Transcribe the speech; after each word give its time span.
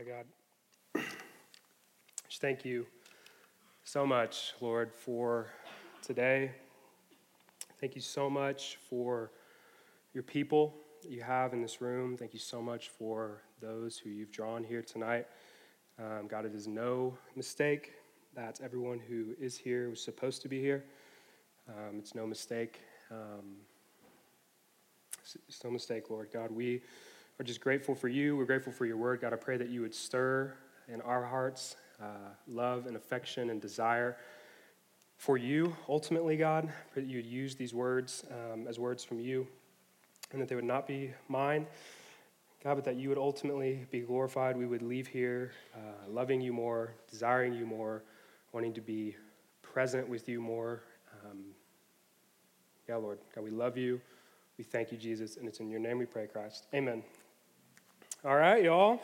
Yeah, 0.00 0.22
God. 0.94 1.04
Just 2.28 2.40
thank 2.40 2.64
you 2.64 2.86
so 3.84 4.06
much, 4.06 4.54
Lord, 4.60 4.94
for 4.94 5.48
today. 6.00 6.52
Thank 7.80 7.96
you 7.96 8.00
so 8.00 8.30
much 8.30 8.78
for 8.88 9.32
your 10.14 10.22
people 10.22 10.74
that 11.02 11.10
you 11.10 11.22
have 11.22 11.52
in 11.52 11.60
this 11.60 11.82
room. 11.82 12.16
Thank 12.16 12.32
you 12.32 12.38
so 12.38 12.62
much 12.62 12.88
for 12.88 13.42
those 13.60 13.98
who 13.98 14.10
you've 14.10 14.30
drawn 14.30 14.64
here 14.64 14.80
tonight. 14.80 15.26
Um, 15.98 16.28
God, 16.28 16.46
it 16.46 16.54
is 16.54 16.66
no 16.66 17.18
mistake 17.36 17.92
that 18.34 18.60
everyone 18.62 19.00
who 19.00 19.34
is 19.38 19.58
here 19.58 19.90
was 19.90 20.02
supposed 20.02 20.40
to 20.42 20.48
be 20.48 20.60
here. 20.60 20.84
Um, 21.68 21.98
it's 21.98 22.14
no 22.14 22.26
mistake. 22.26 22.80
Um, 23.10 23.56
it's, 25.22 25.36
it's 25.48 25.64
no 25.64 25.70
mistake, 25.70 26.08
Lord. 26.08 26.28
God, 26.32 26.50
we 26.50 26.80
are 27.40 27.42
just 27.42 27.62
grateful 27.62 27.94
for 27.94 28.08
you. 28.08 28.36
We're 28.36 28.44
grateful 28.44 28.70
for 28.70 28.84
your 28.84 28.98
word. 28.98 29.22
God, 29.22 29.32
I 29.32 29.36
pray 29.36 29.56
that 29.56 29.70
you 29.70 29.80
would 29.80 29.94
stir 29.94 30.52
in 30.92 31.00
our 31.00 31.24
hearts 31.24 31.74
uh, 31.98 32.34
love 32.46 32.84
and 32.84 32.96
affection 32.96 33.48
and 33.48 33.62
desire 33.62 34.18
for 35.16 35.38
you, 35.38 35.74
ultimately, 35.88 36.36
God. 36.36 36.66
I 36.66 36.92
pray 36.92 37.02
that 37.02 37.08
you 37.08 37.16
would 37.16 37.24
use 37.24 37.54
these 37.54 37.72
words 37.72 38.24
um, 38.30 38.66
as 38.68 38.78
words 38.78 39.04
from 39.04 39.20
you 39.20 39.46
and 40.32 40.42
that 40.42 40.50
they 40.50 40.54
would 40.54 40.64
not 40.64 40.86
be 40.86 41.14
mine. 41.28 41.66
God, 42.62 42.74
but 42.74 42.84
that 42.84 42.96
you 42.96 43.08
would 43.08 43.16
ultimately 43.16 43.86
be 43.90 44.00
glorified. 44.00 44.54
We 44.54 44.66
would 44.66 44.82
leave 44.82 45.06
here 45.06 45.52
uh, 45.74 46.10
loving 46.10 46.42
you 46.42 46.52
more, 46.52 46.92
desiring 47.10 47.54
you 47.54 47.64
more, 47.64 48.02
wanting 48.52 48.74
to 48.74 48.82
be 48.82 49.16
present 49.62 50.06
with 50.06 50.28
you 50.28 50.42
more. 50.42 50.82
Um, 51.24 51.38
yeah, 52.86 52.96
Lord. 52.96 53.18
God, 53.34 53.44
we 53.44 53.50
love 53.50 53.78
you. 53.78 53.98
We 54.58 54.64
thank 54.64 54.92
you, 54.92 54.98
Jesus, 54.98 55.38
and 55.38 55.48
it's 55.48 55.60
in 55.60 55.70
your 55.70 55.80
name 55.80 55.96
we 55.96 56.04
pray, 56.04 56.26
Christ. 56.26 56.66
Amen. 56.74 57.02
All 58.22 58.36
right, 58.36 58.62
y'all. 58.62 59.00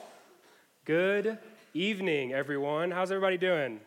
Good 0.84 1.38
evening, 1.72 2.34
everyone. 2.34 2.90
How's 2.90 3.10
everybody 3.10 3.38
doing? 3.38 3.80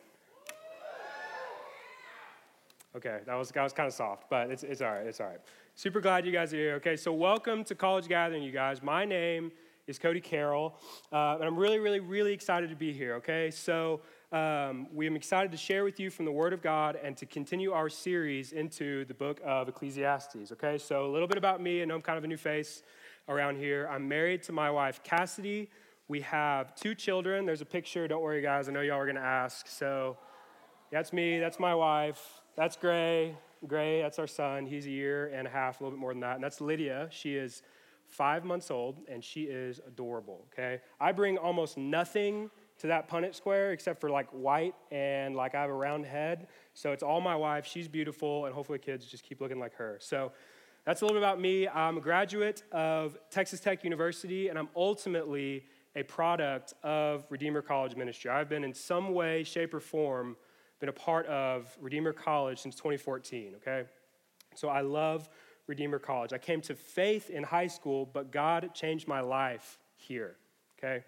Okay, 2.96 3.20
that 3.28 3.36
was, 3.36 3.52
that 3.52 3.62
was 3.62 3.72
kind 3.72 3.86
of 3.86 3.94
soft, 3.94 4.28
but 4.28 4.50
it's, 4.50 4.64
it's 4.64 4.82
all 4.82 4.90
right. 4.90 5.06
It's 5.06 5.20
all 5.20 5.28
right. 5.28 5.38
Super 5.76 6.02
glad 6.02 6.26
you 6.26 6.32
guys 6.32 6.52
are 6.52 6.58
here. 6.58 6.74
Okay, 6.78 6.96
so 6.96 7.14
welcome 7.14 7.64
to 7.66 7.76
College 7.76 8.08
Gathering, 8.08 8.42
you 8.42 8.52
guys. 8.52 8.82
My 8.82 9.06
name 9.06 9.52
is 9.86 10.00
Cody 10.00 10.20
Carroll, 10.20 10.74
uh, 11.14 11.36
and 11.36 11.44
I'm 11.44 11.58
really, 11.58 11.78
really, 11.78 12.00
really 12.00 12.34
excited 12.34 12.72
to 12.72 12.76
be 12.76 12.92
here. 12.92 13.14
Okay, 13.18 13.52
so 13.52 14.02
um, 14.32 14.88
we 14.92 15.06
am 15.06 15.16
excited 15.16 15.52
to 15.52 15.58
share 15.58 15.84
with 15.84 16.00
you 16.00 16.10
from 16.10 16.26
the 16.26 16.32
Word 16.32 16.54
of 16.54 16.64
God 16.64 16.98
and 17.04 17.16
to 17.18 17.28
continue 17.28 17.72
our 17.72 17.88
series 17.88 18.52
into 18.52 19.06
the 19.06 19.14
book 19.14 19.40
of 19.46 19.70
Ecclesiastes. 19.70 20.52
Okay, 20.54 20.80
so 20.80 21.06
a 21.06 21.12
little 21.12 21.28
bit 21.28 21.38
about 21.38 21.62
me. 21.62 21.84
I 21.84 21.86
know 21.86 21.94
I'm 21.94 22.02
kind 22.02 22.18
of 22.18 22.24
a 22.24 22.28
new 22.28 22.36
face 22.36 22.82
around 23.30 23.58
here. 23.58 23.88
I'm 23.90 24.08
married 24.08 24.44
to 24.44 24.52
my 24.52 24.70
wife, 24.72 25.02
Cassidy. 25.04 25.70
We 26.08 26.22
have 26.22 26.76
two 26.76 26.96
children. 26.96 27.46
There's 27.46 27.62
a 27.62 27.66
picture. 27.66 28.08
Don't 28.08 28.22
worry, 28.22 28.42
guys. 28.42 28.68
I 28.68 28.72
know 28.72 28.82
y'all 28.82 28.98
are 28.98 29.06
going 29.06 29.16
to 29.16 29.22
ask. 29.22 29.68
So 29.68 30.18
that's 30.92 31.14
me. 31.14 31.40
That's 31.40 31.60
my 31.60 31.76
wife. 31.76 32.42
That's 32.58 32.76
Gray. 32.76 33.38
Gray, 33.68 34.02
that's 34.02 34.20
our 34.20 34.28
son. 34.28 34.66
He's 34.66 34.86
a 34.86 34.90
year 34.90 35.28
and 35.28 35.46
a 35.46 35.50
half, 35.50 35.80
a 35.80 35.84
little 35.84 35.98
bit 35.98 36.02
more 36.02 36.14
than 36.14 36.22
that. 36.22 36.36
And 36.36 36.44
that's 36.44 36.62
Lydia. 36.62 37.10
She 37.12 37.36
is 37.36 37.62
five 38.08 38.44
months 38.44 38.72
old, 38.72 39.02
and 39.08 39.24
she 39.24 39.44
is 39.44 39.80
adorable, 39.86 40.48
okay? 40.52 40.82
I 41.00 41.12
bring 41.12 41.38
almost 41.38 41.78
nothing 41.78 42.50
to 42.80 42.88
that 42.88 43.10
Punnett 43.10 43.36
square 43.36 43.74
except 43.74 44.00
for 44.00 44.10
like 44.10 44.28
white 44.30 44.74
and 44.92 45.36
like 45.36 45.54
I 45.54 45.62
have 45.62 45.70
a 45.70 45.74
round 45.74 46.06
head. 46.06 46.48
So 46.74 46.92
it's 46.94 47.04
all 47.04 47.20
my 47.22 47.36
wife. 47.36 47.66
She's 47.66 47.88
beautiful, 47.88 48.46
and 48.46 48.56
hopefully 48.56 48.80
kids 48.80 49.06
just 49.06 49.24
keep 49.24 49.42
looking 49.42 49.60
like 49.60 49.76
her. 49.76 49.98
So 50.02 50.32
that's 50.90 51.04
a 51.04 51.06
little 51.06 51.22
bit 51.22 51.24
about 51.24 51.40
me. 51.40 51.68
I'm 51.68 51.98
a 51.98 52.02
graduate 52.02 52.64
of 52.72 53.16
Texas 53.30 53.60
Tech 53.60 53.84
University, 53.84 54.48
and 54.48 54.58
I'm 54.58 54.70
ultimately 54.76 55.64
a 55.96 56.02
product 56.02 56.74
of 56.82 57.28
Redeemer 57.30 57.62
College 57.62 57.96
Ministry. 57.96 58.32
I've 58.32 58.50
been 58.50 58.64
in 58.64 58.74
some 58.74 59.14
way, 59.14 59.44
shape, 59.44 59.76
or 59.76 59.82
form 59.82 60.36
been 60.80 60.90
a 60.90 60.94
part 60.94 61.28
of 61.28 61.78
Redeemer 61.80 62.12
College 62.12 62.58
since 62.58 62.74
2014, 62.74 63.54
okay? 63.58 63.88
So 64.56 64.68
I 64.68 64.82
love 64.82 65.30
Redeemer 65.68 66.00
College. 66.00 66.34
I 66.34 66.40
came 66.40 66.60
to 66.62 66.74
faith 66.74 67.30
in 67.30 67.44
high 67.44 67.68
school, 67.68 68.10
but 68.12 68.32
God 68.32 68.72
changed 68.74 69.08
my 69.08 69.20
life 69.20 69.78
here, 69.96 70.38
okay? 70.80 71.04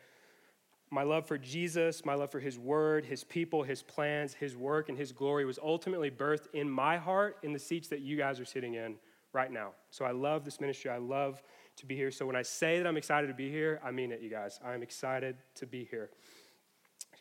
My 0.91 1.01
love 1.01 1.25
for 1.25 1.39
Jesus, 1.39 2.05
my 2.05 2.13
love 2.13 2.29
for 2.29 2.39
His 2.39 2.59
Word, 2.59 3.03
His 3.03 3.23
people, 3.23 3.63
His 3.63 3.81
plans, 3.81 4.35
His 4.35 4.55
work, 4.55 4.89
and 4.89 4.97
His 4.99 5.11
glory 5.11 5.43
was 5.43 5.57
ultimately 5.57 6.11
birthed 6.11 6.53
in 6.53 6.69
my 6.69 6.97
heart 6.97 7.37
in 7.41 7.51
the 7.51 7.57
seats 7.57 7.87
that 7.87 8.01
you 8.01 8.15
guys 8.15 8.39
are 8.39 8.45
sitting 8.45 8.75
in 8.75 8.97
right 9.33 9.51
now. 9.51 9.71
So 9.89 10.05
I 10.05 10.11
love 10.11 10.45
this 10.45 10.59
ministry. 10.59 10.91
I 10.91 10.97
love 10.97 11.41
to 11.77 11.85
be 11.85 11.95
here. 11.95 12.11
So 12.11 12.25
when 12.25 12.35
I 12.35 12.41
say 12.41 12.77
that 12.77 12.87
I'm 12.87 12.97
excited 12.97 13.27
to 13.27 13.33
be 13.33 13.49
here, 13.49 13.79
I 13.83 13.91
mean 13.91 14.11
it, 14.11 14.21
you 14.21 14.29
guys. 14.29 14.59
I'm 14.65 14.83
excited 14.83 15.37
to 15.55 15.65
be 15.65 15.87
here. 15.89 16.09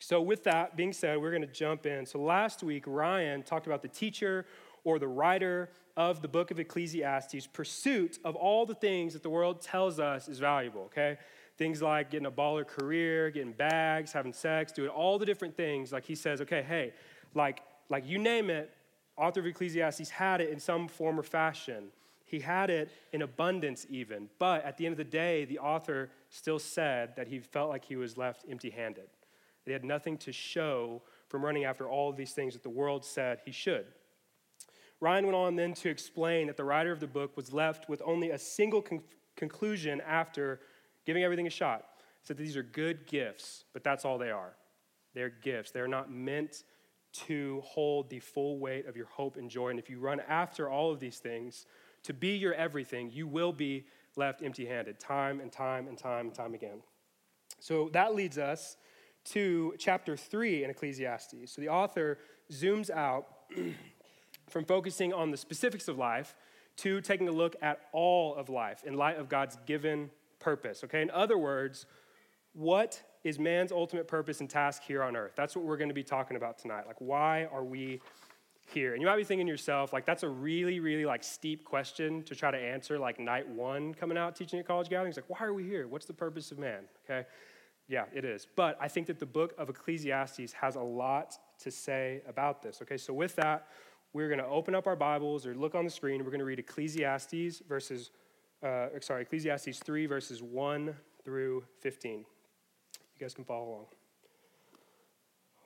So, 0.02 0.22
with 0.22 0.44
that 0.44 0.76
being 0.76 0.94
said, 0.94 1.20
we're 1.20 1.30
going 1.30 1.42
to 1.42 1.46
jump 1.46 1.84
in. 1.84 2.06
So, 2.06 2.18
last 2.18 2.62
week, 2.62 2.84
Ryan 2.86 3.42
talked 3.42 3.66
about 3.66 3.82
the 3.82 3.88
teacher 3.88 4.46
or 4.82 4.98
the 4.98 5.06
writer 5.06 5.68
of 5.94 6.22
the 6.22 6.28
book 6.28 6.50
of 6.50 6.58
Ecclesiastes' 6.58 7.46
pursuit 7.46 8.18
of 8.24 8.34
all 8.34 8.64
the 8.64 8.74
things 8.74 9.12
that 9.12 9.22
the 9.22 9.28
world 9.28 9.60
tells 9.60 10.00
us 10.00 10.26
is 10.26 10.38
valuable, 10.38 10.82
okay? 10.82 11.18
Things 11.58 11.82
like 11.82 12.10
getting 12.10 12.26
a 12.26 12.30
baller 12.30 12.66
career, 12.66 13.30
getting 13.30 13.52
bags, 13.52 14.10
having 14.10 14.32
sex, 14.32 14.72
doing 14.72 14.88
all 14.88 15.18
the 15.18 15.26
different 15.26 15.54
things. 15.54 15.92
Like 15.92 16.06
he 16.06 16.14
says, 16.14 16.40
okay, 16.40 16.64
hey, 16.66 16.94
like, 17.34 17.60
like 17.90 18.06
you 18.06 18.16
name 18.18 18.48
it, 18.48 18.72
author 19.18 19.40
of 19.40 19.46
Ecclesiastes 19.46 20.08
had 20.08 20.40
it 20.40 20.48
in 20.48 20.58
some 20.58 20.88
form 20.88 21.20
or 21.20 21.22
fashion. 21.22 21.88
He 22.30 22.38
had 22.38 22.70
it 22.70 22.92
in 23.12 23.22
abundance, 23.22 23.86
even. 23.90 24.28
But 24.38 24.64
at 24.64 24.76
the 24.76 24.86
end 24.86 24.92
of 24.92 24.98
the 24.98 25.04
day, 25.04 25.46
the 25.46 25.58
author 25.58 26.10
still 26.28 26.60
said 26.60 27.16
that 27.16 27.26
he 27.26 27.40
felt 27.40 27.70
like 27.70 27.84
he 27.84 27.96
was 27.96 28.16
left 28.16 28.44
empty 28.48 28.70
handed. 28.70 29.08
He 29.66 29.72
had 29.72 29.84
nothing 29.84 30.16
to 30.18 30.32
show 30.32 31.02
from 31.28 31.44
running 31.44 31.64
after 31.64 31.88
all 31.88 32.08
of 32.08 32.16
these 32.16 32.32
things 32.32 32.54
that 32.54 32.62
the 32.62 32.70
world 32.70 33.04
said 33.04 33.40
he 33.44 33.50
should. 33.50 33.86
Ryan 35.00 35.26
went 35.26 35.34
on 35.34 35.56
then 35.56 35.74
to 35.74 35.88
explain 35.88 36.46
that 36.46 36.56
the 36.56 36.64
writer 36.64 36.92
of 36.92 37.00
the 37.00 37.06
book 37.08 37.36
was 37.36 37.52
left 37.52 37.88
with 37.88 38.00
only 38.04 38.30
a 38.30 38.38
single 38.38 38.80
con- 38.80 39.02
conclusion 39.34 40.00
after 40.06 40.60
giving 41.04 41.24
everything 41.24 41.48
a 41.48 41.50
shot. 41.50 41.84
He 42.20 42.26
said 42.26 42.36
that 42.36 42.42
these 42.44 42.56
are 42.56 42.62
good 42.62 43.08
gifts, 43.08 43.64
but 43.72 43.82
that's 43.82 44.04
all 44.04 44.18
they 44.18 44.30
are. 44.30 44.54
They're 45.14 45.30
gifts. 45.30 45.72
They're 45.72 45.88
not 45.88 46.12
meant 46.12 46.62
to 47.12 47.60
hold 47.64 48.08
the 48.08 48.20
full 48.20 48.58
weight 48.58 48.86
of 48.86 48.96
your 48.96 49.06
hope 49.06 49.36
and 49.36 49.50
joy. 49.50 49.70
And 49.70 49.80
if 49.80 49.90
you 49.90 49.98
run 49.98 50.20
after 50.28 50.70
all 50.70 50.92
of 50.92 51.00
these 51.00 51.18
things, 51.18 51.66
to 52.04 52.14
be 52.14 52.36
your 52.36 52.54
everything, 52.54 53.10
you 53.10 53.26
will 53.26 53.52
be 53.52 53.84
left 54.16 54.42
empty 54.42 54.66
handed 54.66 54.98
time 54.98 55.40
and 55.40 55.52
time 55.52 55.88
and 55.88 55.96
time 55.96 56.26
and 56.26 56.34
time 56.34 56.54
again. 56.54 56.82
So 57.60 57.90
that 57.92 58.14
leads 58.14 58.38
us 58.38 58.76
to 59.26 59.74
chapter 59.78 60.16
3 60.16 60.64
in 60.64 60.70
Ecclesiastes. 60.70 61.52
So 61.52 61.60
the 61.60 61.68
author 61.68 62.18
zooms 62.50 62.90
out 62.90 63.26
from 64.48 64.64
focusing 64.64 65.12
on 65.12 65.30
the 65.30 65.36
specifics 65.36 65.88
of 65.88 65.98
life 65.98 66.34
to 66.78 67.00
taking 67.00 67.28
a 67.28 67.32
look 67.32 67.56
at 67.60 67.80
all 67.92 68.34
of 68.34 68.48
life 68.48 68.82
in 68.84 68.94
light 68.94 69.18
of 69.18 69.28
God's 69.28 69.56
given 69.66 70.10
purpose. 70.38 70.82
Okay, 70.84 71.02
in 71.02 71.10
other 71.10 71.36
words, 71.36 71.86
what 72.54 73.02
is 73.22 73.38
man's 73.38 73.70
ultimate 73.70 74.08
purpose 74.08 74.40
and 74.40 74.48
task 74.48 74.82
here 74.82 75.02
on 75.02 75.14
earth? 75.14 75.32
That's 75.36 75.54
what 75.54 75.64
we're 75.64 75.76
going 75.76 75.90
to 75.90 75.94
be 75.94 76.02
talking 76.02 76.36
about 76.36 76.58
tonight. 76.58 76.86
Like, 76.86 77.00
why 77.00 77.46
are 77.52 77.64
we 77.64 78.00
here? 78.70 78.92
And 78.92 79.00
you 79.00 79.06
might 79.06 79.16
be 79.16 79.24
thinking 79.24 79.46
to 79.46 79.50
yourself, 79.50 79.92
like, 79.92 80.06
that's 80.06 80.22
a 80.22 80.28
really, 80.28 80.80
really 80.80 81.04
like 81.04 81.22
steep 81.22 81.64
question 81.64 82.22
to 82.24 82.34
try 82.34 82.50
to 82.50 82.58
answer, 82.58 82.98
like 82.98 83.18
night 83.18 83.48
one 83.48 83.94
coming 83.94 84.16
out 84.16 84.36
teaching 84.36 84.58
at 84.58 84.66
college 84.66 84.88
gatherings. 84.88 85.16
Like, 85.16 85.28
why 85.28 85.44
are 85.46 85.52
we 85.52 85.64
here? 85.64 85.88
What's 85.88 86.06
the 86.06 86.12
purpose 86.12 86.52
of 86.52 86.58
man? 86.58 86.84
Okay. 87.04 87.26
Yeah, 87.88 88.04
it 88.14 88.24
is. 88.24 88.46
But 88.54 88.78
I 88.80 88.86
think 88.86 89.08
that 89.08 89.18
the 89.18 89.26
book 89.26 89.52
of 89.58 89.68
Ecclesiastes 89.68 90.52
has 90.52 90.76
a 90.76 90.80
lot 90.80 91.36
to 91.58 91.70
say 91.72 92.22
about 92.28 92.62
this. 92.62 92.80
Okay, 92.82 92.96
so 92.96 93.12
with 93.12 93.34
that, 93.36 93.66
we're 94.12 94.28
going 94.28 94.38
to 94.38 94.46
open 94.46 94.76
up 94.76 94.86
our 94.86 94.94
Bibles 94.94 95.44
or 95.44 95.54
look 95.54 95.74
on 95.74 95.84
the 95.84 95.90
screen. 95.90 96.24
We're 96.24 96.30
going 96.30 96.38
to 96.38 96.44
read 96.44 96.60
Ecclesiastes 96.60 97.62
verses, 97.68 98.10
uh, 98.62 98.86
sorry, 99.00 99.22
Ecclesiastes 99.22 99.80
3 99.80 100.06
verses 100.06 100.40
1 100.40 100.94
through 101.24 101.64
15. 101.80 102.18
You 102.18 102.24
guys 103.18 103.34
can 103.34 103.44
follow 103.44 103.68
along. 103.68 103.86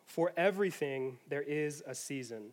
For 0.07 0.33
everything 0.37 1.19
there 1.29 1.43
is 1.43 1.83
a 1.87 1.95
season 1.95 2.53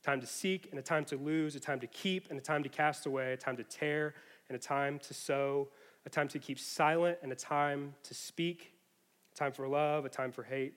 a 0.00 0.06
time 0.06 0.20
to 0.20 0.26
seek 0.26 0.68
and 0.70 0.78
a 0.78 0.82
time 0.82 1.04
to 1.06 1.16
lose, 1.16 1.54
a 1.54 1.60
time 1.60 1.80
to 1.80 1.86
keep 1.86 2.30
and 2.30 2.38
a 2.38 2.42
time 2.42 2.62
to 2.62 2.68
cast 2.68 3.06
away, 3.06 3.32
a 3.32 3.36
time 3.36 3.56
to 3.56 3.64
tear 3.64 4.14
and 4.48 4.56
a 4.56 4.58
time 4.58 4.98
to 5.00 5.14
sow, 5.14 5.68
a 6.06 6.10
time 6.10 6.28
to 6.28 6.38
keep 6.38 6.58
silent 6.58 7.18
and 7.22 7.30
a 7.32 7.36
time 7.36 7.94
to 8.02 8.14
speak, 8.14 8.72
a 9.32 9.36
time 9.36 9.52
for 9.52 9.68
love, 9.68 10.04
a 10.04 10.08
time 10.08 10.32
for 10.32 10.42
hate, 10.42 10.74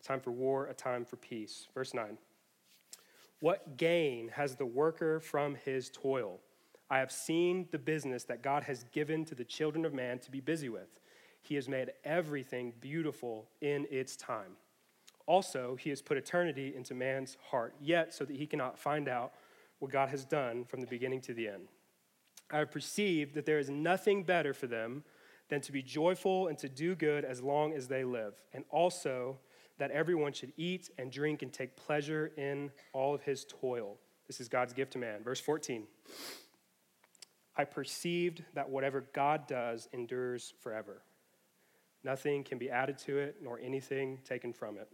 a 0.00 0.02
time 0.02 0.20
for 0.20 0.30
war, 0.30 0.66
a 0.66 0.74
time 0.74 1.04
for 1.04 1.16
peace. 1.16 1.68
Verse 1.74 1.94
9. 1.94 2.18
What 3.40 3.76
gain 3.76 4.28
has 4.28 4.56
the 4.56 4.66
worker 4.66 5.20
from 5.20 5.56
his 5.64 5.90
toil? 5.90 6.40
I 6.90 6.98
have 6.98 7.10
seen 7.10 7.66
the 7.70 7.78
business 7.78 8.24
that 8.24 8.42
God 8.42 8.62
has 8.64 8.84
given 8.92 9.24
to 9.24 9.34
the 9.34 9.44
children 9.44 9.84
of 9.84 9.92
man 9.92 10.18
to 10.20 10.30
be 10.30 10.40
busy 10.40 10.68
with. 10.68 11.00
He 11.40 11.54
has 11.56 11.68
made 11.68 11.92
everything 12.04 12.72
beautiful 12.80 13.48
in 13.60 13.86
its 13.90 14.16
time. 14.16 14.56
Also, 15.26 15.76
he 15.76 15.90
has 15.90 16.00
put 16.00 16.16
eternity 16.16 16.72
into 16.76 16.94
man's 16.94 17.36
heart, 17.50 17.74
yet 17.80 18.14
so 18.14 18.24
that 18.24 18.36
he 18.36 18.46
cannot 18.46 18.78
find 18.78 19.08
out 19.08 19.32
what 19.80 19.90
God 19.90 20.08
has 20.08 20.24
done 20.24 20.64
from 20.64 20.80
the 20.80 20.86
beginning 20.86 21.20
to 21.22 21.34
the 21.34 21.48
end. 21.48 21.68
I 22.50 22.58
have 22.58 22.70
perceived 22.70 23.34
that 23.34 23.44
there 23.44 23.58
is 23.58 23.68
nothing 23.68 24.22
better 24.22 24.54
for 24.54 24.68
them 24.68 25.02
than 25.48 25.60
to 25.62 25.72
be 25.72 25.82
joyful 25.82 26.46
and 26.46 26.56
to 26.58 26.68
do 26.68 26.94
good 26.94 27.24
as 27.24 27.42
long 27.42 27.72
as 27.72 27.88
they 27.88 28.04
live, 28.04 28.34
and 28.52 28.64
also 28.70 29.38
that 29.78 29.90
everyone 29.90 30.32
should 30.32 30.52
eat 30.56 30.90
and 30.98 31.10
drink 31.12 31.42
and 31.42 31.52
take 31.52 31.76
pleasure 31.76 32.32
in 32.36 32.70
all 32.92 33.14
of 33.14 33.22
his 33.22 33.44
toil. 33.44 33.96
This 34.26 34.40
is 34.40 34.48
God's 34.48 34.72
gift 34.72 34.92
to 34.92 34.98
man. 34.98 35.22
Verse 35.22 35.40
14. 35.40 35.84
I 37.56 37.64
perceived 37.64 38.44
that 38.54 38.68
whatever 38.68 39.06
God 39.12 39.46
does 39.46 39.88
endures 39.92 40.54
forever. 40.60 41.02
Nothing 42.04 42.44
can 42.44 42.58
be 42.58 42.70
added 42.70 42.98
to 42.98 43.18
it, 43.18 43.36
nor 43.42 43.58
anything 43.58 44.18
taken 44.24 44.52
from 44.52 44.76
it. 44.78 44.88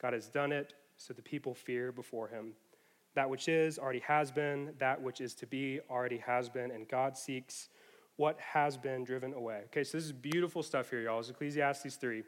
God 0.00 0.12
has 0.12 0.28
done 0.28 0.52
it, 0.52 0.74
so 0.96 1.14
the 1.14 1.22
people 1.22 1.54
fear 1.54 1.92
before 1.92 2.28
him. 2.28 2.52
That 3.14 3.30
which 3.30 3.48
is 3.48 3.78
already 3.78 4.00
has 4.00 4.30
been, 4.30 4.74
that 4.78 5.00
which 5.00 5.20
is 5.20 5.34
to 5.36 5.46
be 5.46 5.80
already 5.88 6.18
has 6.18 6.48
been, 6.48 6.70
and 6.70 6.88
God 6.88 7.16
seeks 7.16 7.68
what 8.16 8.38
has 8.40 8.76
been 8.76 9.04
driven 9.04 9.32
away. 9.34 9.62
Okay, 9.66 9.84
so 9.84 9.96
this 9.98 10.04
is 10.04 10.12
beautiful 10.12 10.62
stuff 10.62 10.90
here, 10.90 11.00
y'all. 11.00 11.20
It's 11.20 11.30
Ecclesiastes 11.30 11.96
3. 11.96 12.22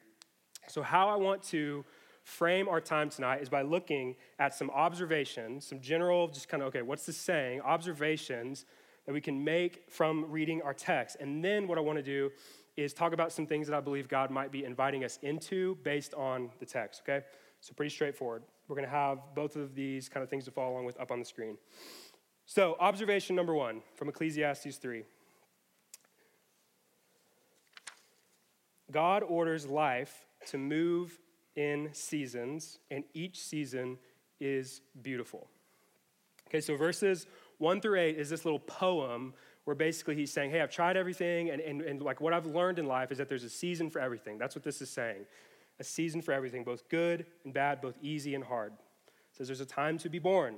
So, 0.69 0.83
how 0.83 1.09
I 1.09 1.17
want 1.17 1.43
to 1.45 1.85
frame 2.25 2.69
our 2.69 2.81
time 2.81 3.09
tonight 3.09 3.41
is 3.41 3.49
by 3.49 3.63
looking 3.63 4.17
at 4.41 4.53
some 4.53 4.69
observations, 4.71 5.65
some 5.67 5.81
general, 5.81 6.27
just 6.27 6.49
kind 6.49 6.61
of, 6.63 6.69
okay, 6.69 6.83
what's 6.83 7.07
the 7.07 7.13
saying? 7.13 7.61
Observations 7.61 8.65
that 9.07 9.13
we 9.13 9.21
can 9.21 9.45
make 9.45 9.85
from 9.89 10.29
reading 10.29 10.61
our 10.63 10.75
text. 10.75 11.17
And 11.21 11.45
then 11.45 11.69
what 11.69 11.79
I 11.79 11.81
want 11.81 11.99
to 11.99 12.03
do 12.03 12.31
is 12.77 12.93
talk 12.93 13.13
about 13.13 13.33
some 13.33 13.47
things 13.47 13.69
that 13.69 13.77
I 13.77 13.81
believe 13.81 14.09
God 14.09 14.31
might 14.31 14.51
be 14.51 14.65
inviting 14.65 15.05
us 15.05 15.21
into 15.23 15.77
based 15.85 16.15
on 16.15 16.51
the 16.59 16.67
text, 16.67 17.03
okay? 17.09 17.25
So, 17.67 17.75
pretty 17.75 17.93
straightforward. 17.93 18.45
We're 18.69 18.77
going 18.77 18.87
to 18.87 18.95
have 18.95 19.19
both 19.35 19.57
of 19.57 19.75
these 19.75 20.09
kind 20.09 20.23
of 20.23 20.31
things 20.31 20.45
to 20.45 20.53
follow 20.53 20.75
along 20.75 20.85
with 20.85 21.01
up 21.01 21.11
on 21.11 21.19
the 21.19 21.25
screen. 21.25 21.59
So, 22.45 22.77
observation 22.79 23.35
number 23.35 23.57
one 23.57 23.83
from 23.97 24.09
Ecclesiastes 24.09 24.77
3 24.77 25.03
God 28.93 29.25
orders 29.25 29.67
life 29.67 30.27
to 30.47 30.59
move 30.59 31.19
in 31.57 31.89
seasons, 31.93 32.79
and 32.93 33.03
each 33.15 33.41
season 33.41 33.99
is 34.39 34.81
beautiful. 35.03 35.49
Okay, 36.47 36.61
so 36.61 36.77
verses 36.77 37.27
1 37.59 37.81
through 37.81 37.99
8 37.99 38.17
is 38.17 38.31
this 38.31 38.45
little 38.45 38.61
poem 38.61 39.35
where 39.65 39.75
basically 39.75 40.15
he's 40.15 40.33
saying, 40.33 40.53
Hey, 40.53 40.61
I've 40.61 40.71
tried 40.71 40.97
everything, 40.97 41.51
and, 41.51 41.61
and, 41.61 41.81
and 41.81 42.01
like 42.01 42.21
what 42.21 42.33
I've 42.33 42.47
learned 42.47 42.79
in 42.79 42.87
life 42.87 43.11
is 43.11 43.19
that 43.19 43.29
there's 43.29 43.43
a 43.43 43.51
season 43.51 43.91
for 43.91 43.99
everything. 43.99 44.39
That's 44.39 44.55
what 44.55 44.63
this 44.63 44.81
is 44.81 44.89
saying 44.89 45.27
a 45.79 45.85
season 45.85 46.23
for 46.23 46.33
everything, 46.33 46.65
both 46.65 46.89
good 46.89 47.27
and 47.45 47.53
bad, 47.53 47.81
both 47.81 47.97
easy 48.01 48.35
and 48.35 48.45
hard. 48.45 48.73
It 48.73 49.37
says 49.37 49.49
there's 49.49 49.61
a 49.61 49.67
time 49.67 49.99
to 49.99 50.09
be 50.09 50.19
born, 50.19 50.57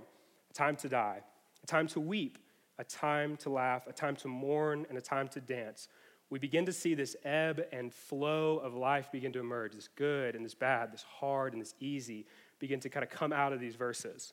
a 0.51 0.55
time 0.55 0.77
to 0.77 0.89
die, 0.89 1.23
a 1.63 1.67
time 1.67 1.87
to 1.89 2.01
weep, 2.01 2.39
a 2.79 2.85
time 2.85 3.37
to 3.39 3.51
laugh, 3.51 3.87
a 3.87 3.93
time 3.93 4.17
to 4.17 4.29
mourn, 4.29 4.87
and 4.89 4.97
a 4.97 5.01
time 5.01 5.29
to 5.29 5.41
dance. 5.41 5.89
We 6.31 6.39
begin 6.39 6.67
to 6.67 6.73
see 6.73 6.95
this 6.95 7.17
ebb 7.25 7.65
and 7.73 7.93
flow 7.93 8.59
of 8.59 8.75
life 8.75 9.11
begin 9.11 9.33
to 9.33 9.41
emerge. 9.41 9.75
This 9.75 9.89
good 9.89 10.37
and 10.37 10.45
this 10.45 10.55
bad, 10.55 10.93
this 10.93 11.03
hard 11.03 11.55
and 11.55 11.63
this 11.63 11.75
easy 11.81 12.27
begin 12.59 12.81
to 12.81 12.89
kind 12.89 13.03
of 13.03 13.11
come 13.11 13.33
out 13.33 13.53
of 13.53 13.61
these 13.61 13.77
verses. 13.77 14.33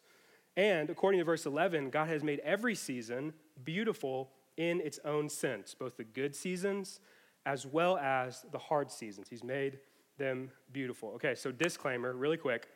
And 0.58 0.90
according 0.90 1.20
to 1.20 1.26
verse 1.26 1.46
11, 1.46 1.90
God 1.90 2.08
has 2.08 2.24
made 2.24 2.40
every 2.40 2.76
season 2.76 3.34
beautiful 3.64 4.30
in 4.58 4.80
its 4.82 5.00
own 5.04 5.30
sense, 5.30 5.74
both 5.74 5.98
the 5.98 6.04
good 6.04 6.36
seasons 6.36 7.00
as 7.46 7.66
well 7.66 7.98
as 7.98 8.46
the 8.52 8.58
hard 8.58 8.92
seasons. 8.92 9.28
He's 9.30 9.44
made 9.44 9.80
them 10.18 10.52
beautiful. 10.72 11.10
Okay, 11.16 11.36
so 11.36 11.52
disclaimer, 11.52 12.14
really 12.14 12.38
quick. 12.38 12.68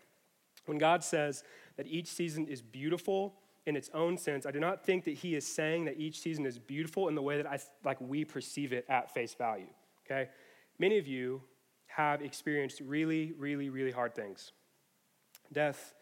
When 0.66 0.78
God 0.78 1.04
says 1.04 1.44
that 1.78 1.88
each 1.88 2.08
season 2.08 2.48
is 2.48 2.62
beautiful 2.62 3.36
in 3.66 3.76
its 3.76 3.90
own 3.94 4.18
sense, 4.18 4.46
I 4.46 4.52
do 4.52 4.60
not 4.60 4.86
think 4.86 5.06
that 5.06 5.16
He 5.16 5.36
is 5.36 5.46
saying 5.46 5.86
that 5.86 6.00
each 6.00 6.20
season 6.20 6.46
is 6.46 6.60
beautiful 6.60 7.08
in 7.08 7.16
the 7.16 7.22
way 7.22 7.38
that 7.38 7.48
I 7.48 7.60
like 7.84 8.00
we 8.02 8.26
perceive 8.26 8.74
it 8.74 8.86
at 8.90 9.14
face 9.14 9.34
value. 9.34 9.68
Okay, 10.06 10.30
many 10.78 10.98
of 10.98 11.08
you 11.08 11.42
have 11.88 12.22
experienced 12.22 12.82
really, 12.82 13.34
really, 13.38 13.70
really 13.70 13.92
hard 13.92 14.14
things, 14.14 14.52
death 15.52 15.94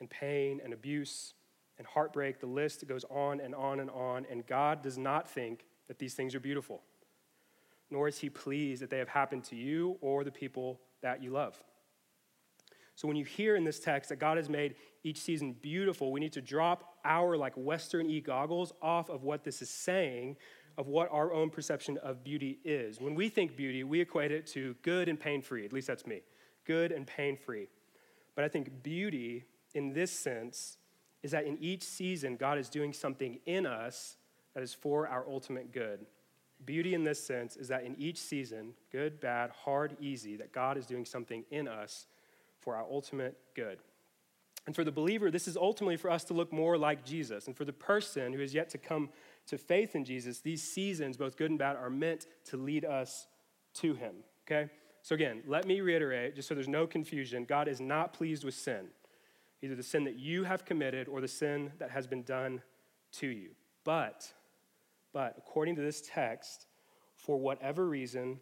and 0.00 0.10
pain 0.10 0.60
and 0.62 0.72
abuse 0.72 1.34
and 1.78 1.86
heartbreak. 1.86 2.40
The 2.40 2.46
list 2.46 2.86
goes 2.86 3.04
on 3.10 3.40
and 3.40 3.54
on 3.54 3.80
and 3.80 3.90
on. 3.90 4.26
And 4.30 4.46
God 4.46 4.82
does 4.82 4.98
not 4.98 5.28
think 5.28 5.66
that 5.88 5.98
these 5.98 6.14
things 6.14 6.34
are 6.34 6.40
beautiful 6.40 6.82
nor 7.94 8.08
is 8.08 8.18
he 8.18 8.28
pleased 8.28 8.82
that 8.82 8.90
they 8.90 8.98
have 8.98 9.08
happened 9.08 9.44
to 9.44 9.54
you 9.54 9.96
or 10.00 10.24
the 10.24 10.30
people 10.32 10.80
that 11.00 11.22
you 11.22 11.30
love. 11.30 11.56
So 12.96 13.06
when 13.06 13.16
you 13.16 13.24
hear 13.24 13.54
in 13.54 13.62
this 13.62 13.78
text 13.78 14.08
that 14.08 14.16
God 14.16 14.36
has 14.36 14.48
made 14.48 14.74
each 15.04 15.20
season 15.20 15.54
beautiful, 15.62 16.10
we 16.10 16.18
need 16.18 16.32
to 16.32 16.42
drop 16.42 16.96
our 17.04 17.36
like 17.36 17.52
Western 17.54 18.10
e 18.10 18.20
goggles 18.20 18.72
off 18.82 19.10
of 19.10 19.22
what 19.22 19.44
this 19.44 19.62
is 19.62 19.70
saying, 19.70 20.36
of 20.76 20.88
what 20.88 21.08
our 21.12 21.32
own 21.32 21.50
perception 21.50 21.96
of 21.98 22.24
beauty 22.24 22.58
is. 22.64 23.00
When 23.00 23.14
we 23.14 23.28
think 23.28 23.56
beauty, 23.56 23.84
we 23.84 24.00
equate 24.00 24.32
it 24.32 24.44
to 24.48 24.74
good 24.82 25.08
and 25.08 25.18
pain 25.18 25.40
free. 25.40 25.64
At 25.64 25.72
least 25.72 25.86
that's 25.86 26.04
me. 26.04 26.22
Good 26.66 26.90
and 26.90 27.06
pain 27.06 27.36
free. 27.36 27.68
But 28.34 28.44
I 28.44 28.48
think 28.48 28.82
beauty 28.82 29.44
in 29.72 29.92
this 29.92 30.10
sense 30.10 30.78
is 31.22 31.30
that 31.30 31.46
in 31.46 31.58
each 31.60 31.84
season, 31.84 32.34
God 32.34 32.58
is 32.58 32.68
doing 32.68 32.92
something 32.92 33.38
in 33.46 33.66
us 33.66 34.16
that 34.52 34.64
is 34.64 34.74
for 34.74 35.06
our 35.06 35.24
ultimate 35.28 35.72
good. 35.72 36.06
Beauty 36.64 36.94
in 36.94 37.04
this 37.04 37.24
sense 37.24 37.56
is 37.56 37.68
that 37.68 37.84
in 37.84 37.94
each 37.96 38.18
season, 38.18 38.74
good, 38.92 39.20
bad, 39.20 39.50
hard, 39.50 39.96
easy, 40.00 40.36
that 40.36 40.52
God 40.52 40.76
is 40.76 40.86
doing 40.86 41.04
something 41.04 41.44
in 41.50 41.68
us 41.68 42.06
for 42.60 42.76
our 42.76 42.84
ultimate 42.90 43.36
good. 43.54 43.78
And 44.66 44.74
for 44.74 44.84
the 44.84 44.92
believer, 44.92 45.30
this 45.30 45.46
is 45.46 45.56
ultimately 45.56 45.96
for 45.96 46.10
us 46.10 46.24
to 46.24 46.34
look 46.34 46.52
more 46.52 46.78
like 46.78 47.04
Jesus. 47.04 47.46
And 47.46 47.56
for 47.56 47.64
the 47.64 47.72
person 47.72 48.32
who 48.32 48.40
is 48.40 48.54
yet 48.54 48.70
to 48.70 48.78
come 48.78 49.10
to 49.46 49.58
faith 49.58 49.94
in 49.94 50.04
Jesus, 50.04 50.40
these 50.40 50.62
seasons, 50.62 51.18
both 51.18 51.36
good 51.36 51.50
and 51.50 51.58
bad, 51.58 51.76
are 51.76 51.90
meant 51.90 52.26
to 52.46 52.56
lead 52.56 52.84
us 52.84 53.26
to 53.74 53.94
Him. 53.94 54.14
Okay? 54.46 54.70
So 55.02 55.14
again, 55.14 55.42
let 55.46 55.66
me 55.66 55.82
reiterate, 55.82 56.34
just 56.34 56.48
so 56.48 56.54
there's 56.54 56.66
no 56.66 56.86
confusion 56.86 57.44
God 57.44 57.68
is 57.68 57.78
not 57.78 58.14
pleased 58.14 58.42
with 58.42 58.54
sin, 58.54 58.86
either 59.60 59.74
the 59.74 59.82
sin 59.82 60.04
that 60.04 60.18
you 60.18 60.44
have 60.44 60.64
committed 60.64 61.08
or 61.08 61.20
the 61.20 61.28
sin 61.28 61.72
that 61.78 61.90
has 61.90 62.06
been 62.06 62.22
done 62.22 62.62
to 63.12 63.26
you. 63.26 63.50
But 63.84 64.32
but 65.14 65.34
according 65.38 65.76
to 65.76 65.82
this 65.82 66.02
text, 66.02 66.66
for 67.16 67.38
whatever 67.38 67.88
reason, 67.88 68.40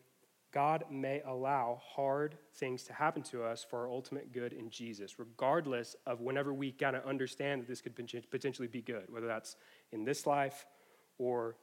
God 0.52 0.84
may 0.90 1.22
allow 1.26 1.80
hard 1.94 2.36
things 2.54 2.82
to 2.84 2.92
happen 2.92 3.22
to 3.24 3.44
us 3.44 3.64
for 3.68 3.80
our 3.80 3.88
ultimate 3.88 4.32
good 4.32 4.52
in 4.52 4.68
Jesus, 4.70 5.18
regardless 5.18 5.94
of 6.06 6.20
whenever 6.20 6.52
we 6.52 6.72
kind 6.72 6.96
of 6.96 7.04
understand 7.04 7.62
that 7.62 7.68
this 7.68 7.80
could 7.80 7.94
potentially 8.30 8.68
be 8.68 8.82
good, 8.82 9.04
whether 9.08 9.26
that's 9.26 9.56
in 9.92 10.04
this 10.04 10.26
life 10.26 10.66
or 11.18 11.56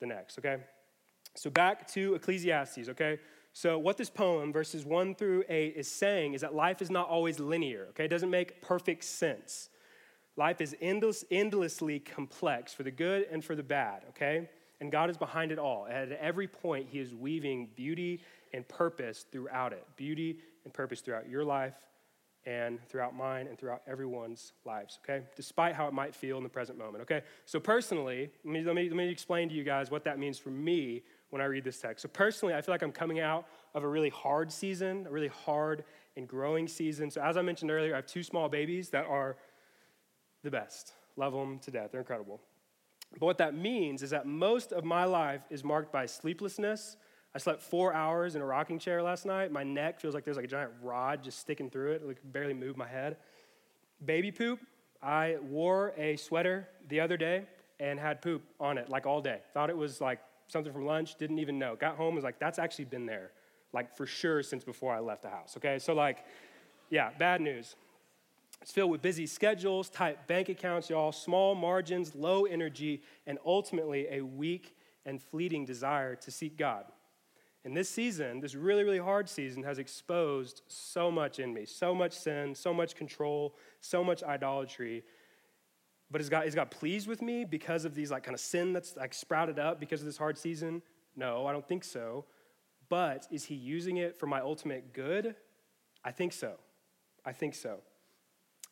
the 0.00 0.06
next, 0.06 0.38
okay? 0.38 0.56
So 1.36 1.48
back 1.48 1.88
to 1.92 2.14
Ecclesiastes, 2.14 2.88
okay? 2.90 3.18
So 3.52 3.78
what 3.78 3.96
this 3.96 4.10
poem, 4.10 4.52
verses 4.52 4.84
1 4.84 5.14
through 5.14 5.44
8, 5.48 5.74
is 5.76 5.90
saying 5.90 6.34
is 6.34 6.40
that 6.40 6.54
life 6.54 6.82
is 6.82 6.90
not 6.90 7.08
always 7.08 7.38
linear, 7.38 7.86
okay? 7.90 8.06
It 8.06 8.08
doesn't 8.08 8.30
make 8.30 8.60
perfect 8.60 9.04
sense. 9.04 9.68
Life 10.36 10.60
is 10.60 10.76
endless, 10.80 11.24
endlessly 11.30 12.00
complex 12.00 12.72
for 12.72 12.82
the 12.82 12.90
good 12.90 13.26
and 13.30 13.44
for 13.44 13.54
the 13.54 13.62
bad, 13.62 14.02
okay? 14.10 14.48
And 14.80 14.90
God 14.90 15.08
is 15.08 15.16
behind 15.16 15.52
it 15.52 15.58
all. 15.58 15.86
At 15.88 16.10
every 16.12 16.48
point, 16.48 16.88
He 16.90 16.98
is 16.98 17.14
weaving 17.14 17.70
beauty 17.76 18.20
and 18.52 18.66
purpose 18.66 19.26
throughout 19.30 19.72
it. 19.72 19.86
Beauty 19.96 20.38
and 20.64 20.72
purpose 20.72 21.00
throughout 21.00 21.28
your 21.28 21.44
life 21.44 21.74
and 22.46 22.78
throughout 22.88 23.16
mine 23.16 23.46
and 23.46 23.58
throughout 23.58 23.82
everyone's 23.86 24.52
lives, 24.64 24.98
okay? 25.02 25.24
Despite 25.36 25.74
how 25.74 25.86
it 25.86 25.94
might 25.94 26.14
feel 26.14 26.36
in 26.36 26.42
the 26.42 26.48
present 26.48 26.78
moment, 26.78 27.02
okay? 27.02 27.22
So, 27.46 27.58
personally, 27.58 28.30
let 28.44 28.52
me, 28.52 28.62
let 28.64 28.74
me, 28.74 28.88
let 28.88 28.96
me 28.96 29.08
explain 29.08 29.48
to 29.48 29.54
you 29.54 29.64
guys 29.64 29.90
what 29.90 30.04
that 30.04 30.18
means 30.18 30.38
for 30.38 30.50
me 30.50 31.02
when 31.30 31.40
I 31.40 31.46
read 31.46 31.64
this 31.64 31.80
text. 31.80 32.02
So, 32.02 32.08
personally, 32.08 32.54
I 32.54 32.60
feel 32.60 32.74
like 32.74 32.82
I'm 32.82 32.92
coming 32.92 33.20
out 33.20 33.46
of 33.74 33.82
a 33.82 33.88
really 33.88 34.10
hard 34.10 34.52
season, 34.52 35.06
a 35.06 35.10
really 35.10 35.28
hard 35.28 35.84
and 36.16 36.28
growing 36.28 36.68
season. 36.68 37.10
So, 37.10 37.22
as 37.22 37.36
I 37.36 37.42
mentioned 37.42 37.70
earlier, 37.70 37.94
I 37.94 37.96
have 37.96 38.06
two 38.06 38.22
small 38.22 38.48
babies 38.48 38.90
that 38.90 39.06
are 39.06 39.36
the 40.44 40.50
best. 40.50 40.92
Love 41.16 41.32
them 41.32 41.58
to 41.60 41.70
death. 41.70 41.90
They're 41.90 42.00
incredible. 42.00 42.40
But 43.18 43.26
what 43.26 43.38
that 43.38 43.54
means 43.54 44.02
is 44.02 44.10
that 44.10 44.26
most 44.26 44.72
of 44.72 44.84
my 44.84 45.04
life 45.04 45.42
is 45.50 45.64
marked 45.64 45.92
by 45.92 46.06
sleeplessness. 46.06 46.96
I 47.34 47.38
slept 47.38 47.62
four 47.62 47.92
hours 47.92 48.36
in 48.36 48.42
a 48.42 48.46
rocking 48.46 48.78
chair 48.78 49.02
last 49.02 49.26
night. 49.26 49.50
My 49.50 49.64
neck 49.64 50.00
feels 50.00 50.14
like 50.14 50.24
there's 50.24 50.36
like 50.36 50.46
a 50.46 50.48
giant 50.48 50.72
rod 50.82 51.22
just 51.24 51.38
sticking 51.40 51.70
through 51.70 51.92
it. 51.92 52.02
I 52.08 52.12
can 52.14 52.30
barely 52.30 52.54
move 52.54 52.76
my 52.76 52.86
head. 52.86 53.16
Baby 54.04 54.30
poop. 54.30 54.60
I 55.02 55.36
wore 55.42 55.92
a 55.96 56.16
sweater 56.16 56.68
the 56.88 57.00
other 57.00 57.16
day 57.16 57.46
and 57.80 57.98
had 57.98 58.22
poop 58.22 58.42
on 58.60 58.78
it 58.78 58.88
like 58.88 59.06
all 59.06 59.20
day. 59.20 59.40
Thought 59.52 59.70
it 59.70 59.76
was 59.76 60.00
like 60.00 60.20
something 60.46 60.72
from 60.72 60.86
lunch, 60.86 61.16
didn't 61.16 61.38
even 61.38 61.58
know. 61.58 61.76
Got 61.76 61.96
home, 61.96 62.14
was 62.14 62.24
like, 62.24 62.38
that's 62.38 62.58
actually 62.58 62.86
been 62.86 63.06
there, 63.06 63.32
like 63.72 63.96
for 63.96 64.06
sure 64.06 64.42
since 64.42 64.64
before 64.64 64.94
I 64.94 65.00
left 65.00 65.22
the 65.22 65.28
house. 65.30 65.54
Okay, 65.56 65.78
so 65.78 65.94
like 65.94 66.24
Yeah, 66.90 67.10
bad 67.18 67.40
news. 67.40 67.76
It's 68.64 68.72
filled 68.72 68.90
with 68.90 69.02
busy 69.02 69.26
schedules, 69.26 69.90
tight 69.90 70.26
bank 70.26 70.48
accounts, 70.48 70.88
y'all, 70.88 71.12
small 71.12 71.54
margins, 71.54 72.14
low 72.14 72.46
energy, 72.46 73.02
and 73.26 73.38
ultimately 73.44 74.06
a 74.10 74.22
weak 74.22 74.74
and 75.04 75.20
fleeting 75.20 75.66
desire 75.66 76.16
to 76.16 76.30
seek 76.30 76.56
God. 76.56 76.86
And 77.66 77.76
this 77.76 77.90
season, 77.90 78.40
this 78.40 78.54
really, 78.54 78.82
really 78.82 78.98
hard 78.98 79.28
season, 79.28 79.64
has 79.64 79.78
exposed 79.78 80.62
so 80.66 81.10
much 81.10 81.40
in 81.40 81.52
me 81.52 81.66
so 81.66 81.94
much 81.94 82.14
sin, 82.14 82.54
so 82.54 82.72
much 82.72 82.94
control, 82.94 83.54
so 83.82 84.02
much 84.02 84.22
idolatry. 84.22 85.04
But 86.10 86.22
is 86.22 86.30
God, 86.30 86.46
is 86.46 86.54
God 86.54 86.70
pleased 86.70 87.06
with 87.06 87.20
me 87.20 87.44
because 87.44 87.84
of 87.84 87.94
these 87.94 88.10
like 88.10 88.22
kind 88.22 88.34
of 88.34 88.40
sin 88.40 88.72
that's 88.72 88.96
like 88.96 89.12
sprouted 89.12 89.58
up 89.58 89.78
because 89.78 90.00
of 90.00 90.06
this 90.06 90.16
hard 90.16 90.38
season? 90.38 90.80
No, 91.14 91.46
I 91.46 91.52
don't 91.52 91.68
think 91.68 91.84
so. 91.84 92.24
But 92.88 93.26
is 93.30 93.44
he 93.44 93.56
using 93.56 93.98
it 93.98 94.18
for 94.18 94.26
my 94.26 94.40
ultimate 94.40 94.94
good? 94.94 95.34
I 96.02 96.12
think 96.12 96.32
so. 96.32 96.54
I 97.26 97.32
think 97.32 97.54
so. 97.54 97.80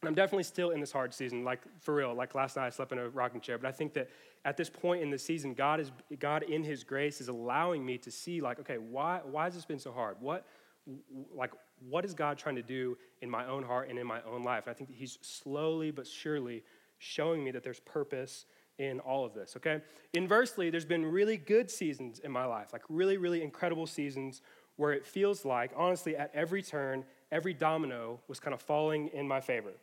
And 0.03 0.09
I'm 0.09 0.17
definitely 0.17 0.43
still 0.43 0.71
in 0.71 0.81
this 0.81 0.91
hard 0.91 1.15
season, 1.15 1.45
like 1.45 1.61
for 1.81 1.95
real. 1.95 2.13
Like 2.13 2.35
last 2.35 2.57
night, 2.57 2.67
I 2.67 2.71
slept 2.71 2.91
in 2.91 2.99
a 2.99 3.09
rocking 3.09 3.41
chair. 3.41 3.57
But 3.57 3.69
I 3.69 3.73
think 3.73 3.95
that 3.95 4.11
at 4.45 4.57
this 4.57 4.69
point 4.69 5.01
in 5.01 5.11
the 5.11 5.19
season, 5.19 5.55
God 5.55 5.79
is 5.79 5.93
God 6.19 6.43
in 6.43 6.65
His 6.65 6.83
grace 6.83 7.21
is 7.21 7.29
allowing 7.29 7.87
me 7.87 7.99
to 7.99 8.11
see, 8.11 8.41
like, 8.41 8.59
okay, 8.59 8.79
why 8.79 9.21
why 9.25 9.45
has 9.45 9.55
this 9.55 9.65
been 9.65 9.79
so 9.79 9.93
hard? 9.93 10.17
What 10.19 10.45
like 11.33 11.53
what 11.89 12.05
is 12.05 12.15
God 12.15 12.37
trying 12.37 12.57
to 12.57 12.63
do 12.63 12.99
in 13.21 13.31
my 13.31 13.47
own 13.47 13.63
heart 13.63 13.91
and 13.91 13.97
in 13.97 14.05
my 14.05 14.21
own 14.23 14.43
life? 14.43 14.65
And 14.67 14.75
I 14.75 14.75
think 14.75 14.91
that 14.91 14.97
He's 14.97 15.19
slowly 15.23 15.93
but 15.93 16.05
surely 16.05 16.65
showing 16.99 17.45
me 17.45 17.53
that 17.53 17.63
there's 17.63 17.81
purpose 17.81 18.47
in 18.79 18.99
all 18.99 19.25
of 19.25 19.35
this. 19.35 19.55
Okay. 19.57 19.83
Inversely, 20.15 20.69
there's 20.69 20.85
been 20.85 21.07
really 21.07 21.37
good 21.37 21.71
seasons 21.71 22.19
in 22.19 22.33
my 22.33 22.45
life, 22.45 22.73
like 22.73 22.83
really 22.89 23.19
really 23.19 23.41
incredible 23.41 23.87
seasons 23.87 24.43
where 24.75 24.93
it 24.93 25.07
feels 25.07 25.45
like, 25.45 25.71
honestly, 25.77 26.17
at 26.17 26.33
every 26.35 26.63
turn, 26.63 27.05
every 27.31 27.55
domino 27.55 28.19
was 28.27 28.41
kind 28.41 28.55
of 28.55 28.61
falling 28.61 29.09
in 29.13 29.29
my 29.29 29.41
favor. 29.41 29.75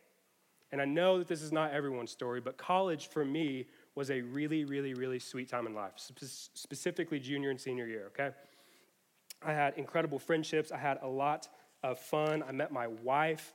And 0.72 0.80
I 0.80 0.84
know 0.84 1.18
that 1.18 1.26
this 1.26 1.42
is 1.42 1.50
not 1.50 1.72
everyone's 1.72 2.10
story, 2.12 2.40
but 2.40 2.56
college 2.56 3.08
for 3.08 3.24
me 3.24 3.66
was 3.94 4.10
a 4.10 4.20
really, 4.20 4.64
really, 4.64 4.94
really 4.94 5.18
sweet 5.18 5.48
time 5.48 5.66
in 5.66 5.74
life, 5.74 5.92
specifically 5.96 7.18
junior 7.18 7.50
and 7.50 7.60
senior 7.60 7.86
year, 7.86 8.06
okay? 8.08 8.30
I 9.42 9.52
had 9.52 9.74
incredible 9.76 10.18
friendships. 10.18 10.70
I 10.70 10.78
had 10.78 10.98
a 11.02 11.08
lot 11.08 11.48
of 11.82 11.98
fun. 11.98 12.44
I 12.46 12.52
met 12.52 12.72
my 12.72 12.86
wife. 12.86 13.54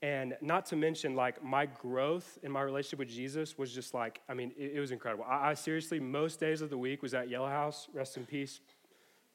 And 0.00 0.36
not 0.40 0.66
to 0.66 0.76
mention, 0.76 1.16
like, 1.16 1.42
my 1.42 1.66
growth 1.66 2.38
in 2.44 2.52
my 2.52 2.62
relationship 2.62 3.00
with 3.00 3.08
Jesus 3.08 3.58
was 3.58 3.72
just 3.74 3.94
like, 3.94 4.20
I 4.28 4.34
mean, 4.34 4.52
it, 4.56 4.72
it 4.76 4.80
was 4.80 4.92
incredible. 4.92 5.24
I, 5.28 5.50
I, 5.50 5.54
seriously, 5.54 5.98
most 5.98 6.38
days 6.38 6.62
of 6.62 6.70
the 6.70 6.78
week 6.78 7.02
was 7.02 7.14
at 7.14 7.28
Yellow 7.28 7.48
House. 7.48 7.88
Rest 7.92 8.16
in 8.16 8.24
peace. 8.24 8.60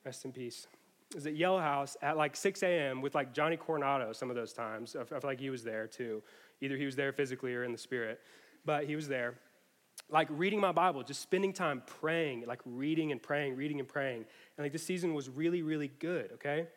Rest 0.05 0.24
in 0.24 0.32
peace. 0.32 0.67
Was 1.13 1.27
at 1.27 1.36
Yellow 1.36 1.60
House 1.60 1.98
at 2.01 2.15
like 2.15 2.36
6 2.36 2.63
a.m. 2.63 3.01
with 3.01 3.13
like 3.13 3.34
Johnny 3.34 3.58
Coronado 3.58 4.13
some 4.13 4.29
of 4.29 4.38
those 4.38 4.53
times. 4.53 4.96
I 4.96 5.03
feel 5.03 5.20
like 5.24 5.39
he 5.39 5.50
was 5.50 5.63
there 5.63 5.86
too. 5.86 6.24
Either 6.63 6.77
he 6.77 6.86
was 6.86 6.96
there 6.96 7.12
physically 7.12 7.53
or 7.53 7.63
in 7.63 7.74
the 7.74 7.77
spirit, 7.77 8.22
but 8.63 8.86
he 8.86 8.96
was 8.96 9.08
there. 9.10 9.36
Like 10.10 10.27
reading 10.32 10.60
my 10.60 10.72
Bible, 10.72 11.03
just 11.03 11.22
spending 11.22 11.51
time 11.51 11.84
praying, 11.86 12.46
like 12.48 12.62
reading 12.65 13.12
and 13.12 13.22
praying, 13.22 13.58
reading 13.58 13.79
and 13.79 13.88
praying. 13.88 14.25
And 14.58 14.65
like 14.65 14.72
this 14.72 14.84
season 14.84 15.13
was 15.13 15.27
really, 15.29 15.62
really 15.62 15.91
good, 16.00 16.32
okay? 16.34 16.67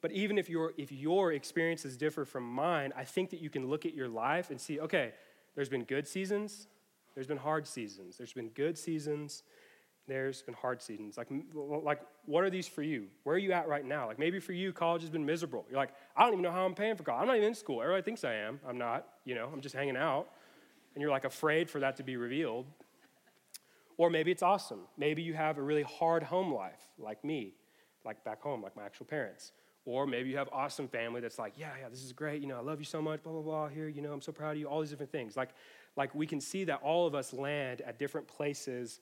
But 0.00 0.12
even 0.12 0.38
if 0.38 0.48
your 0.48 0.72
if 0.76 0.92
your 0.92 1.32
experiences 1.32 1.96
differ 1.96 2.24
from 2.24 2.44
mine, 2.44 2.92
I 2.96 3.04
think 3.04 3.30
that 3.30 3.40
you 3.40 3.50
can 3.50 3.68
look 3.68 3.84
at 3.84 3.94
your 3.94 4.08
life 4.08 4.50
and 4.50 4.60
see, 4.60 4.78
okay, 4.80 5.12
there's 5.56 5.68
been 5.68 5.84
good 5.84 6.06
seasons, 6.06 6.68
there's 7.14 7.26
been 7.26 7.38
hard 7.38 7.66
seasons, 7.66 8.16
there's 8.16 8.32
been 8.32 8.50
good 8.50 8.78
seasons, 8.78 9.42
there's 10.06 10.42
been 10.42 10.54
hard 10.54 10.80
seasons. 10.80 11.18
Like, 11.18 11.28
like, 11.54 12.00
what 12.26 12.44
are 12.44 12.50
these 12.50 12.68
for 12.68 12.82
you? 12.82 13.06
Where 13.24 13.34
are 13.34 13.38
you 13.38 13.52
at 13.52 13.68
right 13.68 13.84
now? 13.84 14.06
Like, 14.06 14.18
maybe 14.18 14.38
for 14.38 14.52
you, 14.52 14.72
college 14.72 15.02
has 15.02 15.10
been 15.10 15.26
miserable. 15.26 15.66
You're 15.68 15.78
like, 15.78 15.90
I 16.16 16.22
don't 16.22 16.34
even 16.34 16.42
know 16.42 16.52
how 16.52 16.64
I'm 16.64 16.74
paying 16.74 16.96
for 16.96 17.02
college. 17.02 17.22
I'm 17.22 17.26
not 17.26 17.36
even 17.36 17.48
in 17.48 17.54
school. 17.54 17.82
Everybody 17.82 18.02
thinks 18.02 18.24
I 18.24 18.34
am. 18.34 18.60
I'm 18.66 18.78
not. 18.78 19.06
You 19.24 19.34
know, 19.34 19.50
I'm 19.52 19.60
just 19.60 19.74
hanging 19.74 19.96
out. 19.96 20.28
And 20.94 21.02
you're 21.02 21.10
like 21.10 21.24
afraid 21.24 21.68
for 21.68 21.80
that 21.80 21.96
to 21.96 22.02
be 22.02 22.16
revealed. 22.16 22.66
Or 23.98 24.10
maybe 24.10 24.30
it's 24.30 24.42
awesome. 24.42 24.80
Maybe 24.96 25.22
you 25.22 25.34
have 25.34 25.58
a 25.58 25.62
really 25.62 25.82
hard 25.82 26.22
home 26.22 26.52
life, 26.52 26.80
like 26.98 27.24
me, 27.24 27.54
like 28.04 28.22
back 28.24 28.42
home, 28.42 28.62
like 28.62 28.76
my 28.76 28.84
actual 28.84 29.06
parents. 29.06 29.52
Or 29.86 30.06
maybe 30.06 30.28
you 30.28 30.36
have 30.36 30.48
awesome 30.52 30.88
family 30.88 31.20
that's 31.20 31.38
like, 31.38 31.54
yeah, 31.56 31.70
yeah, 31.80 31.88
this 31.88 32.02
is 32.02 32.12
great. 32.12 32.42
You 32.42 32.48
know, 32.48 32.56
I 32.56 32.60
love 32.60 32.78
you 32.78 32.84
so 32.84 33.00
much. 33.00 33.22
Blah 33.22 33.32
blah 33.32 33.42
blah. 33.42 33.68
Here, 33.68 33.88
you 33.88 34.02
know, 34.02 34.12
I'm 34.12 34.20
so 34.20 34.32
proud 34.32 34.52
of 34.52 34.58
you. 34.58 34.66
All 34.66 34.80
these 34.80 34.90
different 34.90 35.12
things. 35.12 35.36
Like, 35.36 35.50
like 35.96 36.14
we 36.14 36.26
can 36.26 36.40
see 36.40 36.64
that 36.64 36.80
all 36.82 37.06
of 37.06 37.14
us 37.14 37.32
land 37.32 37.80
at 37.82 37.98
different 37.98 38.26
places 38.26 39.00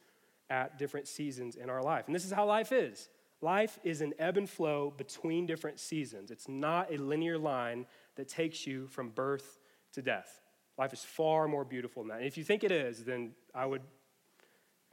at 0.51 0.79
different 0.79 1.09
seasons 1.09 1.57
in 1.57 1.71
our 1.71 1.83
life. 1.83 2.07
And 2.07 2.15
this 2.15 2.25
is 2.25 2.33
how 2.33 2.47
life 2.47 2.73
is 2.73 3.09
life 3.41 3.79
is 3.85 4.01
an 4.01 4.15
ebb 4.19 4.39
and 4.39 4.49
flow 4.49 4.93
between 4.97 5.47
different 5.47 5.79
seasons, 5.79 6.31
it's 6.31 6.49
not 6.49 6.93
a 6.93 6.97
linear 6.97 7.39
line 7.39 7.87
that 8.17 8.29
takes 8.29 8.67
you 8.67 8.87
from 8.87 9.11
birth 9.11 9.61
to 9.93 10.03
death. 10.03 10.41
Life 10.79 10.93
is 10.93 11.05
far 11.05 11.47
more 11.47 11.65
beautiful 11.65 12.03
than 12.03 12.09
that. 12.09 12.19
And 12.19 12.27
if 12.27 12.37
you 12.37 12.43
think 12.43 12.65
it 12.65 12.73
is, 12.73 13.05
then 13.05 13.33
I 13.55 13.67
would 13.67 13.83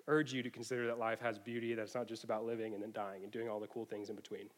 urge 0.08 0.34
you 0.34 0.44
to 0.44 0.50
consider 0.50 0.88
that 0.88 1.00
life 1.00 1.20
has 1.22 1.40
beauty, 1.40 1.74
that 1.74 1.82
it's 1.82 1.96
not 1.96 2.08
just 2.08 2.24
about 2.24 2.46
living 2.46 2.74
and 2.74 2.84
then 2.84 2.92
dying 2.92 3.24
and 3.24 3.32
doing 3.32 3.50
all 3.50 3.60
the 3.60 3.68
cool 3.68 3.86
things 3.86 4.10
in 4.10 4.16
between. 4.16 4.50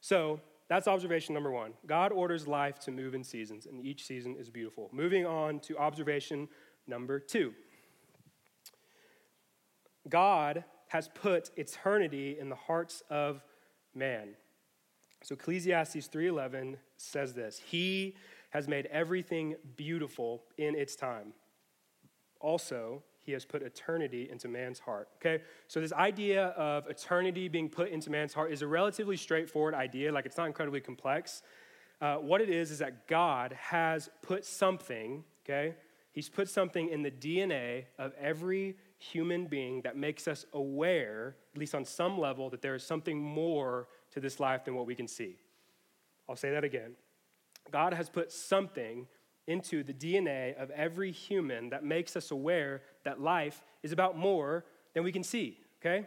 So, 0.00 0.40
that's 0.68 0.88
observation 0.88 1.32
number 1.32 1.52
one. 1.52 1.74
God 1.86 2.10
orders 2.10 2.48
life 2.48 2.80
to 2.80 2.90
move 2.90 3.14
in 3.14 3.22
seasons, 3.22 3.66
and 3.66 3.84
each 3.84 4.04
season 4.04 4.34
is 4.36 4.50
beautiful. 4.50 4.90
Moving 4.92 5.24
on 5.24 5.60
to 5.60 5.78
observation 5.78 6.48
number 6.88 7.20
two. 7.20 7.54
God 10.08 10.64
has 10.88 11.08
put 11.08 11.50
eternity 11.56 12.38
in 12.38 12.48
the 12.48 12.56
hearts 12.56 13.02
of 13.10 13.42
man. 13.94 14.36
So 15.22 15.34
Ecclesiastes 15.34 16.08
3:11 16.08 16.78
says 16.96 17.34
this, 17.34 17.58
he 17.58 18.16
has 18.50 18.68
made 18.68 18.86
everything 18.86 19.56
beautiful 19.76 20.44
in 20.56 20.74
its 20.74 20.94
time. 20.96 21.34
Also, 22.40 23.02
he 23.22 23.32
has 23.32 23.44
put 23.44 23.62
eternity 23.62 24.28
into 24.30 24.46
man's 24.46 24.78
heart. 24.78 25.08
Okay? 25.16 25.42
So 25.66 25.80
this 25.80 25.92
idea 25.92 26.46
of 26.50 26.86
eternity 26.86 27.48
being 27.48 27.68
put 27.68 27.88
into 27.88 28.08
man's 28.08 28.32
heart 28.32 28.52
is 28.52 28.62
a 28.62 28.66
relatively 28.68 29.16
straightforward 29.16 29.74
idea, 29.74 30.12
like 30.12 30.26
it's 30.26 30.36
not 30.36 30.46
incredibly 30.46 30.80
complex. 30.80 31.42
Uh, 32.00 32.16
what 32.16 32.40
it 32.40 32.48
is 32.48 32.70
is 32.70 32.78
that 32.78 33.08
God 33.08 33.52
has 33.54 34.08
put 34.22 34.44
something, 34.44 35.24
okay? 35.44 35.74
He's 36.16 36.30
put 36.30 36.48
something 36.48 36.88
in 36.88 37.02
the 37.02 37.10
DNA 37.10 37.84
of 37.98 38.14
every 38.18 38.78
human 38.96 39.44
being 39.48 39.82
that 39.82 39.98
makes 39.98 40.26
us 40.26 40.46
aware, 40.54 41.36
at 41.54 41.60
least 41.60 41.74
on 41.74 41.84
some 41.84 42.18
level, 42.18 42.48
that 42.48 42.62
there 42.62 42.74
is 42.74 42.82
something 42.82 43.20
more 43.20 43.86
to 44.12 44.20
this 44.20 44.40
life 44.40 44.64
than 44.64 44.74
what 44.74 44.86
we 44.86 44.94
can 44.94 45.06
see. 45.06 45.36
I'll 46.26 46.34
say 46.34 46.52
that 46.52 46.64
again. 46.64 46.92
God 47.70 47.92
has 47.92 48.08
put 48.08 48.32
something 48.32 49.06
into 49.46 49.82
the 49.82 49.92
DNA 49.92 50.56
of 50.56 50.70
every 50.70 51.12
human 51.12 51.68
that 51.68 51.84
makes 51.84 52.16
us 52.16 52.30
aware 52.30 52.80
that 53.04 53.20
life 53.20 53.62
is 53.82 53.92
about 53.92 54.16
more 54.16 54.64
than 54.94 55.04
we 55.04 55.12
can 55.12 55.22
see, 55.22 55.58
okay? 55.82 56.06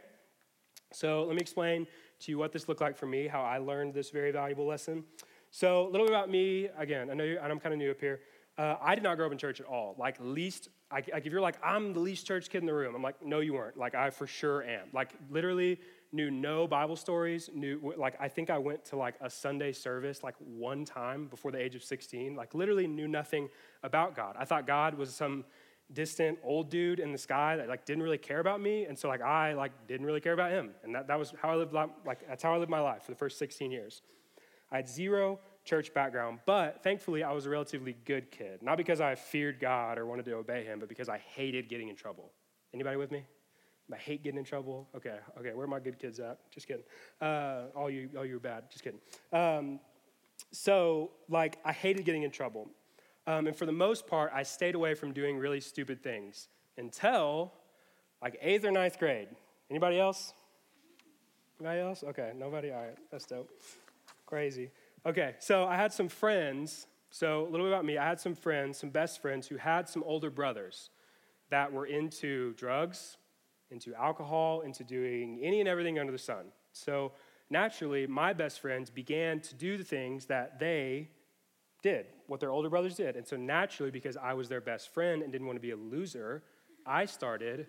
So 0.92 1.24
let 1.26 1.36
me 1.36 1.42
explain 1.42 1.86
to 2.22 2.32
you 2.32 2.40
what 2.40 2.52
this 2.52 2.68
looked 2.68 2.82
like 2.82 2.98
for 2.98 3.06
me, 3.06 3.28
how 3.28 3.44
I 3.44 3.60
learned 3.60 3.94
this 3.94 4.10
very 4.10 4.32
valuable 4.32 4.66
lesson. 4.66 5.04
So, 5.52 5.88
a 5.88 5.90
little 5.90 6.06
bit 6.06 6.16
about 6.16 6.30
me. 6.30 6.70
Again, 6.78 7.10
I 7.10 7.16
know 7.16 7.36
I'm 7.42 7.60
kind 7.60 7.74
of 7.74 7.80
new 7.80 7.90
up 7.90 8.00
here. 8.00 8.20
Uh, 8.60 8.76
I 8.82 8.94
did 8.94 9.06
not 9.06 9.16
grow 9.16 9.26
up 9.26 9.32
in 9.32 9.38
church 9.38 9.62
at 9.62 9.68
all. 9.68 9.96
Like, 9.98 10.18
least, 10.20 10.68
like, 10.92 11.10
if 11.16 11.26
you're 11.32 11.40
like, 11.40 11.56
I'm 11.64 11.94
the 11.94 12.02
least 12.02 12.28
church 12.28 12.50
kid 12.50 12.58
in 12.58 12.66
the 12.66 12.74
room, 12.74 12.94
I'm 12.94 13.02
like, 13.02 13.26
no, 13.26 13.40
you 13.40 13.54
weren't. 13.54 13.78
Like, 13.78 13.96
I 13.96 14.10
for 14.10 14.28
sure 14.28 14.64
am. 14.64 14.90
Like, 14.92 15.14
literally 15.30 15.80
knew 16.12 16.30
no 16.30 16.68
Bible 16.68 16.98
stories. 16.98 17.50
Knew, 17.56 17.94
like, 17.96 18.18
I 18.20 18.28
think 18.28 18.50
I 18.50 18.58
went 18.58 18.84
to 18.86 18.98
like 18.98 19.16
a 19.22 19.30
Sunday 19.30 19.72
service 19.72 20.24
like 20.24 20.36
one 20.40 20.84
time 20.84 21.28
before 21.28 21.52
the 21.52 21.58
age 21.58 21.74
of 21.74 21.86
16. 21.86 22.36
Like, 22.36 22.54
literally 22.54 22.86
knew 22.86 23.08
nothing 23.08 23.48
about 23.82 24.14
God. 24.14 24.36
I 24.38 24.44
thought 24.44 24.68
God 24.68 24.96
was 24.96 25.16
some 25.16 25.46
distant 25.94 26.38
old 26.44 26.70
dude 26.70 27.00
in 27.00 27.14
the 27.14 27.18
sky 27.18 27.56
that 27.56 27.70
like 27.70 27.86
didn't 27.86 28.04
really 28.04 28.18
care 28.18 28.40
about 28.42 28.62
me 28.62 28.86
and 28.86 28.96
so 28.96 29.08
like 29.08 29.24
i 29.24 29.54
like 29.54 29.72
didn't 29.88 30.06
really 30.06 30.22
care 30.22 30.34
about 30.34 30.52
him 30.52 30.70
and 30.84 30.94
that, 30.94 31.08
that 31.08 31.18
was 31.18 31.34
how 31.42 31.50
i 31.50 31.56
lived 31.56 31.74
like 31.74 32.28
that's 32.28 32.44
how 32.44 32.54
i 32.54 32.58
lived 32.60 32.70
my 32.70 32.80
life 32.80 33.02
for 33.02 33.12
the 33.12 33.18
first 33.18 33.40
16 33.40 33.72
years 33.72 34.04
i 34.72 34.76
had 34.76 34.88
zero 34.88 35.40
church 35.70 35.94
background, 35.94 36.40
but 36.48 36.82
thankfully 36.84 37.24
I 37.24 37.32
was 37.32 37.46
a 37.46 37.50
relatively 37.50 37.96
good 38.06 38.32
kid. 38.32 38.64
Not 38.64 38.76
because 38.78 39.00
I 39.00 39.14
feared 39.14 39.60
God 39.60 40.00
or 40.00 40.06
wanted 40.08 40.26
to 40.26 40.34
obey 40.34 40.64
him, 40.64 40.80
but 40.80 40.90
because 40.90 41.10
I 41.10 41.20
hated 41.20 41.70
getting 41.70 41.90
in 41.90 41.96
trouble. 41.96 42.32
Anybody 42.74 42.98
with 42.98 43.12
me? 43.12 43.24
I 43.94 43.98
hate 43.98 44.24
getting 44.24 44.40
in 44.40 44.46
trouble. 44.46 44.88
Okay, 44.96 45.18
okay, 45.40 45.54
where 45.54 45.66
are 45.66 45.68
my 45.68 45.80
good 45.80 46.00
kids 46.00 46.20
at? 46.20 46.40
Just 46.52 46.68
kidding. 46.68 46.84
Uh, 47.22 47.66
all 47.76 47.90
you, 47.90 48.10
all 48.18 48.26
you 48.26 48.38
are 48.38 48.40
bad. 48.40 48.64
Just 48.72 48.84
kidding. 48.84 49.00
Um, 49.32 49.80
so, 50.52 51.12
like, 51.30 51.58
I 51.64 51.72
hated 51.72 52.06
getting 52.06 52.24
in 52.24 52.32
trouble, 52.32 52.70
um, 53.28 53.46
and 53.48 53.56
for 53.56 53.66
the 53.66 53.72
most 53.72 54.08
part, 54.08 54.32
I 54.34 54.44
stayed 54.44 54.74
away 54.76 54.96
from 54.96 55.12
doing 55.12 55.38
really 55.38 55.60
stupid 55.60 56.02
things 56.04 56.50
until 56.78 57.54
like 58.22 58.38
eighth 58.42 58.66
or 58.66 58.72
ninth 58.72 58.98
grade. 58.98 59.28
Anybody 59.70 60.00
else? 60.00 60.34
Anybody 61.60 61.82
else? 61.82 62.04
Okay, 62.04 62.32
nobody. 62.36 62.72
All 62.72 62.82
right, 62.82 62.98
that's 63.12 63.26
dope. 63.26 63.50
Crazy. 64.26 64.70
Okay, 65.06 65.36
so 65.40 65.66
I 65.66 65.78
had 65.78 65.94
some 65.94 66.10
friends. 66.10 66.88
So, 67.12 67.48
a 67.48 67.50
little 67.50 67.66
bit 67.66 67.74
about 67.74 67.86
me. 67.86 67.98
I 67.98 68.06
had 68.06 68.20
some 68.20 68.36
friends, 68.36 68.78
some 68.78 68.90
best 68.90 69.22
friends, 69.22 69.48
who 69.48 69.56
had 69.56 69.88
some 69.88 70.04
older 70.04 70.30
brothers 70.30 70.90
that 71.50 71.72
were 71.72 71.86
into 71.86 72.54
drugs, 72.54 73.18
into 73.72 73.96
alcohol, 73.96 74.62
into 74.62 74.84
doing 74.84 75.40
any 75.42 75.60
and 75.60 75.68
everything 75.68 75.98
under 75.98 76.12
the 76.12 76.20
sun. 76.20 76.52
So, 76.74 77.14
naturally, 77.50 78.06
my 78.08 78.34
best 78.34 78.60
friends 78.60 78.90
began 78.90 79.40
to 79.42 79.56
do 79.56 79.78
the 79.78 79.84
things 79.84 80.26
that 80.26 80.60
they 80.60 81.10
did, 81.82 82.08
what 82.28 82.40
their 82.40 82.52
older 82.52 82.70
brothers 82.70 82.96
did. 82.96 83.16
And 83.16 83.26
so, 83.26 83.38
naturally, 83.38 83.92
because 83.92 84.18
I 84.18 84.34
was 84.34 84.50
their 84.50 84.62
best 84.62 84.94
friend 84.94 85.24
and 85.24 85.32
didn't 85.32 85.48
want 85.48 85.56
to 85.56 85.62
be 85.62 85.72
a 85.72 85.78
loser, 85.78 86.44
I 86.86 87.06
started 87.06 87.68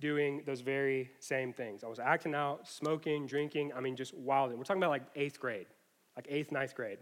doing 0.00 0.42
those 0.44 0.60
very 0.60 1.10
same 1.20 1.52
things. 1.52 1.84
I 1.84 1.86
was 1.86 2.00
acting 2.00 2.34
out, 2.34 2.66
smoking, 2.68 3.26
drinking, 3.26 3.72
I 3.74 3.80
mean, 3.80 3.94
just 3.94 4.12
wilding. 4.14 4.58
We're 4.58 4.64
talking 4.64 4.82
about 4.82 4.90
like 4.90 5.04
eighth 5.14 5.38
grade, 5.38 5.66
like 6.16 6.26
eighth, 6.28 6.52
ninth 6.52 6.74
grade. 6.74 6.98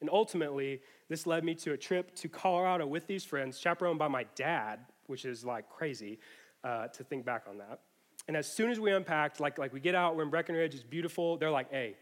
And 0.00 0.08
ultimately, 0.12 0.80
this 1.08 1.26
led 1.26 1.44
me 1.44 1.54
to 1.56 1.72
a 1.72 1.76
trip 1.76 2.14
to 2.16 2.28
Colorado 2.28 2.86
with 2.86 3.06
these 3.06 3.24
friends, 3.24 3.58
chaperoned 3.58 3.98
by 3.98 4.08
my 4.08 4.26
dad, 4.36 4.80
which 5.06 5.24
is 5.24 5.44
like 5.44 5.68
crazy 5.68 6.18
uh, 6.62 6.88
to 6.88 7.04
think 7.04 7.24
back 7.24 7.44
on 7.48 7.58
that. 7.58 7.80
And 8.28 8.36
as 8.36 8.46
soon 8.46 8.70
as 8.70 8.78
we 8.78 8.92
unpacked, 8.92 9.40
like, 9.40 9.58
like 9.58 9.72
we 9.72 9.80
get 9.80 9.94
out, 9.94 10.14
we're 10.16 10.22
in 10.22 10.30
Breckenridge, 10.30 10.74
it's 10.74 10.84
beautiful. 10.84 11.38
They're 11.38 11.50
like, 11.50 11.70
hey, 11.70 11.96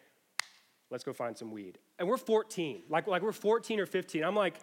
let's 0.90 1.04
go 1.04 1.12
find 1.12 1.36
some 1.38 1.52
weed. 1.52 1.78
And 1.98 2.08
we're 2.08 2.16
14, 2.16 2.82
like, 2.88 3.06
like 3.06 3.22
we're 3.22 3.32
14 3.32 3.80
or 3.80 3.86
15. 3.86 4.24
I'm 4.24 4.34
like, 4.34 4.56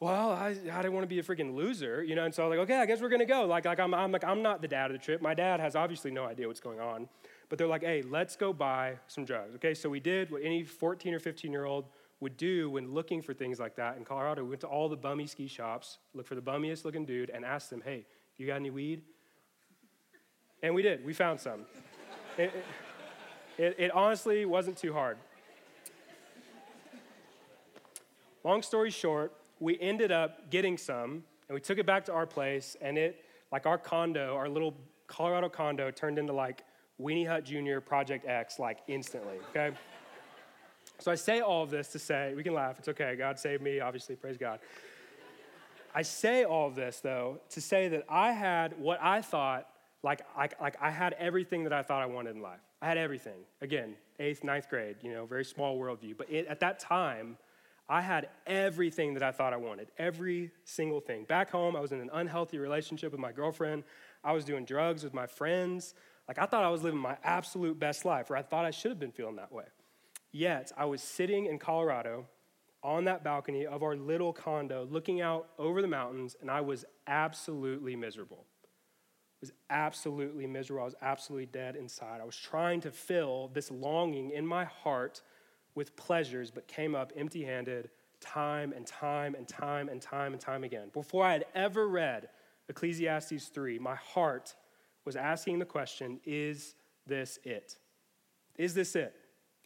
well, 0.00 0.32
I, 0.32 0.48
I 0.48 0.82
didn't 0.82 0.94
want 0.94 1.04
to 1.04 1.08
be 1.08 1.20
a 1.20 1.22
freaking 1.22 1.54
loser, 1.54 2.02
you 2.02 2.16
know. 2.16 2.24
And 2.24 2.34
so 2.34 2.42
I 2.42 2.46
was 2.48 2.58
like, 2.58 2.64
okay, 2.64 2.80
I 2.80 2.86
guess 2.86 3.00
we're 3.00 3.08
gonna 3.08 3.24
go. 3.24 3.46
Like, 3.46 3.64
like 3.64 3.78
I'm, 3.78 3.94
I'm 3.94 4.10
like, 4.10 4.24
I'm 4.24 4.42
not 4.42 4.60
the 4.60 4.66
dad 4.66 4.90
of 4.90 4.98
the 4.98 4.98
trip. 4.98 5.22
My 5.22 5.32
dad 5.32 5.60
has 5.60 5.76
obviously 5.76 6.10
no 6.10 6.24
idea 6.24 6.48
what's 6.48 6.58
going 6.58 6.80
on, 6.80 7.08
but 7.52 7.58
they're 7.58 7.68
like, 7.68 7.82
hey, 7.82 8.00
let's 8.00 8.34
go 8.34 8.50
buy 8.50 8.94
some 9.08 9.26
drugs. 9.26 9.54
Okay, 9.56 9.74
so 9.74 9.90
we 9.90 10.00
did 10.00 10.30
what 10.30 10.40
any 10.42 10.64
14 10.64 11.12
or 11.12 11.18
15 11.18 11.52
year 11.52 11.66
old 11.66 11.84
would 12.20 12.38
do 12.38 12.70
when 12.70 12.94
looking 12.94 13.20
for 13.20 13.34
things 13.34 13.60
like 13.60 13.76
that 13.76 13.98
in 13.98 14.06
Colorado. 14.06 14.42
We 14.42 14.48
went 14.48 14.62
to 14.62 14.68
all 14.68 14.88
the 14.88 14.96
bummy 14.96 15.26
ski 15.26 15.46
shops, 15.48 15.98
looked 16.14 16.30
for 16.30 16.34
the 16.34 16.40
bummiest 16.40 16.86
looking 16.86 17.04
dude, 17.04 17.28
and 17.28 17.44
asked 17.44 17.68
them, 17.68 17.82
hey, 17.84 18.06
you 18.38 18.46
got 18.46 18.56
any 18.56 18.70
weed? 18.70 19.02
And 20.62 20.74
we 20.74 20.80
did. 20.80 21.04
We 21.04 21.12
found 21.12 21.38
some. 21.38 21.66
it, 22.38 22.54
it, 23.58 23.76
it, 23.78 23.90
honestly 23.90 24.46
wasn't 24.46 24.78
too 24.78 24.94
hard. 24.94 25.18
Long 28.44 28.62
story 28.62 28.90
short, 28.90 29.34
we 29.60 29.78
ended 29.78 30.10
up 30.10 30.48
getting 30.48 30.78
some, 30.78 31.22
and 31.50 31.54
we 31.54 31.60
took 31.60 31.76
it 31.76 31.84
back 31.84 32.06
to 32.06 32.14
our 32.14 32.24
place, 32.24 32.78
and 32.80 32.96
it, 32.96 33.26
like 33.52 33.66
our 33.66 33.76
condo, 33.76 34.36
our 34.36 34.48
little 34.48 34.74
Colorado 35.06 35.50
condo, 35.50 35.90
turned 35.90 36.18
into 36.18 36.32
like 36.32 36.64
Weenie 37.02 37.26
Hut 37.26 37.44
Jr. 37.44 37.80
Project 37.80 38.26
X, 38.26 38.58
like 38.58 38.78
instantly, 38.86 39.38
okay? 39.50 39.76
so 40.98 41.10
I 41.10 41.16
say 41.16 41.40
all 41.40 41.62
of 41.62 41.70
this 41.70 41.88
to 41.88 41.98
say, 41.98 42.32
we 42.36 42.42
can 42.42 42.54
laugh, 42.54 42.78
it's 42.78 42.88
okay, 42.88 43.16
God 43.16 43.38
saved 43.38 43.62
me, 43.62 43.80
obviously, 43.80 44.14
praise 44.14 44.38
God. 44.38 44.60
I 45.94 46.02
say 46.02 46.44
all 46.44 46.68
of 46.68 46.74
this, 46.74 47.00
though, 47.00 47.40
to 47.50 47.60
say 47.60 47.88
that 47.88 48.04
I 48.08 48.32
had 48.32 48.78
what 48.78 48.98
I 49.02 49.20
thought, 49.20 49.68
like, 50.02 50.22
like, 50.36 50.58
like 50.60 50.76
I 50.80 50.90
had 50.90 51.14
everything 51.18 51.64
that 51.64 51.72
I 51.72 51.82
thought 51.82 52.02
I 52.02 52.06
wanted 52.06 52.36
in 52.36 52.42
life. 52.42 52.60
I 52.80 52.86
had 52.86 52.96
everything. 52.96 53.40
Again, 53.60 53.94
eighth, 54.18 54.42
ninth 54.42 54.70
grade, 54.70 54.96
you 55.02 55.12
know, 55.12 55.26
very 55.26 55.44
small 55.44 55.78
worldview. 55.78 56.16
But 56.16 56.30
it, 56.30 56.46
at 56.46 56.60
that 56.60 56.78
time, 56.78 57.36
I 57.88 58.00
had 58.00 58.28
everything 58.46 59.12
that 59.14 59.22
I 59.22 59.32
thought 59.32 59.52
I 59.52 59.58
wanted, 59.58 59.88
every 59.98 60.50
single 60.64 61.00
thing. 61.00 61.24
Back 61.24 61.50
home, 61.50 61.76
I 61.76 61.80
was 61.80 61.92
in 61.92 62.00
an 62.00 62.10
unhealthy 62.12 62.58
relationship 62.58 63.12
with 63.12 63.20
my 63.20 63.32
girlfriend. 63.32 63.84
I 64.24 64.32
was 64.32 64.44
doing 64.44 64.64
drugs 64.64 65.04
with 65.04 65.12
my 65.12 65.26
friends. 65.26 65.94
Like, 66.32 66.38
I 66.38 66.46
thought 66.46 66.64
I 66.64 66.70
was 66.70 66.82
living 66.82 66.98
my 66.98 67.18
absolute 67.24 67.78
best 67.78 68.06
life, 68.06 68.30
or 68.30 68.36
I 68.38 68.40
thought 68.40 68.64
I 68.64 68.70
should 68.70 68.90
have 68.90 68.98
been 68.98 69.12
feeling 69.12 69.36
that 69.36 69.52
way. 69.52 69.66
Yet, 70.30 70.72
I 70.78 70.86
was 70.86 71.02
sitting 71.02 71.44
in 71.44 71.58
Colorado 71.58 72.24
on 72.82 73.04
that 73.04 73.22
balcony 73.22 73.66
of 73.66 73.82
our 73.82 73.94
little 73.96 74.32
condo, 74.32 74.88
looking 74.90 75.20
out 75.20 75.50
over 75.58 75.82
the 75.82 75.88
mountains, 75.88 76.34
and 76.40 76.50
I 76.50 76.62
was 76.62 76.86
absolutely 77.06 77.96
miserable. 77.96 78.46
I 78.46 79.36
was 79.42 79.52
absolutely 79.68 80.46
miserable. 80.46 80.80
I 80.80 80.86
was 80.86 80.94
absolutely 81.02 81.50
dead 81.52 81.76
inside. 81.76 82.22
I 82.22 82.24
was 82.24 82.38
trying 82.38 82.80
to 82.80 82.90
fill 82.90 83.50
this 83.52 83.70
longing 83.70 84.30
in 84.30 84.46
my 84.46 84.64
heart 84.64 85.20
with 85.74 85.94
pleasures, 85.96 86.50
but 86.50 86.66
came 86.66 86.94
up 86.94 87.12
empty 87.14 87.44
handed 87.44 87.90
time 88.20 88.72
and 88.72 88.86
time 88.86 89.34
and 89.34 89.46
time 89.46 89.90
and 89.90 90.00
time 90.00 90.32
and 90.32 90.40
time 90.40 90.64
again. 90.64 90.88
Before 90.94 91.26
I 91.26 91.34
had 91.34 91.44
ever 91.54 91.86
read 91.86 92.30
Ecclesiastes 92.70 93.48
3, 93.48 93.78
my 93.78 93.96
heart 93.96 94.54
was 95.04 95.16
asking 95.16 95.58
the 95.58 95.64
question 95.64 96.20
Is 96.24 96.74
this 97.06 97.38
it? 97.44 97.76
Is 98.56 98.74
this 98.74 98.96
it? 98.96 99.14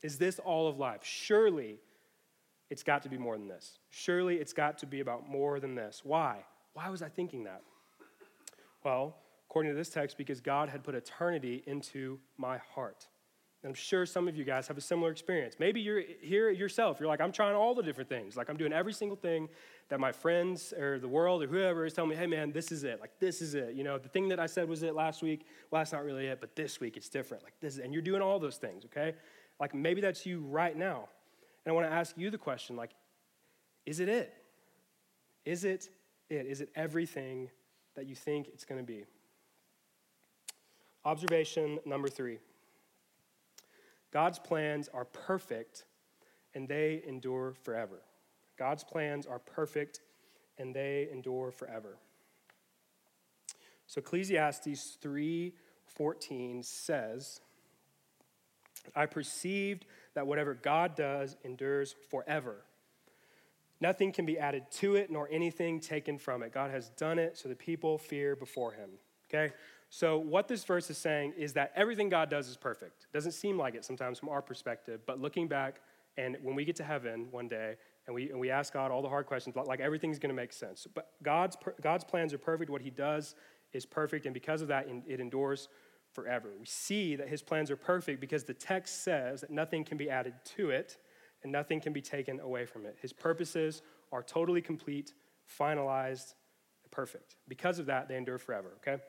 Is 0.03 0.19
this 0.19 0.39
all 0.39 0.69
of 0.69 0.79
life? 0.79 1.01
Surely 1.03 1.81
it's 2.71 2.83
got 2.83 3.03
to 3.03 3.09
be 3.09 3.19
more 3.19 3.37
than 3.37 3.49
this. 3.49 3.79
Surely 3.91 4.37
it's 4.37 4.53
got 4.53 4.79
to 4.79 4.87
be 4.87 5.01
about 5.01 5.29
more 5.29 5.61
than 5.61 5.75
this. 5.75 6.03
Why? 6.05 6.45
Why 6.75 6.89
was 6.89 7.03
I 7.03 7.09
thinking 7.09 7.45
that? 7.45 7.63
Well, 8.85 9.17
according 9.49 9.73
to 9.73 9.77
this 9.77 9.89
text, 9.89 10.19
because 10.19 10.41
God 10.41 10.69
had 10.69 10.85
put 10.85 10.95
eternity 10.95 11.63
into 11.67 12.19
my 12.37 12.59
heart. 12.75 13.07
I'm 13.67 13.75
sure 13.75 14.07
some 14.07 14.29
of 14.29 14.37
you 14.37 14.45
guys 14.45 14.69
have 14.69 14.79
a 14.79 14.81
similar 14.81 15.11
experience. 15.11 15.57
Maybe 15.59 15.81
you're 15.81 16.03
here 16.21 16.51
yourself. 16.51 17.01
You're 17.01 17.09
like, 17.09 17.21
I'm 17.21 17.33
trying 17.33 17.57
all 17.57 17.75
the 17.75 17.83
different 17.83 18.09
things. 18.09 18.37
Like, 18.37 18.49
I'm 18.49 18.57
doing 18.57 18.73
every 18.73 18.93
single 18.93 19.17
thing 19.17 19.49
that 19.89 19.99
my 19.99 20.13
friends 20.13 20.73
or 20.73 20.99
the 20.99 21.09
world 21.09 21.43
or 21.43 21.47
whoever 21.47 21.85
is 21.85 21.93
telling 21.93 22.11
me, 22.11 22.17
hey, 22.17 22.27
man, 22.27 22.53
this 22.53 22.71
is 22.71 22.85
it. 22.85 23.01
Like, 23.01 23.19
this 23.19 23.43
is 23.43 23.55
it. 23.55 23.75
You 23.75 23.83
know, 23.83 23.99
the 23.99 24.09
thing 24.09 24.29
that 24.29 24.39
I 24.39 24.47
said 24.47 24.69
was 24.69 24.83
it 24.83 24.95
last 24.95 25.23
week, 25.23 25.47
well, 25.71 25.81
that's 25.81 25.93
not 25.93 26.05
really 26.05 26.27
it, 26.27 26.41
but 26.41 26.55
this 26.55 26.81
week 26.81 26.97
it's 26.97 27.09
different. 27.09 27.43
Like, 27.43 27.55
this 27.61 27.75
is, 27.75 27.81
and 27.81 27.93
you're 27.93 28.03
doing 28.03 28.23
all 28.23 28.39
those 28.39 28.57
things, 28.57 28.85
okay? 28.85 29.15
Like, 29.59 29.75
maybe 29.75 30.01
that's 30.01 30.25
you 30.25 30.41
right 30.41 30.77
now. 30.77 31.09
And 31.65 31.73
I 31.73 31.75
want 31.75 31.89
to 31.89 31.93
ask 31.93 32.17
you 32.17 32.31
the 32.31 32.39
question, 32.39 32.77
like, 32.77 32.93
is 33.85 34.01
it 34.01 34.09
it? 34.09 34.33
Is 35.45 35.65
it 35.65 35.89
it? 36.31 36.47
Is 36.47 36.61
it 36.61 36.71
everything 36.77 37.51
that 37.95 38.07
you 38.07 38.15
think 38.15 38.49
it's 38.49 38.65
going 38.65 38.81
to 38.81 38.87
be? 38.87 39.05
Observation 41.05 41.79
number 41.85 42.09
three. 42.09 42.39
God's 44.17 44.39
plans 44.39 44.89
are 44.95 45.05
perfect 45.05 45.85
and 46.55 46.67
they 46.67 47.03
endure 47.07 47.53
forever. 47.53 48.01
God's 48.59 48.83
plans 48.83 49.27
are 49.27 49.39
perfect 49.39 50.01
and 50.57 50.75
they 50.75 51.11
endure 51.13 51.51
forever. 51.51 51.99
So 53.87 53.99
Ecclesiastes 53.99 54.97
3:14 55.03 56.65
says, 56.65 57.43
I 58.95 59.05
perceived 59.05 59.85
that 60.15 60.27
whatever 60.27 60.55
God 60.55 60.97
does 60.97 61.37
endures 61.45 61.95
forever. 62.09 62.65
Nothing 63.83 64.13
can 64.13 64.25
be 64.25 64.39
added 64.39 64.71
to 64.77 64.97
it, 64.97 65.11
nor 65.11 65.29
anything 65.31 65.79
taken 65.79 66.17
from 66.17 66.43
it. 66.43 66.53
God 66.53 66.71
has 66.71 66.89
done 66.89 67.19
it, 67.19 67.37
so 67.37 67.51
the 67.51 67.55
people 67.55 67.99
fear 67.99 68.35
before 68.35 68.73
him. 68.73 68.89
Okay? 69.29 69.53
So, 69.89 70.19
what 70.19 70.49
this 70.49 70.65
verse 70.65 70.91
is 70.91 70.99
saying 70.99 71.35
is 71.39 71.53
that 71.55 71.73
everything 71.77 72.09
God 72.09 72.29
does 72.29 72.49
is 72.49 72.57
perfect. 72.57 73.07
Doesn't 73.13 73.33
seem 73.33 73.57
like 73.57 73.75
it 73.75 73.85
sometimes 73.85 74.19
from 74.19 74.29
our 74.29 74.43
perspective, 74.43 75.01
but 75.07 75.21
looking 75.21 75.47
back, 75.49 75.81
and 76.17 76.37
when 76.43 76.55
we 76.55 76.65
get 76.65 76.77
to 76.77 76.85
heaven 76.85 77.29
one 77.31 77.49
day, 77.49 77.77
and 78.07 78.15
we, 78.15 78.31
and 78.31 78.41
we 78.41 78.51
ask 78.51 78.73
God 78.73 78.91
all 78.91 79.03
the 79.03 79.09
hard 79.09 79.27
questions, 79.27 79.55
like 79.57 79.81
everything's 79.81 80.19
going 80.19 80.31
to 80.31 80.35
make 80.35 80.53
sense. 80.53 80.87
But 80.93 81.11
God's, 81.23 81.57
God's 81.83 82.05
plans 82.05 82.33
are 82.33 82.39
perfect. 82.39 82.71
What 82.71 82.83
He 82.83 82.91
does 82.91 83.35
is 83.73 83.87
perfect, 83.87 84.27
and 84.27 84.35
because 84.35 84.63
of 84.63 84.69
that, 84.69 84.89
it 85.07 85.21
endures 85.21 85.69
forever. 86.13 86.51
We 86.59 86.67
see 86.67 87.17
that 87.17 87.29
His 87.29 87.43
plans 87.43 87.71
are 87.71 87.77
perfect 87.77 88.21
because 88.21 88.45
the 88.45 88.55
text 88.55 89.05
says 89.05 89.43
that 89.43 89.51
nothing 89.51 89.85
can 89.85 89.99
be 89.99 90.11
added 90.11 90.35
to 90.57 90.71
it 90.71 90.97
and 91.43 91.53
nothing 91.53 91.81
can 91.81 91.93
be 91.93 92.01
taken 92.01 92.41
away 92.41 92.65
from 92.67 92.87
it. 92.87 92.97
His 93.01 93.13
purposes 93.13 93.83
are 94.13 94.23
totally 94.23 94.63
complete, 94.63 95.13
finalized, 95.61 96.35
perfect. 96.91 97.37
Because 97.47 97.79
of 97.79 97.87
that, 97.87 98.09
they 98.09 98.17
endure 98.17 98.39
forever, 98.39 98.73
okay? 98.79 99.03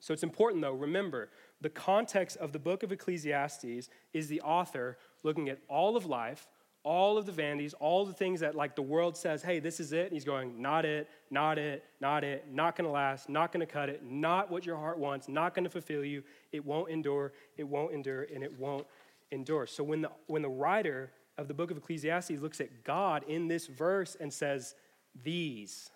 So 0.00 0.14
it's 0.14 0.22
important, 0.22 0.62
though, 0.62 0.72
remember, 0.72 1.28
the 1.60 1.68
context 1.68 2.38
of 2.38 2.52
the 2.52 2.58
book 2.58 2.82
of 2.82 2.90
Ecclesiastes 2.90 3.88
is 4.12 4.28
the 4.28 4.40
author 4.40 4.96
looking 5.22 5.50
at 5.50 5.58
all 5.68 5.94
of 5.96 6.06
life, 6.06 6.48
all 6.82 7.18
of 7.18 7.26
the 7.26 7.32
vanities, 7.32 7.74
all 7.74 8.06
the 8.06 8.14
things 8.14 8.40
that, 8.40 8.54
like, 8.54 8.74
the 8.74 8.82
world 8.82 9.14
says, 9.14 9.42
hey, 9.42 9.60
this 9.60 9.78
is 9.78 9.92
it. 9.92 10.04
And 10.04 10.12
he's 10.12 10.24
going, 10.24 10.62
not 10.62 10.86
it, 10.86 11.10
not 11.30 11.58
it, 11.58 11.84
not 12.00 12.24
it, 12.24 12.46
not 12.50 12.76
to 12.76 12.88
last, 12.88 13.28
not 13.28 13.52
to 13.52 13.66
cut 13.66 13.90
it, 13.90 14.02
not 14.02 14.50
what 14.50 14.64
your 14.64 14.76
heart 14.76 14.98
wants, 14.98 15.28
not 15.28 15.54
to 15.54 15.68
fulfill 15.68 16.02
you. 16.02 16.22
It 16.50 16.64
won't 16.64 16.90
endure, 16.90 17.34
it 17.58 17.64
won't 17.64 17.92
endure, 17.92 18.26
and 18.34 18.42
it 18.42 18.58
won't 18.58 18.86
endure. 19.30 19.66
So 19.66 19.84
when 19.84 20.00
the, 20.00 20.10
when 20.26 20.40
the 20.40 20.48
writer 20.48 21.12
of 21.36 21.46
the 21.46 21.54
book 21.54 21.70
of 21.70 21.76
Ecclesiastes 21.76 22.40
looks 22.40 22.62
at 22.62 22.84
God 22.84 23.24
in 23.28 23.48
this 23.48 23.66
verse 23.66 24.16
and 24.18 24.32
says, 24.32 24.74
these, 25.22 25.90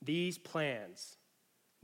these 0.00 0.38
plans, 0.38 1.18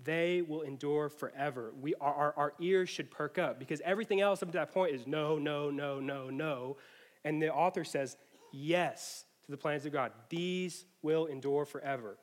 they 0.02 0.42
will 0.42 0.62
endure 0.62 1.08
forever. 1.08 1.72
We, 1.80 1.94
our, 2.00 2.32
our 2.36 2.54
ears 2.60 2.88
should 2.88 3.10
perk 3.10 3.38
up 3.38 3.58
because 3.58 3.80
everything 3.84 4.20
else 4.20 4.42
up 4.42 4.50
to 4.50 4.58
that 4.58 4.72
point 4.72 4.94
is 4.94 5.06
no, 5.06 5.38
no, 5.38 5.70
no, 5.70 5.98
no, 5.98 6.30
no. 6.30 6.76
And 7.24 7.42
the 7.42 7.52
author 7.52 7.84
says, 7.84 8.16
yes 8.52 9.24
to 9.44 9.50
the 9.50 9.56
plans 9.56 9.86
of 9.86 9.92
God. 9.92 10.12
These 10.28 10.84
will 11.02 11.26
endure 11.26 11.64
forever. 11.64 12.16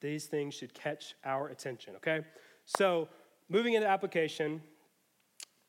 These 0.00 0.26
things 0.26 0.54
should 0.54 0.74
catch 0.74 1.14
our 1.24 1.48
attention, 1.48 1.94
okay? 1.96 2.20
So, 2.64 3.08
moving 3.48 3.74
into 3.74 3.88
application, 3.88 4.60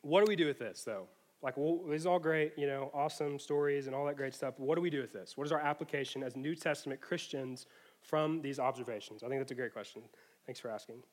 what 0.02 0.26
do 0.26 0.30
we 0.30 0.36
do 0.36 0.48
with 0.48 0.60
this, 0.60 0.84
though? 0.84 1.08
Like, 1.44 1.58
well, 1.58 1.82
this 1.88 2.02
is 2.02 2.06
all 2.08 2.20
great, 2.20 2.54
you 2.58 2.66
know, 2.66 2.90
awesome 2.94 3.38
stories 3.38 3.86
and 3.88 3.96
all 3.96 4.06
that 4.06 4.16
great 4.16 4.34
stuff. 4.34 4.56
What 4.58 4.76
do 4.76 4.82
we 4.82 4.90
do 4.90 5.02
with 5.02 5.14
this? 5.14 5.38
What 5.38 5.46
is 5.46 5.52
our 5.52 5.60
application 5.60 6.24
as 6.24 6.36
New 6.36 6.56
Testament 6.56 7.02
Christians 7.02 7.68
from 8.02 8.42
these 8.42 8.60
observations? 8.60 9.24
I 9.24 9.28
think 9.28 9.42
that's 9.42 9.52
a 9.52 9.56
great 9.56 9.74
question. 9.74 10.02
Thanks 10.46 10.60
for 10.60 10.70
asking. 10.70 11.04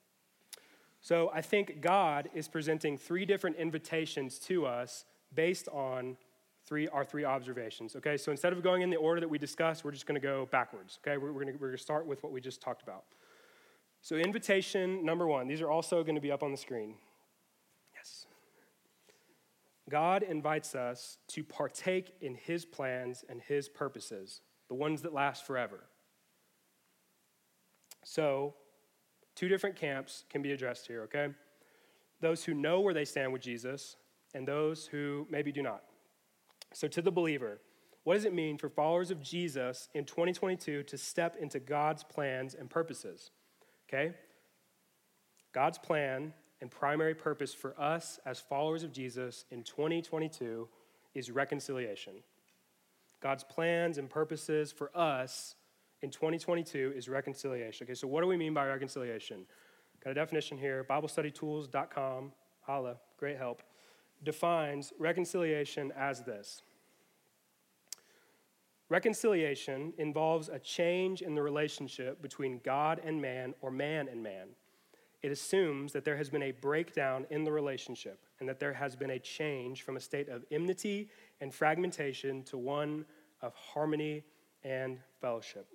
So 1.00 1.30
I 1.32 1.40
think 1.40 1.80
God 1.80 2.28
is 2.34 2.48
presenting 2.48 2.98
three 2.98 3.24
different 3.24 3.56
invitations 3.56 4.38
to 4.40 4.66
us 4.66 5.06
based 5.34 5.68
on 5.68 6.16
three, 6.66 6.88
our 6.88 7.04
three 7.04 7.24
observations. 7.24 7.96
Okay, 7.96 8.16
so 8.16 8.30
instead 8.30 8.52
of 8.52 8.62
going 8.62 8.82
in 8.82 8.90
the 8.90 8.96
order 8.96 9.20
that 9.20 9.28
we 9.28 9.38
discussed, 9.38 9.84
we're 9.84 9.92
just 9.92 10.06
going 10.06 10.20
to 10.20 10.26
go 10.26 10.46
backwards. 10.50 10.98
Okay, 11.02 11.16
we're, 11.16 11.32
we're 11.32 11.44
going 11.44 11.58
to 11.58 11.78
start 11.78 12.06
with 12.06 12.22
what 12.22 12.32
we 12.32 12.40
just 12.40 12.60
talked 12.60 12.82
about. 12.82 13.04
So, 14.02 14.16
invitation 14.16 15.04
number 15.04 15.26
one, 15.26 15.46
these 15.46 15.60
are 15.60 15.70
also 15.70 16.02
going 16.02 16.14
to 16.14 16.20
be 16.20 16.32
up 16.32 16.42
on 16.42 16.50
the 16.50 16.56
screen. 16.56 16.94
Yes. 17.94 18.26
God 19.90 20.22
invites 20.22 20.74
us 20.74 21.18
to 21.28 21.44
partake 21.44 22.14
in 22.20 22.34
his 22.34 22.64
plans 22.64 23.24
and 23.28 23.40
his 23.42 23.68
purposes, 23.68 24.40
the 24.68 24.74
ones 24.74 25.02
that 25.02 25.12
last 25.12 25.46
forever. 25.46 25.80
So, 28.04 28.54
two 29.40 29.48
different 29.48 29.74
camps 29.74 30.24
can 30.28 30.42
be 30.42 30.52
addressed 30.52 30.86
here, 30.86 31.00
okay? 31.04 31.28
Those 32.20 32.44
who 32.44 32.52
know 32.52 32.80
where 32.80 32.92
they 32.92 33.06
stand 33.06 33.32
with 33.32 33.40
Jesus, 33.40 33.96
and 34.34 34.46
those 34.46 34.84
who 34.84 35.26
maybe 35.30 35.50
do 35.50 35.62
not. 35.62 35.82
So, 36.74 36.86
to 36.88 37.00
the 37.00 37.10
believer, 37.10 37.58
what 38.04 38.14
does 38.16 38.26
it 38.26 38.34
mean 38.34 38.58
for 38.58 38.68
followers 38.68 39.10
of 39.10 39.22
Jesus 39.22 39.88
in 39.94 40.04
2022 40.04 40.82
to 40.82 40.98
step 40.98 41.36
into 41.40 41.58
God's 41.58 42.04
plans 42.04 42.52
and 42.52 42.68
purposes? 42.68 43.30
Okay? 43.88 44.12
God's 45.54 45.78
plan 45.78 46.34
and 46.60 46.70
primary 46.70 47.14
purpose 47.14 47.54
for 47.54 47.74
us 47.80 48.20
as 48.26 48.40
followers 48.40 48.82
of 48.82 48.92
Jesus 48.92 49.46
in 49.50 49.62
2022 49.62 50.68
is 51.14 51.30
reconciliation. 51.30 52.12
God's 53.22 53.44
plans 53.44 53.96
and 53.96 54.10
purposes 54.10 54.70
for 54.70 54.90
us 54.94 55.54
in 56.02 56.10
2022 56.10 56.94
is 56.96 57.08
reconciliation. 57.08 57.84
Okay, 57.84 57.94
so 57.94 58.06
what 58.06 58.22
do 58.22 58.26
we 58.26 58.36
mean 58.36 58.54
by 58.54 58.66
reconciliation? 58.66 59.44
Got 60.02 60.10
a 60.10 60.14
definition 60.14 60.56
here, 60.56 60.86
BibleStudyTools.com, 60.88 62.32
holla, 62.62 62.96
great 63.18 63.36
help, 63.36 63.62
defines 64.22 64.92
reconciliation 64.98 65.92
as 65.96 66.22
this. 66.22 66.62
Reconciliation 68.88 69.92
involves 69.98 70.48
a 70.48 70.58
change 70.58 71.22
in 71.22 71.34
the 71.34 71.42
relationship 71.42 72.20
between 72.20 72.60
God 72.64 73.00
and 73.04 73.20
man 73.20 73.54
or 73.60 73.70
man 73.70 74.08
and 74.08 74.22
man. 74.22 74.48
It 75.22 75.30
assumes 75.30 75.92
that 75.92 76.04
there 76.04 76.16
has 76.16 76.30
been 76.30 76.42
a 76.44 76.50
breakdown 76.50 77.26
in 77.30 77.44
the 77.44 77.52
relationship 77.52 78.18
and 78.40 78.48
that 78.48 78.58
there 78.58 78.72
has 78.72 78.96
been 78.96 79.10
a 79.10 79.18
change 79.18 79.82
from 79.82 79.96
a 79.96 80.00
state 80.00 80.28
of 80.28 80.44
enmity 80.50 81.10
and 81.40 81.54
fragmentation 81.54 82.42
to 82.44 82.56
one 82.56 83.04
of 83.42 83.54
harmony 83.54 84.24
and 84.64 84.98
fellowship. 85.20 85.68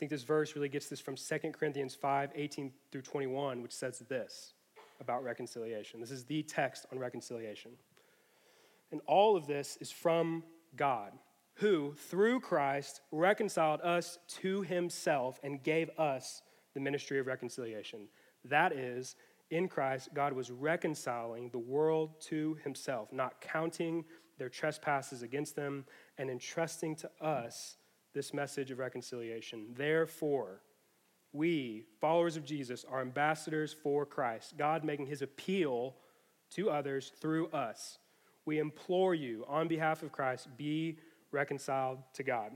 Think 0.00 0.10
this 0.10 0.22
verse 0.22 0.56
really 0.56 0.70
gets 0.70 0.88
this 0.88 0.98
from 0.98 1.14
2 1.14 1.50
Corinthians 1.52 1.94
5 1.94 2.30
18 2.34 2.72
through 2.90 3.02
21, 3.02 3.62
which 3.62 3.72
says 3.72 4.02
this 4.08 4.54
about 4.98 5.22
reconciliation. 5.22 6.00
This 6.00 6.10
is 6.10 6.24
the 6.24 6.42
text 6.42 6.86
on 6.90 6.98
reconciliation. 6.98 7.72
And 8.92 9.02
all 9.06 9.36
of 9.36 9.46
this 9.46 9.76
is 9.78 9.90
from 9.90 10.42
God 10.74 11.12
who, 11.56 11.92
through 11.92 12.40
Christ, 12.40 13.02
reconciled 13.12 13.82
us 13.82 14.18
to 14.40 14.62
himself 14.62 15.38
and 15.42 15.62
gave 15.62 15.90
us 15.98 16.40
the 16.72 16.80
ministry 16.80 17.18
of 17.18 17.26
reconciliation. 17.26 18.08
That 18.46 18.72
is, 18.72 19.16
in 19.50 19.68
Christ, 19.68 20.08
God 20.14 20.32
was 20.32 20.50
reconciling 20.50 21.50
the 21.50 21.58
world 21.58 22.18
to 22.22 22.56
himself, 22.64 23.12
not 23.12 23.42
counting 23.42 24.06
their 24.38 24.48
trespasses 24.48 25.20
against 25.20 25.56
them, 25.56 25.84
and 26.16 26.30
entrusting 26.30 26.96
to 26.96 27.10
us 27.20 27.76
this 28.14 28.34
message 28.34 28.70
of 28.70 28.78
reconciliation. 28.78 29.66
Therefore, 29.76 30.62
we, 31.32 31.84
followers 32.00 32.36
of 32.36 32.44
Jesus, 32.44 32.84
are 32.90 33.00
ambassadors 33.00 33.72
for 33.72 34.04
Christ, 34.04 34.56
God 34.56 34.84
making 34.84 35.06
his 35.06 35.22
appeal 35.22 35.94
to 36.50 36.70
others 36.70 37.12
through 37.20 37.48
us. 37.48 37.98
We 38.44 38.58
implore 38.58 39.14
you, 39.14 39.44
on 39.48 39.68
behalf 39.68 40.02
of 40.02 40.10
Christ, 40.10 40.48
be 40.56 40.98
reconciled 41.30 41.98
to 42.14 42.22
God. 42.22 42.52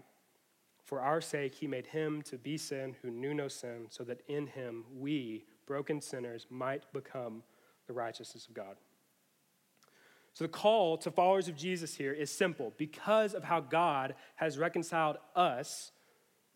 For 0.82 1.00
our 1.00 1.20
sake, 1.20 1.54
he 1.54 1.66
made 1.66 1.86
him 1.86 2.20
to 2.22 2.36
be 2.36 2.58
sin 2.58 2.96
who 3.00 3.10
knew 3.10 3.32
no 3.32 3.48
sin, 3.48 3.86
so 3.90 4.02
that 4.04 4.22
in 4.28 4.48
him 4.48 4.84
we, 4.94 5.44
broken 5.66 6.00
sinners, 6.00 6.46
might 6.50 6.92
become 6.92 7.42
the 7.86 7.92
righteousness 7.92 8.46
of 8.46 8.54
God. 8.54 8.76
So 10.34 10.44
the 10.44 10.48
call 10.48 10.98
to 10.98 11.10
followers 11.12 11.46
of 11.46 11.56
Jesus 11.56 11.94
here 11.94 12.12
is 12.12 12.30
simple. 12.30 12.74
Because 12.76 13.34
of 13.34 13.44
how 13.44 13.60
God 13.60 14.16
has 14.34 14.58
reconciled 14.58 15.16
us, 15.36 15.92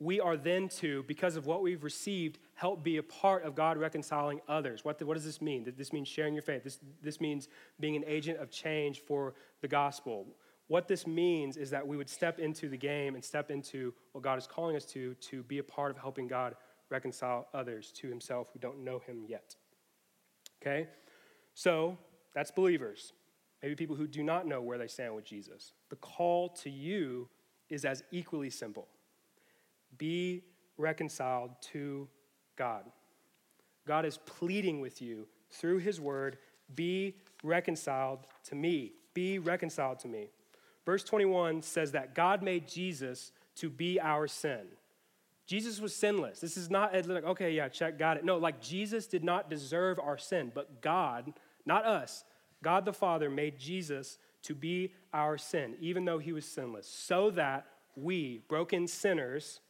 we 0.00 0.20
are 0.20 0.36
then 0.36 0.68
to, 0.68 1.04
because 1.04 1.36
of 1.36 1.46
what 1.46 1.62
we've 1.62 1.82
received, 1.84 2.38
help 2.54 2.82
be 2.82 2.96
a 2.96 3.02
part 3.02 3.44
of 3.44 3.54
God 3.54 3.78
reconciling 3.78 4.40
others. 4.48 4.84
What, 4.84 4.98
the, 4.98 5.06
what 5.06 5.14
does 5.14 5.24
this 5.24 5.40
mean? 5.40 5.72
This 5.76 5.92
means 5.92 6.08
sharing 6.08 6.34
your 6.34 6.42
faith. 6.42 6.64
This, 6.64 6.78
this 7.02 7.20
means 7.20 7.48
being 7.78 7.94
an 7.94 8.04
agent 8.06 8.38
of 8.38 8.50
change 8.50 9.00
for 9.00 9.34
the 9.60 9.68
gospel. 9.68 10.26
What 10.66 10.86
this 10.86 11.06
means 11.06 11.56
is 11.56 11.70
that 11.70 11.86
we 11.86 11.96
would 11.96 12.08
step 12.08 12.40
into 12.40 12.68
the 12.68 12.76
game 12.76 13.14
and 13.14 13.24
step 13.24 13.50
into 13.50 13.94
what 14.12 14.22
God 14.22 14.38
is 14.38 14.46
calling 14.46 14.76
us 14.76 14.84
to, 14.86 15.14
to 15.14 15.42
be 15.44 15.58
a 15.58 15.64
part 15.64 15.90
of 15.90 15.96
helping 15.96 16.26
God 16.26 16.56
reconcile 16.90 17.46
others 17.54 17.92
to 17.92 18.08
himself 18.08 18.48
who 18.52 18.58
don't 18.58 18.84
know 18.84 18.98
him 18.98 19.24
yet. 19.26 19.54
Okay? 20.60 20.88
So, 21.54 21.96
that's 22.34 22.50
believers. 22.50 23.12
Maybe 23.62 23.74
people 23.74 23.96
who 23.96 24.06
do 24.06 24.22
not 24.22 24.46
know 24.46 24.62
where 24.62 24.78
they 24.78 24.86
stand 24.86 25.14
with 25.14 25.24
Jesus. 25.24 25.72
The 25.90 25.96
call 25.96 26.50
to 26.50 26.70
you 26.70 27.28
is 27.68 27.84
as 27.84 28.02
equally 28.10 28.50
simple 28.50 28.88
be 29.96 30.44
reconciled 30.76 31.50
to 31.60 32.08
God. 32.56 32.84
God 33.86 34.04
is 34.04 34.18
pleading 34.18 34.80
with 34.80 35.02
you 35.02 35.26
through 35.50 35.78
his 35.78 36.00
word 36.00 36.38
be 36.74 37.14
reconciled 37.42 38.20
to 38.44 38.54
me. 38.54 38.92
Be 39.14 39.38
reconciled 39.38 39.98
to 40.00 40.08
me. 40.08 40.28
Verse 40.84 41.02
21 41.04 41.62
says 41.62 41.92
that 41.92 42.14
God 42.14 42.42
made 42.42 42.68
Jesus 42.68 43.32
to 43.56 43.68
be 43.68 44.00
our 44.00 44.28
sin. 44.28 44.66
Jesus 45.46 45.80
was 45.80 45.94
sinless. 45.94 46.40
This 46.40 46.56
is 46.58 46.70
not 46.70 46.92
like, 47.06 47.24
okay, 47.24 47.52
yeah, 47.52 47.68
check, 47.68 47.98
got 47.98 48.18
it. 48.18 48.24
No, 48.24 48.36
like 48.36 48.60
Jesus 48.60 49.06
did 49.06 49.24
not 49.24 49.48
deserve 49.48 49.98
our 49.98 50.18
sin, 50.18 50.52
but 50.54 50.82
God, 50.82 51.32
not 51.64 51.86
us, 51.86 52.24
God 52.62 52.84
the 52.84 52.92
Father 52.92 53.30
made 53.30 53.58
Jesus 53.58 54.18
to 54.42 54.54
be 54.54 54.92
our 55.12 55.38
sin, 55.38 55.74
even 55.80 56.04
though 56.04 56.18
he 56.18 56.32
was 56.32 56.44
sinless, 56.44 56.86
so 56.88 57.30
that 57.30 57.66
we, 57.96 58.42
broken 58.48 58.86
sinners, 58.86 59.60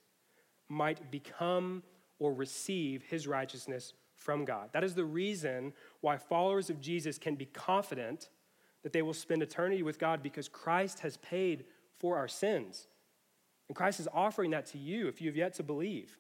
might 0.68 1.11
become 1.11 1.83
or 2.18 2.33
receive 2.33 3.03
his 3.03 3.27
righteousness 3.27 3.92
from 4.14 4.44
God. 4.44 4.70
That 4.72 4.85
is 4.85 4.94
the 4.94 5.05
reason 5.05 5.72
why 6.01 6.16
followers 6.16 6.70
of 6.70 6.81
Jesus 6.81 7.18
can 7.18 7.37
be 7.37 7.46
confident 7.46 8.29
that 8.83 8.92
they 8.92 9.03
will 9.03 9.14
spend 9.14 9.42
eternity 9.42 9.83
with 9.83 9.98
God 9.98 10.22
because 10.22 10.48
Christ 10.48 11.01
has 11.01 11.16
paid 11.18 11.64
for 11.98 12.16
our 12.16 12.29
sins. 12.29 12.88
And 13.68 13.77
Christ 13.77 14.01
is 14.01 14.09
offering 14.12 14.51
that 14.51 14.66
to 14.66 14.79
you 14.79 15.09
if 15.09 15.20
you 15.20 15.29
have 15.29 15.37
yet 15.37 15.55
to 15.55 15.62
believe. 15.62 16.16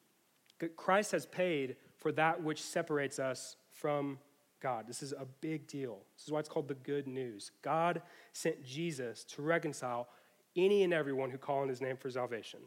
Christ 0.76 1.12
has 1.12 1.26
paid 1.26 1.76
for 1.96 2.12
that 2.12 2.42
which 2.42 2.62
separates 2.62 3.18
us 3.18 3.56
from 3.70 4.18
God. 4.60 4.86
This 4.86 5.02
is 5.02 5.12
a 5.12 5.26
big 5.40 5.66
deal. 5.66 6.00
This 6.16 6.26
is 6.26 6.32
why 6.32 6.40
it's 6.40 6.48
called 6.48 6.68
the 6.68 6.74
good 6.74 7.06
news. 7.06 7.50
God 7.62 8.02
sent 8.32 8.64
Jesus 8.64 9.24
to 9.24 9.42
reconcile 9.42 10.08
any 10.56 10.82
and 10.82 10.92
everyone 10.92 11.30
who 11.30 11.38
call 11.38 11.60
on 11.60 11.68
his 11.68 11.80
name 11.80 11.96
for 11.96 12.10
salvation. 12.10 12.60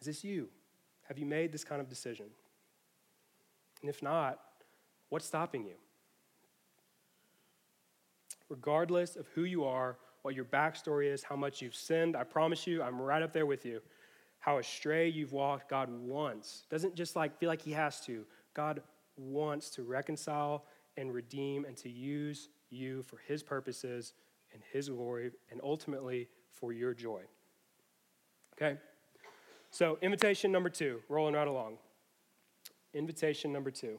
Is 0.00 0.06
this 0.06 0.24
you? 0.24 0.48
Have 1.08 1.18
you 1.18 1.26
made 1.26 1.52
this 1.52 1.64
kind 1.64 1.80
of 1.80 1.88
decision? 1.88 2.26
And 3.80 3.90
if 3.90 4.02
not, 4.02 4.40
what's 5.08 5.26
stopping 5.26 5.64
you? 5.64 5.74
regardless 8.48 9.16
of 9.16 9.26
who 9.34 9.44
you 9.44 9.64
are, 9.64 9.96
what 10.22 10.34
your 10.34 10.44
backstory 10.44 11.12
is, 11.12 11.22
how 11.22 11.36
much 11.36 11.60
you've 11.60 11.74
sinned. 11.74 12.16
I 12.16 12.24
promise 12.24 12.66
you, 12.66 12.82
I'm 12.82 13.00
right 13.00 13.22
up 13.22 13.32
there 13.32 13.46
with 13.46 13.64
you. 13.66 13.80
How 14.38 14.58
astray 14.58 15.08
you've 15.08 15.32
walked, 15.32 15.68
God 15.70 15.88
wants. 15.90 16.64
Doesn't 16.70 16.94
just 16.94 17.16
like 17.16 17.38
feel 17.38 17.48
like 17.48 17.62
He 17.62 17.72
has 17.72 18.00
to. 18.02 18.24
God 18.52 18.82
wants 19.16 19.70
to 19.70 19.82
reconcile 19.82 20.64
and 20.96 21.12
redeem 21.12 21.64
and 21.64 21.76
to 21.78 21.88
use 21.88 22.48
you 22.70 23.02
for 23.02 23.18
His 23.26 23.42
purposes 23.42 24.14
and 24.52 24.62
His 24.72 24.88
glory 24.88 25.32
and 25.50 25.60
ultimately 25.62 26.28
for 26.50 26.72
your 26.72 26.94
joy. 26.94 27.22
Okay? 28.54 28.78
So, 29.70 29.98
invitation 30.02 30.52
number 30.52 30.70
two, 30.70 31.00
rolling 31.08 31.34
right 31.34 31.48
along. 31.48 31.78
Invitation 32.92 33.52
number 33.52 33.70
two. 33.70 33.98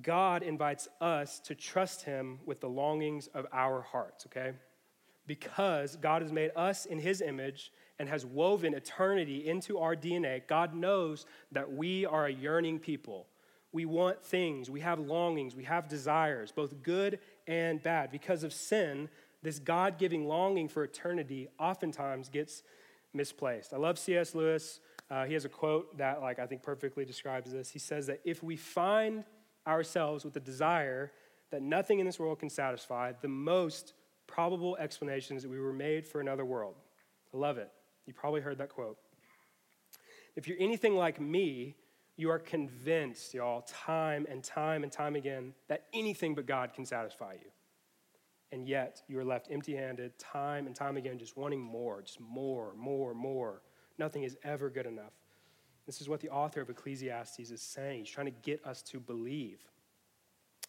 God 0.00 0.42
invites 0.42 0.86
us 1.00 1.40
to 1.40 1.54
trust 1.54 2.02
Him 2.04 2.38
with 2.46 2.60
the 2.60 2.68
longings 2.68 3.26
of 3.34 3.46
our 3.52 3.82
hearts, 3.82 4.26
okay? 4.26 4.52
Because 5.26 5.96
God 5.96 6.22
has 6.22 6.30
made 6.30 6.52
us 6.54 6.86
in 6.86 6.98
His 7.00 7.20
image 7.20 7.72
and 7.98 8.08
has 8.08 8.24
woven 8.24 8.74
eternity 8.74 9.48
into 9.48 9.78
our 9.78 9.96
DNA, 9.96 10.46
God 10.46 10.74
knows 10.74 11.26
that 11.50 11.72
we 11.72 12.06
are 12.06 12.26
a 12.26 12.32
yearning 12.32 12.78
people. 12.78 13.26
We 13.72 13.84
want 13.84 14.24
things, 14.24 14.70
we 14.70 14.80
have 14.80 14.98
longings, 14.98 15.54
we 15.54 15.64
have 15.64 15.88
desires, 15.88 16.52
both 16.52 16.82
good 16.82 17.18
and 17.46 17.82
bad. 17.82 18.10
Because 18.10 18.42
of 18.42 18.52
sin, 18.52 19.08
this 19.42 19.58
God 19.58 19.98
giving 19.98 20.26
longing 20.26 20.68
for 20.68 20.84
eternity 20.84 21.48
oftentimes 21.58 22.28
gets 22.28 22.62
misplaced. 23.12 23.74
I 23.74 23.76
love 23.76 23.98
C.S. 23.98 24.34
Lewis. 24.34 24.80
Uh, 25.10 25.24
he 25.24 25.34
has 25.34 25.44
a 25.44 25.48
quote 25.48 25.96
that, 25.98 26.20
like, 26.20 26.38
I 26.38 26.46
think 26.46 26.62
perfectly 26.62 27.04
describes 27.04 27.52
this. 27.52 27.70
He 27.70 27.78
says 27.78 28.06
that 28.06 28.20
if 28.24 28.42
we 28.42 28.56
find 28.56 29.24
ourselves 29.66 30.24
with 30.24 30.34
the 30.34 30.40
desire 30.40 31.12
that 31.50 31.62
nothing 31.62 31.98
in 31.98 32.06
this 32.06 32.18
world 32.18 32.38
can 32.38 32.50
satisfy, 32.50 33.12
the 33.20 33.28
most 33.28 33.94
probable 34.26 34.76
explanation 34.76 35.36
is 35.36 35.42
that 35.42 35.50
we 35.50 35.60
were 35.60 35.72
made 35.72 36.06
for 36.06 36.20
another 36.20 36.44
world. 36.44 36.74
I 37.32 37.36
love 37.36 37.58
it. 37.58 37.70
You 38.06 38.12
probably 38.12 38.40
heard 38.40 38.58
that 38.58 38.68
quote. 38.68 38.98
If 40.36 40.46
you're 40.46 40.58
anything 40.60 40.94
like 40.94 41.20
me, 41.20 41.74
you 42.18 42.30
are 42.30 42.40
convinced, 42.40 43.32
y'all, 43.32 43.62
time 43.62 44.26
and 44.28 44.42
time 44.42 44.82
and 44.82 44.90
time 44.90 45.14
again, 45.14 45.54
that 45.68 45.84
anything 45.94 46.34
but 46.34 46.46
God 46.46 46.74
can 46.74 46.84
satisfy 46.84 47.34
you. 47.34 47.50
And 48.50 48.66
yet, 48.66 49.02
you 49.06 49.18
are 49.20 49.24
left 49.24 49.46
empty 49.52 49.76
handed 49.76 50.18
time 50.18 50.66
and 50.66 50.74
time 50.74 50.96
again, 50.96 51.16
just 51.16 51.36
wanting 51.36 51.60
more, 51.60 52.02
just 52.02 52.20
more, 52.20 52.74
more, 52.76 53.14
more. 53.14 53.62
Nothing 53.98 54.24
is 54.24 54.36
ever 54.42 54.68
good 54.68 54.86
enough. 54.86 55.12
This 55.86 56.00
is 56.00 56.08
what 56.08 56.20
the 56.20 56.28
author 56.30 56.60
of 56.60 56.68
Ecclesiastes 56.68 57.50
is 57.50 57.62
saying. 57.62 58.00
He's 58.00 58.10
trying 58.10 58.26
to 58.26 58.40
get 58.42 58.66
us 58.66 58.82
to 58.82 58.98
believe. 58.98 59.60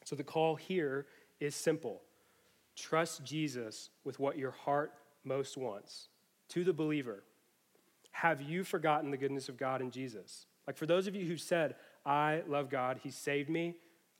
So 0.05 0.15
the 0.15 0.23
call 0.23 0.55
here 0.55 1.07
is 1.39 1.55
simple 1.55 2.01
trust 2.75 3.25
Jesus 3.25 3.89
with 4.03 4.19
what 4.19 4.37
your 4.37 4.51
heart 4.51 4.93
most 5.23 5.57
wants. 5.57 6.09
To 6.49 6.63
the 6.63 6.73
believer, 6.73 7.23
have 8.11 8.41
you 8.41 8.63
forgotten 8.63 9.09
the 9.09 9.17
goodness 9.17 9.49
of 9.49 9.57
God 9.57 9.81
in 9.81 9.89
Jesus? 9.89 10.45
Like 10.69 10.77
for 10.77 10.85
those 10.85 11.07
of 11.07 11.15
you 11.15 11.25
who 11.25 11.35
said, 11.35 11.73
I 12.05 12.43
love 12.47 12.69
God, 12.69 12.99
He 13.01 13.09
saved 13.09 13.49
me, 13.49 13.73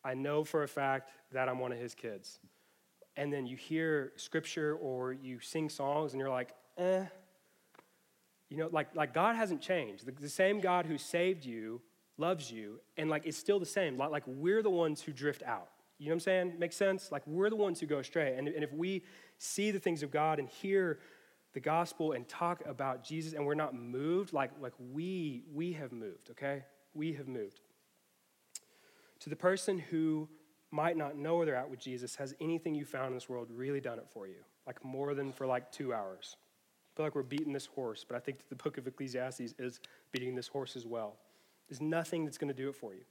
I 0.04 0.16
know 0.16 0.44
for 0.44 0.64
a 0.64 0.68
fact 0.68 1.12
that 1.32 1.48
I'm 1.48 1.60
one 1.60 1.72
of 1.72 1.78
His 1.78 1.94
kids. 1.94 2.40
And 3.16 3.32
then 3.32 3.46
you 3.46 3.56
hear 3.56 4.14
scripture 4.16 4.74
or 4.74 5.14
you 5.14 5.40
sing 5.42 5.70
songs 5.70 6.14
and 6.14 6.20
you're 6.20 6.32
like, 6.32 6.56
eh. 6.80 7.06
You 8.50 8.58
know, 8.58 8.70
like, 8.72 8.96
like 8.96 9.14
God 9.14 9.36
hasn't 9.36 9.62
changed. 9.62 10.08
The, 10.08 10.12
the 10.12 10.28
same 10.28 10.60
God 10.60 10.88
who 10.88 10.98
saved 10.98 11.46
you 11.46 11.84
loves 12.18 12.52
you, 12.52 12.80
and 12.98 13.12
like 13.12 13.28
it's 13.28 13.38
still 13.38 13.60
the 13.60 13.66
same. 13.68 13.96
Like, 13.96 14.10
like 14.10 14.24
we're 14.26 14.64
the 14.64 14.72
ones 14.72 15.04
who 15.04 15.12
drift 15.12 15.44
out. 15.44 15.70
You 16.00 16.08
know 16.08 16.14
what 16.14 16.16
I'm 16.16 16.20
saying? 16.22 16.54
Makes 16.58 16.78
sense? 16.78 17.12
Like 17.12 17.22
we're 17.28 17.52
the 17.52 17.58
ones 17.58 17.80
who 17.80 17.86
go 17.86 18.00
astray. 18.00 18.34
And, 18.40 18.48
and 18.48 18.64
if 18.64 18.74
we 18.74 19.04
see 19.38 19.70
the 19.70 19.78
things 19.78 20.02
of 20.02 20.10
God 20.10 20.40
and 20.40 20.50
hear 20.50 20.98
the 21.54 21.60
gospel 21.60 22.12
and 22.12 22.28
talk 22.28 22.64
about 22.66 23.04
Jesus 23.04 23.34
and 23.34 23.46
we're 23.46 23.56
not 23.56 23.74
moved, 23.74 24.34
like, 24.34 24.52
like 24.62 24.74
we, 24.94 25.44
we 25.54 25.74
have 25.74 25.92
moved, 25.92 26.30
okay? 26.32 26.64
We 26.94 27.14
have 27.14 27.28
moved. 27.28 27.62
To 29.22 29.30
the 29.30 29.36
person 29.36 29.80
who 29.80 30.30
might 30.72 30.96
not 30.96 31.18
know 31.18 31.38
where 31.38 31.46
they're 31.46 31.56
at 31.56 31.70
with 31.70 31.80
Jesus, 31.80 32.16
has 32.16 32.36
anything 32.40 32.76
you 32.76 32.86
found 32.86 33.08
in 33.08 33.14
this 33.14 33.28
world 33.28 33.50
really 33.52 33.82
done 33.82 33.98
it 33.98 34.08
for 34.10 34.28
you? 34.28 34.36
Like 34.68 34.84
more 34.86 35.14
than 35.14 35.32
for 35.32 35.48
like 35.48 35.72
two 35.72 35.94
hours? 35.94 36.36
I 36.38 36.96
feel 36.96 37.06
like 37.06 37.16
we're 37.16 37.24
beating 37.24 37.54
this 37.54 37.66
horse, 37.66 38.06
but 38.08 38.16
I 38.16 38.20
think 38.20 38.40
that 38.40 38.50
the 38.50 38.64
book 38.64 38.78
of 38.78 38.86
Ecclesiastes 38.86 39.56
is 39.58 39.80
beating 40.12 40.36
this 40.36 40.48
horse 40.48 40.76
as 40.76 40.86
well. 40.86 41.18
There's 41.68 41.82
nothing 41.82 42.26
that's 42.26 42.38
going 42.38 42.50
to 42.50 42.54
do 42.54 42.70
it 42.70 42.76
for 42.76 42.94
you. 42.94 43.02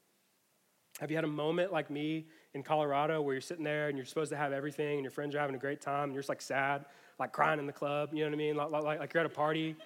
Have 1.00 1.10
you 1.10 1.16
had 1.16 1.24
a 1.24 1.28
moment 1.28 1.72
like 1.72 1.90
me 1.90 2.26
in 2.54 2.62
Colorado 2.62 3.22
where 3.22 3.34
you're 3.34 3.40
sitting 3.40 3.64
there 3.64 3.88
and 3.88 3.96
you're 3.96 4.04
supposed 4.04 4.30
to 4.30 4.36
have 4.36 4.52
everything 4.52 4.94
and 4.94 5.02
your 5.02 5.12
friends 5.12 5.34
are 5.34 5.38
having 5.38 5.54
a 5.54 5.58
great 5.58 5.80
time 5.80 6.04
and 6.04 6.12
you're 6.12 6.22
just 6.22 6.28
like 6.28 6.42
sad, 6.42 6.86
like 7.18 7.32
crying 7.32 7.58
in 7.58 7.66
the 7.66 7.72
club, 7.72 8.10
you 8.12 8.20
know 8.20 8.26
what 8.26 8.34
I 8.34 8.36
mean? 8.36 8.56
Like, 8.56 8.70
like, 8.70 8.98
like 9.00 9.14
you're 9.14 9.22
at 9.22 9.26
a 9.26 9.34
party, 9.34 9.76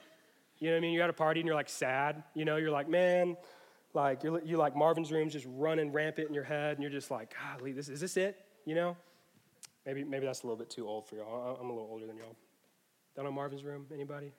you 0.59 0.68
know 0.68 0.75
what 0.75 0.79
I 0.79 0.81
mean? 0.81 0.92
You're 0.92 1.05
at 1.05 1.11
a 1.11 1.14
party 1.14 1.40
and 1.40 1.47
you're 1.47 1.57
like 1.57 1.68
sad, 1.68 2.23
you 2.35 2.45
know, 2.45 2.57
you're 2.57 2.71
like, 2.71 2.88
man, 2.88 3.37
like 3.95 4.23
you're, 4.23 4.42
you 4.45 4.57
like 4.57 4.77
Marvin's 4.77 5.11
room's 5.11 5.33
just 5.33 5.47
running 5.49 5.92
rampant 5.92 6.29
in 6.29 6.35
your 6.35 6.45
head 6.45 6.75
and 6.75 6.83
you're 6.83 6.92
just 6.92 7.11
like, 7.11 7.35
golly, 7.35 7.73
this, 7.73 7.88
is 7.88 8.01
this 8.01 8.16
it? 8.16 8.45
You 8.64 8.75
know? 8.75 8.97
Maybe, 9.87 10.05
maybe 10.05 10.27
that's 10.27 10.42
a 10.42 10.47
little 10.47 10.59
bit 10.59 10.71
too 10.71 10.87
old 10.87 11.07
for 11.07 11.16
y'all. 11.16 11.59
I'm 11.61 11.68
a 11.68 11.73
little 11.73 11.88
older 11.90 12.07
than 12.07 12.16
y'all. 12.16 12.37
Down 13.16 13.27
on 13.27 13.35
Marvin's 13.35 13.64
room, 13.64 13.87
anybody? 13.92 14.33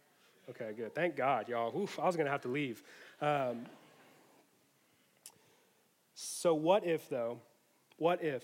Okay, 0.50 0.72
good. 0.76 0.96
Thank 0.96 1.16
God, 1.16 1.50
y'all. 1.50 1.78
Oof, 1.78 2.00
I 2.00 2.06
was 2.06 2.16
to 2.16 2.26
have 2.26 2.42
to 2.42 2.48
leave. 2.48 2.84
Um, 3.22 3.66
so, 6.16 6.54
what 6.54 6.86
if, 6.86 7.10
though, 7.10 7.40
what 7.98 8.24
if 8.24 8.44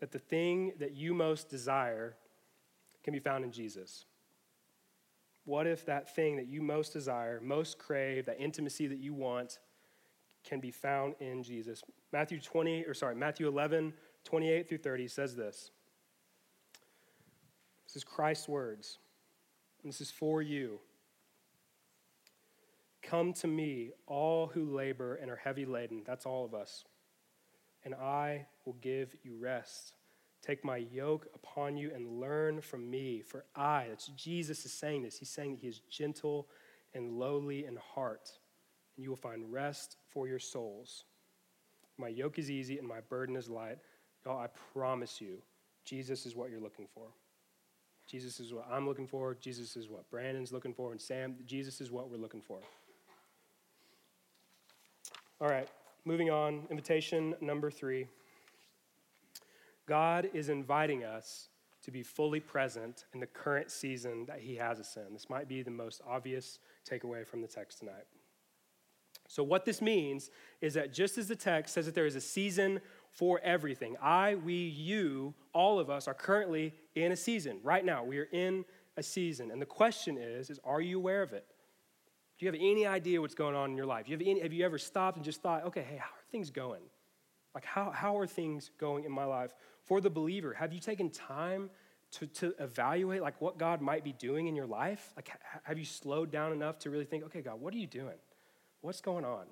that 0.00 0.12
the 0.12 0.18
thing 0.18 0.72
that 0.78 0.94
you 0.94 1.14
most 1.14 1.48
desire 1.48 2.16
can 3.02 3.12
be 3.12 3.18
found 3.18 3.44
in 3.44 3.52
Jesus? 3.52 4.04
What 5.44 5.66
if 5.66 5.86
that 5.86 6.14
thing 6.14 6.36
that 6.36 6.46
you 6.46 6.62
most 6.62 6.92
desire, 6.92 7.40
most 7.42 7.78
crave, 7.78 8.26
that 8.26 8.40
intimacy 8.40 8.86
that 8.86 8.98
you 8.98 9.14
want, 9.14 9.58
can 10.44 10.60
be 10.60 10.70
found 10.70 11.14
in 11.20 11.42
Jesus? 11.42 11.82
Matthew 12.12 12.40
20, 12.40 12.84
or 12.84 12.94
sorry, 12.94 13.14
Matthew 13.14 13.48
11, 13.48 13.92
28 14.24 14.68
through 14.68 14.78
30 14.78 15.08
says 15.08 15.34
this. 15.34 15.70
This 17.86 17.96
is 17.96 18.04
Christ's 18.04 18.48
words. 18.48 18.98
And 19.82 19.90
this 19.90 20.00
is 20.00 20.10
for 20.10 20.42
you. 20.42 20.78
Come 23.02 23.32
to 23.34 23.46
me, 23.46 23.90
all 24.06 24.46
who 24.46 24.66
labor 24.66 25.14
and 25.16 25.30
are 25.30 25.36
heavy 25.36 25.64
laden. 25.64 26.02
That's 26.06 26.26
all 26.26 26.44
of 26.44 26.54
us. 26.54 26.84
And 27.84 27.94
I 27.94 28.46
will 28.66 28.76
give 28.80 29.16
you 29.24 29.36
rest. 29.40 29.94
Take 30.42 30.64
my 30.64 30.78
yoke 30.78 31.26
upon 31.34 31.76
you 31.76 31.90
and 31.94 32.20
learn 32.20 32.60
from 32.60 32.90
me. 32.90 33.20
For 33.20 33.44
I, 33.54 33.86
that's 33.88 34.06
Jesus 34.08 34.64
is 34.64 34.72
saying 34.72 35.02
this. 35.02 35.18
He's 35.18 35.28
saying 35.28 35.52
that 35.52 35.60
he 35.60 35.68
is 35.68 35.80
gentle 35.90 36.48
and 36.94 37.12
lowly 37.12 37.66
in 37.66 37.76
heart, 37.76 38.30
and 38.96 39.04
you 39.04 39.10
will 39.10 39.16
find 39.16 39.52
rest 39.52 39.96
for 40.08 40.26
your 40.26 40.38
souls. 40.38 41.04
My 41.98 42.08
yoke 42.08 42.38
is 42.38 42.50
easy 42.50 42.78
and 42.78 42.88
my 42.88 43.00
burden 43.08 43.36
is 43.36 43.50
light. 43.50 43.78
Y'all, 44.24 44.38
I 44.38 44.48
promise 44.72 45.20
you, 45.20 45.38
Jesus 45.84 46.24
is 46.24 46.34
what 46.34 46.50
you're 46.50 46.60
looking 46.60 46.86
for. 46.94 47.08
Jesus 48.10 48.40
is 48.40 48.52
what 48.52 48.66
I'm 48.70 48.88
looking 48.88 49.06
for. 49.06 49.36
Jesus 49.40 49.76
is 49.76 49.88
what 49.88 50.10
Brandon's 50.10 50.52
looking 50.52 50.74
for. 50.74 50.92
And 50.92 51.00
Sam, 51.00 51.36
Jesus 51.46 51.80
is 51.80 51.90
what 51.90 52.10
we're 52.10 52.16
looking 52.16 52.40
for. 52.40 52.58
All 55.40 55.48
right, 55.48 55.68
moving 56.04 56.30
on. 56.30 56.66
Invitation 56.70 57.34
number 57.40 57.70
three. 57.70 58.06
God 59.90 60.30
is 60.32 60.50
inviting 60.50 61.02
us 61.02 61.48
to 61.82 61.90
be 61.90 62.04
fully 62.04 62.38
present 62.38 63.06
in 63.12 63.18
the 63.18 63.26
current 63.26 63.72
season 63.72 64.24
that 64.26 64.38
He 64.38 64.54
has 64.54 64.78
us 64.78 64.96
in. 64.96 65.12
This 65.12 65.28
might 65.28 65.48
be 65.48 65.62
the 65.62 65.70
most 65.72 66.00
obvious 66.08 66.60
takeaway 66.88 67.26
from 67.26 67.42
the 67.42 67.48
text 67.48 67.80
tonight. 67.80 68.04
So, 69.26 69.42
what 69.42 69.64
this 69.64 69.82
means 69.82 70.30
is 70.60 70.74
that 70.74 70.92
just 70.92 71.18
as 71.18 71.26
the 71.26 71.34
text 71.34 71.74
says 71.74 71.86
that 71.86 71.96
there 71.96 72.06
is 72.06 72.14
a 72.14 72.20
season 72.20 72.80
for 73.10 73.40
everything. 73.40 73.96
I, 74.00 74.36
we, 74.36 74.54
you, 74.54 75.34
all 75.52 75.80
of 75.80 75.90
us 75.90 76.06
are 76.06 76.14
currently 76.14 76.72
in 76.94 77.10
a 77.10 77.16
season. 77.16 77.58
Right 77.64 77.84
now, 77.84 78.04
we 78.04 78.18
are 78.18 78.28
in 78.30 78.64
a 78.96 79.02
season. 79.02 79.50
And 79.50 79.60
the 79.60 79.66
question 79.66 80.16
is, 80.16 80.50
is 80.50 80.60
are 80.62 80.80
you 80.80 80.98
aware 80.98 81.22
of 81.22 81.32
it? 81.32 81.46
Do 82.38 82.46
you 82.46 82.52
have 82.52 82.60
any 82.60 82.86
idea 82.86 83.20
what's 83.20 83.34
going 83.34 83.56
on 83.56 83.70
in 83.70 83.76
your 83.76 83.86
life? 83.86 84.08
You 84.08 84.16
have, 84.16 84.24
any, 84.24 84.40
have 84.40 84.52
you 84.52 84.64
ever 84.64 84.78
stopped 84.78 85.16
and 85.16 85.24
just 85.24 85.42
thought, 85.42 85.64
okay, 85.64 85.82
hey, 85.82 85.96
how 85.96 86.10
are 86.10 86.30
things 86.30 86.50
going? 86.50 86.82
Like, 87.54 87.64
how, 87.64 87.90
how 87.90 88.16
are 88.16 88.28
things 88.28 88.70
going 88.78 89.02
in 89.02 89.10
my 89.10 89.24
life? 89.24 89.52
For 89.90 90.00
the 90.00 90.08
believer, 90.08 90.54
have 90.54 90.72
you 90.72 90.78
taken 90.78 91.10
time 91.10 91.68
to, 92.12 92.26
to 92.28 92.54
evaluate, 92.60 93.22
like, 93.22 93.40
what 93.40 93.58
God 93.58 93.80
might 93.80 94.04
be 94.04 94.12
doing 94.12 94.46
in 94.46 94.54
your 94.54 94.64
life? 94.64 95.12
Like, 95.16 95.32
have 95.64 95.80
you 95.80 95.84
slowed 95.84 96.30
down 96.30 96.52
enough 96.52 96.78
to 96.80 96.90
really 96.90 97.04
think, 97.04 97.24
okay, 97.24 97.40
God, 97.40 97.60
what 97.60 97.74
are 97.74 97.76
you 97.76 97.88
doing? 97.88 98.14
What's 98.82 99.00
going 99.00 99.24
on? 99.24 99.46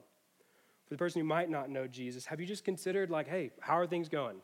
For 0.84 0.94
the 0.94 0.96
person 0.96 1.20
who 1.20 1.26
might 1.26 1.50
not 1.50 1.70
know 1.70 1.88
Jesus, 1.88 2.24
have 2.26 2.40
you 2.40 2.46
just 2.46 2.64
considered, 2.64 3.10
like, 3.10 3.26
hey, 3.26 3.50
how 3.58 3.76
are 3.76 3.86
things 3.88 4.08
going? 4.08 4.36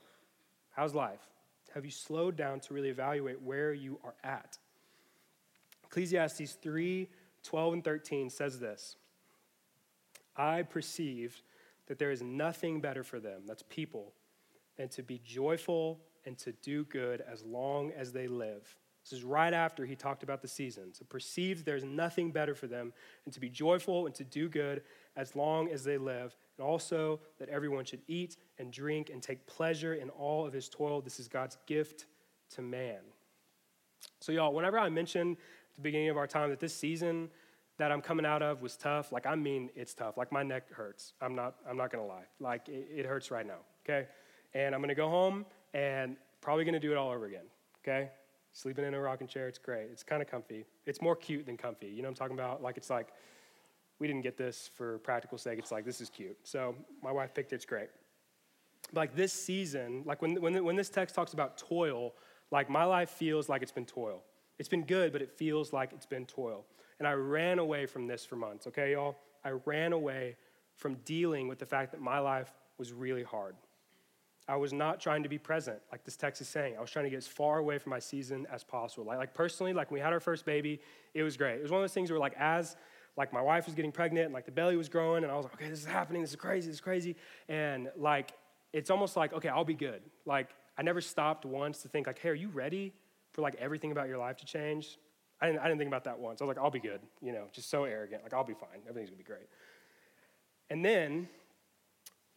How's 0.72 0.96
life? 0.96 1.20
Have 1.74 1.84
you 1.84 1.92
slowed 1.92 2.34
down 2.34 2.58
to 2.58 2.74
really 2.74 2.88
evaluate 2.88 3.40
where 3.40 3.72
you 3.72 4.00
are 4.02 4.16
at? 4.24 4.58
Ecclesiastes 5.84 6.54
3 6.54 7.08
12 7.44 7.72
and 7.72 7.84
13 7.84 8.30
says 8.30 8.58
this 8.58 8.96
I 10.36 10.62
perceived 10.62 11.42
that 11.86 12.00
there 12.00 12.10
is 12.10 12.20
nothing 12.20 12.80
better 12.80 13.04
for 13.04 13.20
them, 13.20 13.42
that's 13.46 13.62
people, 13.68 14.12
than 14.76 14.88
to 14.90 15.02
be 15.02 15.20
joyful 15.24 16.00
and 16.26 16.36
to 16.38 16.52
do 16.52 16.84
good 16.84 17.20
as 17.20 17.42
long 17.42 17.92
as 17.92 18.12
they 18.12 18.26
live. 18.26 18.76
This 19.04 19.18
is 19.18 19.24
right 19.24 19.52
after 19.52 19.84
he 19.84 19.94
talked 19.94 20.22
about 20.22 20.40
the 20.40 20.48
seasons. 20.48 20.98
So 20.98 21.04
perceives 21.04 21.62
there's 21.62 21.84
nothing 21.84 22.30
better 22.30 22.54
for 22.54 22.66
them 22.66 22.92
and 23.26 23.34
to 23.34 23.40
be 23.40 23.50
joyful 23.50 24.06
and 24.06 24.14
to 24.14 24.24
do 24.24 24.48
good 24.48 24.82
as 25.14 25.36
long 25.36 25.68
as 25.68 25.84
they 25.84 25.98
live, 25.98 26.34
and 26.58 26.66
also 26.66 27.20
that 27.38 27.48
everyone 27.50 27.84
should 27.84 28.02
eat 28.08 28.36
and 28.58 28.72
drink 28.72 29.10
and 29.10 29.22
take 29.22 29.46
pleasure 29.46 29.94
in 29.94 30.08
all 30.10 30.46
of 30.46 30.52
his 30.52 30.68
toil. 30.68 31.00
This 31.02 31.20
is 31.20 31.28
God's 31.28 31.58
gift 31.66 32.06
to 32.50 32.62
man. 32.62 33.00
So, 34.20 34.32
y'all, 34.32 34.52
whenever 34.52 34.78
I 34.78 34.88
mention 34.88 35.32
at 35.32 35.74
the 35.76 35.82
beginning 35.82 36.08
of 36.08 36.16
our 36.16 36.26
time 36.26 36.50
that 36.50 36.60
this 36.60 36.74
season 36.74 37.28
that 37.78 37.92
I'm 37.92 38.00
coming 38.00 38.24
out 38.24 38.42
of 38.42 38.62
was 38.62 38.76
tough, 38.76 39.12
like 39.12 39.26
I 39.26 39.34
mean 39.34 39.70
it's 39.74 39.94
tough. 39.94 40.16
Like 40.16 40.32
my 40.32 40.42
neck 40.42 40.72
hurts. 40.72 41.12
I'm 41.20 41.34
not 41.34 41.56
I'm 41.68 41.76
not 41.76 41.92
gonna 41.92 42.06
lie. 42.06 42.24
Like 42.40 42.68
it, 42.68 42.88
it 42.90 43.06
hurts 43.06 43.30
right 43.30 43.46
now. 43.46 43.60
Okay? 43.84 44.08
And 44.54 44.74
I'm 44.74 44.80
gonna 44.80 44.94
go 44.94 45.08
home 45.08 45.44
and 45.72 46.16
probably 46.40 46.64
gonna 46.64 46.80
do 46.80 46.92
it 46.92 46.96
all 46.96 47.10
over 47.10 47.26
again. 47.26 47.46
Okay? 47.82 48.10
Sleeping 48.52 48.84
in 48.84 48.94
a 48.94 49.00
rocking 49.00 49.26
chair, 49.26 49.48
it's 49.48 49.58
great. 49.58 49.88
It's 49.90 50.02
kind 50.02 50.22
of 50.22 50.28
comfy. 50.28 50.64
It's 50.86 51.02
more 51.02 51.16
cute 51.16 51.46
than 51.46 51.56
comfy. 51.56 51.88
You 51.88 52.02
know 52.02 52.08
what 52.08 52.10
I'm 52.10 52.14
talking 52.14 52.38
about? 52.38 52.62
Like 52.62 52.76
it's 52.76 52.90
like 52.90 53.08
we 53.98 54.06
didn't 54.06 54.22
get 54.22 54.36
this 54.36 54.70
for 54.74 54.98
practical 54.98 55.38
sake. 55.38 55.58
It's 55.58 55.72
like, 55.72 55.84
this 55.84 56.00
is 56.00 56.10
cute. 56.10 56.36
So 56.42 56.74
my 57.02 57.12
wife 57.12 57.34
picked 57.34 57.52
it, 57.52 57.56
it's 57.56 57.64
great. 57.64 57.88
Like 58.92 59.14
this 59.16 59.32
season, 59.32 60.02
like 60.04 60.20
when, 60.20 60.40
when, 60.40 60.62
when 60.64 60.76
this 60.76 60.88
text 60.88 61.14
talks 61.14 61.32
about 61.32 61.56
toil, 61.56 62.14
like 62.50 62.68
my 62.68 62.84
life 62.84 63.10
feels 63.10 63.48
like 63.48 63.62
it's 63.62 63.72
been 63.72 63.86
toil. 63.86 64.22
It's 64.58 64.68
been 64.68 64.84
good, 64.84 65.12
but 65.12 65.22
it 65.22 65.30
feels 65.30 65.72
like 65.72 65.92
it's 65.92 66.06
been 66.06 66.26
toil. 66.26 66.64
And 66.98 67.08
I 67.08 67.12
ran 67.12 67.58
away 67.58 67.86
from 67.86 68.06
this 68.06 68.24
for 68.24 68.36
months, 68.36 68.66
okay, 68.68 68.92
y'all? 68.92 69.16
I 69.44 69.50
ran 69.64 69.92
away 69.92 70.36
from 70.76 70.94
dealing 71.04 71.48
with 71.48 71.58
the 71.58 71.66
fact 71.66 71.92
that 71.92 72.00
my 72.00 72.18
life 72.18 72.52
was 72.78 72.92
really 72.92 73.22
hard. 73.22 73.56
I 74.46 74.56
was 74.56 74.72
not 74.72 75.00
trying 75.00 75.22
to 75.22 75.28
be 75.28 75.38
present, 75.38 75.78
like 75.90 76.04
this 76.04 76.16
text 76.16 76.40
is 76.42 76.48
saying. 76.48 76.76
I 76.76 76.80
was 76.80 76.90
trying 76.90 77.06
to 77.06 77.10
get 77.10 77.16
as 77.16 77.26
far 77.26 77.58
away 77.58 77.78
from 77.78 77.90
my 77.90 77.98
season 77.98 78.46
as 78.52 78.62
possible. 78.62 79.06
Like, 79.06 79.16
like 79.16 79.34
personally, 79.34 79.72
like 79.72 79.90
when 79.90 80.00
we 80.00 80.02
had 80.02 80.12
our 80.12 80.20
first 80.20 80.44
baby, 80.44 80.80
it 81.14 81.22
was 81.22 81.36
great. 81.36 81.56
It 81.56 81.62
was 81.62 81.70
one 81.70 81.80
of 81.80 81.82
those 81.82 81.94
things 81.94 82.10
where 82.10 82.20
like 82.20 82.34
as 82.38 82.76
like 83.16 83.32
my 83.32 83.40
wife 83.40 83.64
was 83.66 83.74
getting 83.74 83.92
pregnant 83.92 84.26
and 84.26 84.34
like 84.34 84.44
the 84.44 84.52
belly 84.52 84.76
was 84.76 84.88
growing 84.88 85.22
and 85.22 85.32
I 85.32 85.36
was 85.36 85.44
like, 85.44 85.54
okay, 85.54 85.68
this 85.68 85.78
is 85.78 85.86
happening, 85.86 86.20
this 86.20 86.30
is 86.30 86.36
crazy, 86.36 86.66
this 86.66 86.76
is 86.76 86.80
crazy. 86.80 87.16
And 87.48 87.90
like 87.96 88.32
it's 88.72 88.90
almost 88.90 89.16
like, 89.16 89.32
okay, 89.32 89.48
I'll 89.48 89.64
be 89.64 89.74
good. 89.74 90.02
Like 90.26 90.50
I 90.76 90.82
never 90.82 91.00
stopped 91.00 91.46
once 91.46 91.78
to 91.82 91.88
think 91.88 92.06
like, 92.06 92.18
hey, 92.18 92.30
are 92.30 92.34
you 92.34 92.48
ready 92.48 92.92
for 93.32 93.40
like 93.40 93.54
everything 93.54 93.92
about 93.92 94.08
your 94.08 94.18
life 94.18 94.36
to 94.38 94.44
change? 94.44 94.98
I 95.40 95.46
didn't, 95.46 95.60
I 95.60 95.64
didn't 95.64 95.78
think 95.78 95.88
about 95.88 96.04
that 96.04 96.18
once. 96.18 96.40
I 96.40 96.44
was 96.44 96.54
like, 96.54 96.62
I'll 96.62 96.70
be 96.70 96.80
good, 96.80 97.00
you 97.22 97.32
know, 97.32 97.44
just 97.52 97.70
so 97.70 97.84
arrogant. 97.84 98.22
Like 98.22 98.34
I'll 98.34 98.44
be 98.44 98.54
fine. 98.54 98.80
Everything's 98.88 99.10
gonna 99.10 99.18
be 99.18 99.24
great. 99.24 99.48
And 100.70 100.84
then 100.84 101.28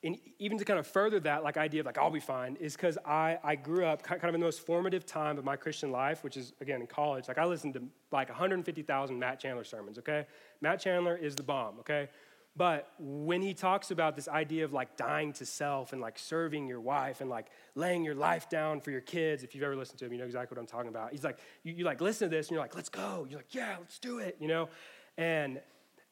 and 0.04 0.18
even 0.38 0.58
to 0.60 0.66
kind 0.66 0.80
of 0.80 0.86
further 0.86 1.20
that 1.20 1.44
like 1.44 1.58
idea 1.58 1.80
of 1.80 1.86
like 1.86 1.98
i'll 1.98 2.12
be 2.12 2.20
fine 2.20 2.56
is 2.60 2.76
because 2.76 2.98
I, 3.06 3.40
I 3.44 3.56
grew 3.56 3.86
up 3.86 4.04
kind 4.04 4.24
of 4.24 4.36
in 4.36 4.40
the 4.40 4.46
most 4.46 4.66
formative 4.66 5.06
time 5.06 5.38
of 5.38 5.46
my 5.46 5.56
christian 5.56 5.92
life 5.92 6.24
which 6.24 6.38
is 6.38 6.54
again 6.62 6.82
in 6.82 6.88
college. 6.88 7.28
Like 7.28 7.38
i 7.38 7.46
listened 7.46 7.74
to 7.76 7.84
like 8.12 8.30
150000 8.30 9.18
matt 9.18 9.40
chandler 9.40 9.64
sermons 9.64 9.98
okay? 10.00 10.26
Matt 10.62 10.80
chandler 10.80 11.16
is 11.16 11.36
the 11.36 11.44
bomb 11.44 11.80
okay? 11.80 12.10
But 12.56 12.92
when 12.98 13.44
he 13.44 13.54
talks 13.54 13.92
about 13.92 14.16
this 14.16 14.28
idea 14.28 14.66
of 14.66 14.74
like 14.74 14.98
dying 14.98 15.32
to 15.34 15.46
self 15.46 15.94
and 15.94 16.02
like 16.02 16.18
serving 16.18 16.68
your 16.68 16.82
wife 16.82 17.22
and 17.22 17.30
like 17.30 17.48
laying 17.76 18.04
your 18.04 18.16
life 18.16 18.50
down 18.50 18.82
for 18.82 18.90
your 18.90 19.02
kids 19.02 19.44
if 19.44 19.54
you've 19.54 19.64
ever 19.64 19.76
listened 19.76 20.00
to 20.00 20.06
him 20.06 20.14
you 20.14 20.18
know 20.20 20.26
exactly 20.26 20.56
what 20.56 20.62
i'm 20.62 20.68
talking 20.68 20.90
about. 20.90 21.12
He's 21.12 21.24
like 21.24 21.40
you, 21.64 21.74
you 21.74 21.86
like 21.86 22.02
listen 22.02 22.30
to 22.30 22.36
this 22.36 22.48
and 22.48 22.56
you're 22.56 22.62
like 22.62 22.76
let's 22.76 22.90
go 22.90 23.28
you're 23.30 23.40
like 23.40 23.54
yeah 23.54 23.76
let's 23.80 24.00
do 24.00 24.20
it 24.20 24.38
you 24.40 24.48
know? 24.48 24.70
And 25.18 25.60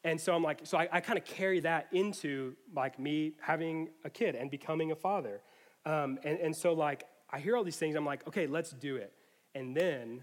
and 0.06 0.20
so 0.20 0.36
I'm 0.36 0.42
like, 0.44 0.60
so 0.62 0.78
I, 0.78 0.88
I 0.92 1.00
kind 1.00 1.18
of 1.18 1.24
carry 1.24 1.58
that 1.60 1.88
into 1.90 2.54
like 2.72 2.96
me 2.96 3.32
having 3.40 3.88
a 4.04 4.10
kid 4.10 4.36
and 4.36 4.48
becoming 4.48 4.92
a 4.92 4.94
father. 4.94 5.42
Um, 5.84 6.20
and, 6.22 6.38
and 6.38 6.54
so 6.54 6.74
like 6.74 7.02
I 7.28 7.40
hear 7.40 7.56
all 7.56 7.64
these 7.64 7.76
things, 7.76 7.96
I'm 7.96 8.06
like, 8.06 8.24
okay, 8.28 8.46
let's 8.46 8.70
do 8.70 8.94
it. 8.96 9.12
And 9.56 9.76
then 9.76 10.22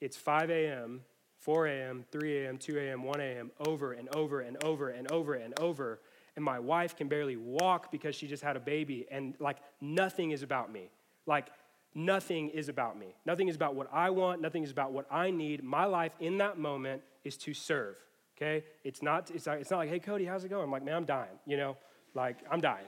it's 0.00 0.16
5 0.16 0.50
a.m., 0.50 1.02
4 1.38 1.68
a.m., 1.68 2.04
3 2.10 2.38
a.m., 2.38 2.58
2 2.58 2.78
a.m., 2.78 3.04
1 3.04 3.20
a.m., 3.20 3.52
over 3.64 3.92
and 3.92 4.12
over 4.16 4.40
and 4.40 4.62
over 4.64 4.88
and 4.88 5.10
over 5.12 5.34
and 5.34 5.58
over. 5.60 6.00
And 6.34 6.44
my 6.44 6.58
wife 6.58 6.96
can 6.96 7.06
barely 7.06 7.36
walk 7.36 7.92
because 7.92 8.16
she 8.16 8.26
just 8.26 8.42
had 8.42 8.56
a 8.56 8.60
baby. 8.60 9.06
And 9.12 9.36
like 9.38 9.58
nothing 9.80 10.32
is 10.32 10.42
about 10.42 10.72
me. 10.72 10.90
Like 11.26 11.50
nothing 11.94 12.48
is 12.48 12.68
about 12.68 12.98
me. 12.98 13.14
Nothing 13.24 13.46
is 13.46 13.54
about 13.54 13.76
what 13.76 13.88
I 13.92 14.10
want. 14.10 14.40
Nothing 14.40 14.64
is 14.64 14.72
about 14.72 14.90
what 14.90 15.06
I 15.08 15.30
need. 15.30 15.62
My 15.62 15.84
life 15.84 16.12
in 16.18 16.38
that 16.38 16.58
moment 16.58 17.02
is 17.22 17.36
to 17.36 17.54
serve 17.54 17.94
okay? 18.40 18.64
It's 18.84 19.02
not, 19.02 19.30
it's 19.30 19.46
not, 19.46 19.58
it's 19.58 19.70
not 19.70 19.78
like, 19.78 19.88
hey, 19.88 19.98
Cody, 19.98 20.24
how's 20.24 20.44
it 20.44 20.48
going? 20.48 20.64
I'm 20.64 20.70
like, 20.70 20.84
man, 20.84 20.94
I'm 20.94 21.04
dying, 21.04 21.38
you 21.46 21.56
know? 21.56 21.76
Like, 22.14 22.38
I'm 22.50 22.60
dying. 22.60 22.86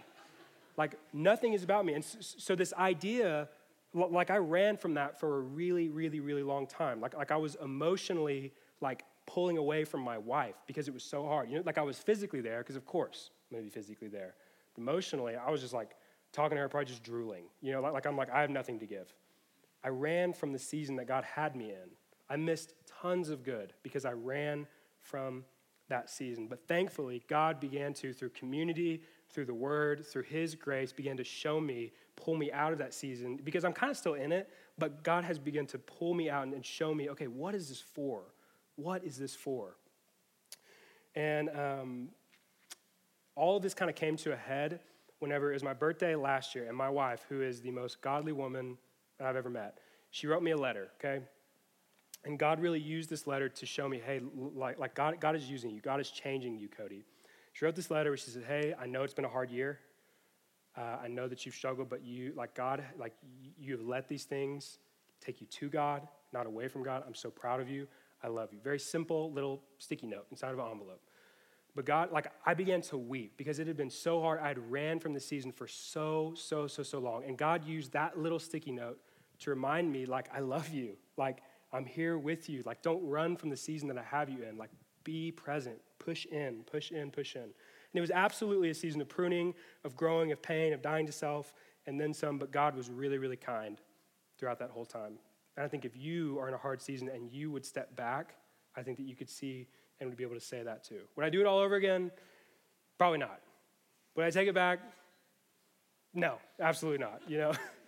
Like, 0.76 0.98
nothing 1.12 1.52
is 1.52 1.62
about 1.62 1.84
me. 1.84 1.94
And 1.94 2.04
so, 2.04 2.18
so 2.20 2.54
this 2.54 2.72
idea, 2.74 3.48
like, 3.92 4.30
I 4.30 4.38
ran 4.38 4.76
from 4.76 4.94
that 4.94 5.20
for 5.20 5.38
a 5.38 5.40
really, 5.40 5.88
really, 5.88 6.20
really 6.20 6.42
long 6.42 6.66
time. 6.66 7.00
Like, 7.00 7.14
like 7.14 7.30
I 7.30 7.36
was 7.36 7.56
emotionally, 7.62 8.52
like, 8.80 9.04
pulling 9.26 9.58
away 9.58 9.84
from 9.84 10.00
my 10.00 10.18
wife 10.18 10.56
because 10.66 10.88
it 10.88 10.94
was 10.94 11.04
so 11.04 11.24
hard. 11.24 11.48
You 11.48 11.56
know, 11.56 11.62
like 11.64 11.78
I 11.78 11.82
was 11.82 11.98
physically 11.98 12.40
there, 12.40 12.58
because 12.58 12.76
of 12.76 12.84
course, 12.86 13.30
maybe 13.50 13.68
physically 13.68 14.08
there. 14.08 14.34
Emotionally, 14.76 15.36
I 15.36 15.50
was 15.50 15.60
just 15.60 15.74
like 15.74 15.90
talking 16.32 16.56
to 16.56 16.62
her, 16.62 16.68
probably 16.68 16.86
just 16.86 17.02
drooling. 17.02 17.44
You 17.60 17.72
know, 17.72 17.80
like, 17.80 17.92
like 17.92 18.06
I'm 18.06 18.16
like, 18.16 18.30
I 18.30 18.40
have 18.40 18.50
nothing 18.50 18.78
to 18.80 18.86
give. 18.86 19.12
I 19.84 19.88
ran 19.88 20.32
from 20.32 20.52
the 20.52 20.58
season 20.58 20.96
that 20.96 21.06
God 21.06 21.24
had 21.24 21.56
me 21.56 21.70
in. 21.70 21.90
I 22.28 22.36
missed 22.36 22.74
tons 23.00 23.30
of 23.30 23.42
good 23.42 23.74
because 23.82 24.04
I 24.04 24.12
ran 24.12 24.66
from 25.02 25.44
that 25.88 26.08
season. 26.08 26.46
But 26.48 26.66
thankfully, 26.66 27.22
God 27.28 27.60
began 27.60 27.92
to, 27.94 28.12
through 28.12 28.30
community, 28.30 29.02
through 29.28 29.46
the 29.46 29.54
word, 29.54 30.06
through 30.06 30.22
his 30.22 30.54
grace, 30.54 30.92
began 30.92 31.16
to 31.16 31.24
show 31.24 31.60
me, 31.60 31.92
pull 32.16 32.36
me 32.36 32.50
out 32.52 32.72
of 32.72 32.78
that 32.78 32.94
season 32.94 33.38
because 33.42 33.64
I'm 33.64 33.72
kind 33.72 33.90
of 33.90 33.96
still 33.96 34.14
in 34.14 34.32
it, 34.32 34.48
but 34.78 35.02
God 35.02 35.24
has 35.24 35.38
begun 35.38 35.66
to 35.66 35.78
pull 35.78 36.14
me 36.14 36.30
out 36.30 36.46
and 36.46 36.64
show 36.64 36.94
me, 36.94 37.10
okay, 37.10 37.26
what 37.26 37.54
is 37.54 37.68
this 37.68 37.80
for? 37.80 38.22
What 38.76 39.04
is 39.04 39.16
this 39.16 39.34
for? 39.34 39.76
And 41.14 41.50
um, 41.50 42.08
all 43.34 43.56
of 43.56 43.62
this 43.62 43.74
kind 43.74 43.90
of 43.90 43.94
came 43.94 44.16
to 44.18 44.32
a 44.32 44.36
head 44.36 44.80
whenever 45.18 45.50
it 45.50 45.54
was 45.54 45.62
my 45.62 45.74
birthday 45.74 46.16
last 46.16 46.54
year, 46.54 46.66
and 46.66 46.76
my 46.76 46.88
wife, 46.88 47.24
who 47.28 47.42
is 47.42 47.60
the 47.60 47.70
most 47.70 48.00
godly 48.00 48.32
woman 48.32 48.76
I've 49.20 49.36
ever 49.36 49.50
met, 49.50 49.78
she 50.10 50.26
wrote 50.26 50.42
me 50.42 50.50
a 50.50 50.56
letter, 50.56 50.88
okay? 50.98 51.22
And 52.24 52.38
God 52.38 52.60
really 52.60 52.78
used 52.80 53.10
this 53.10 53.26
letter 53.26 53.48
to 53.48 53.66
show 53.66 53.88
me, 53.88 54.00
hey, 54.04 54.20
like, 54.54 54.78
like 54.78 54.94
God, 54.94 55.18
God 55.20 55.34
is 55.34 55.50
using 55.50 55.70
you. 55.70 55.80
God 55.80 56.00
is 56.00 56.10
changing 56.10 56.56
you, 56.56 56.68
Cody. 56.68 57.04
She 57.52 57.64
wrote 57.64 57.74
this 57.74 57.90
letter 57.90 58.10
where 58.10 58.16
she 58.16 58.30
said, 58.30 58.44
hey, 58.46 58.74
I 58.80 58.86
know 58.86 59.02
it's 59.02 59.14
been 59.14 59.24
a 59.24 59.28
hard 59.28 59.50
year. 59.50 59.80
Uh, 60.76 60.98
I 61.02 61.08
know 61.08 61.28
that 61.28 61.44
you've 61.44 61.54
struggled, 61.54 61.90
but 61.90 62.04
you, 62.04 62.32
like 62.36 62.54
God, 62.54 62.82
like 62.96 63.12
you 63.58 63.72
have 63.76 63.84
let 63.86 64.08
these 64.08 64.24
things 64.24 64.78
take 65.20 65.40
you 65.40 65.46
to 65.48 65.68
God, 65.68 66.06
not 66.32 66.46
away 66.46 66.68
from 66.68 66.82
God. 66.82 67.02
I'm 67.06 67.14
so 67.14 67.30
proud 67.30 67.60
of 67.60 67.68
you. 67.68 67.86
I 68.22 68.28
love 68.28 68.52
you. 68.52 68.60
Very 68.62 68.78
simple 68.78 69.32
little 69.32 69.60
sticky 69.78 70.06
note 70.06 70.26
inside 70.30 70.52
of 70.52 70.58
an 70.58 70.66
envelope. 70.70 71.00
But 71.74 71.86
God, 71.86 72.12
like 72.12 72.28
I 72.46 72.54
began 72.54 72.80
to 72.82 72.96
weep 72.96 73.36
because 73.36 73.58
it 73.58 73.66
had 73.66 73.76
been 73.76 73.90
so 73.90 74.20
hard. 74.20 74.40
I 74.40 74.48
had 74.48 74.70
ran 74.70 75.00
from 75.00 75.12
the 75.12 75.20
season 75.20 75.52
for 75.52 75.66
so, 75.66 76.34
so, 76.36 76.66
so, 76.66 76.82
so 76.82 76.98
long. 76.98 77.24
And 77.24 77.36
God 77.36 77.64
used 77.64 77.92
that 77.92 78.18
little 78.18 78.38
sticky 78.38 78.72
note 78.72 78.98
to 79.40 79.50
remind 79.50 79.90
me, 79.90 80.06
like, 80.06 80.28
I 80.32 80.40
love 80.40 80.68
you. 80.68 80.96
Like, 81.16 81.42
I'm 81.72 81.86
here 81.86 82.18
with 82.18 82.48
you. 82.48 82.62
Like, 82.66 82.82
don't 82.82 83.06
run 83.06 83.36
from 83.36 83.50
the 83.50 83.56
season 83.56 83.88
that 83.88 83.98
I 83.98 84.02
have 84.02 84.28
you 84.28 84.42
in. 84.42 84.56
Like, 84.56 84.70
be 85.04 85.32
present. 85.32 85.78
Push 85.98 86.26
in, 86.26 86.64
push 86.70 86.90
in, 86.90 87.10
push 87.10 87.36
in. 87.36 87.42
And 87.42 87.52
it 87.94 88.00
was 88.00 88.10
absolutely 88.10 88.70
a 88.70 88.74
season 88.74 89.00
of 89.00 89.08
pruning, 89.08 89.54
of 89.84 89.96
growing, 89.96 90.32
of 90.32 90.42
pain, 90.42 90.72
of 90.72 90.82
dying 90.82 91.06
to 91.06 91.12
self, 91.12 91.54
and 91.86 92.00
then 92.00 92.12
some. 92.12 92.38
But 92.38 92.50
God 92.50 92.76
was 92.76 92.90
really, 92.90 93.18
really 93.18 93.36
kind 93.36 93.80
throughout 94.38 94.58
that 94.58 94.70
whole 94.70 94.86
time. 94.86 95.18
And 95.56 95.64
I 95.64 95.68
think 95.68 95.84
if 95.84 95.96
you 95.96 96.38
are 96.40 96.48
in 96.48 96.54
a 96.54 96.58
hard 96.58 96.80
season 96.80 97.08
and 97.08 97.30
you 97.30 97.50
would 97.50 97.64
step 97.64 97.94
back, 97.96 98.36
I 98.76 98.82
think 98.82 98.96
that 98.96 99.04
you 99.04 99.14
could 99.14 99.28
see 99.28 99.68
and 100.00 100.08
would 100.08 100.16
be 100.16 100.24
able 100.24 100.34
to 100.34 100.40
say 100.40 100.62
that 100.62 100.84
too. 100.84 101.00
Would 101.16 101.24
I 101.24 101.30
do 101.30 101.40
it 101.40 101.46
all 101.46 101.58
over 101.58 101.74
again? 101.74 102.10
Probably 102.98 103.18
not. 103.18 103.40
Would 104.16 104.24
I 104.24 104.30
take 104.30 104.48
it 104.48 104.54
back? 104.54 104.80
No, 106.14 106.38
absolutely 106.60 106.98
not. 106.98 107.20
You 107.28 107.38
know? 107.38 107.52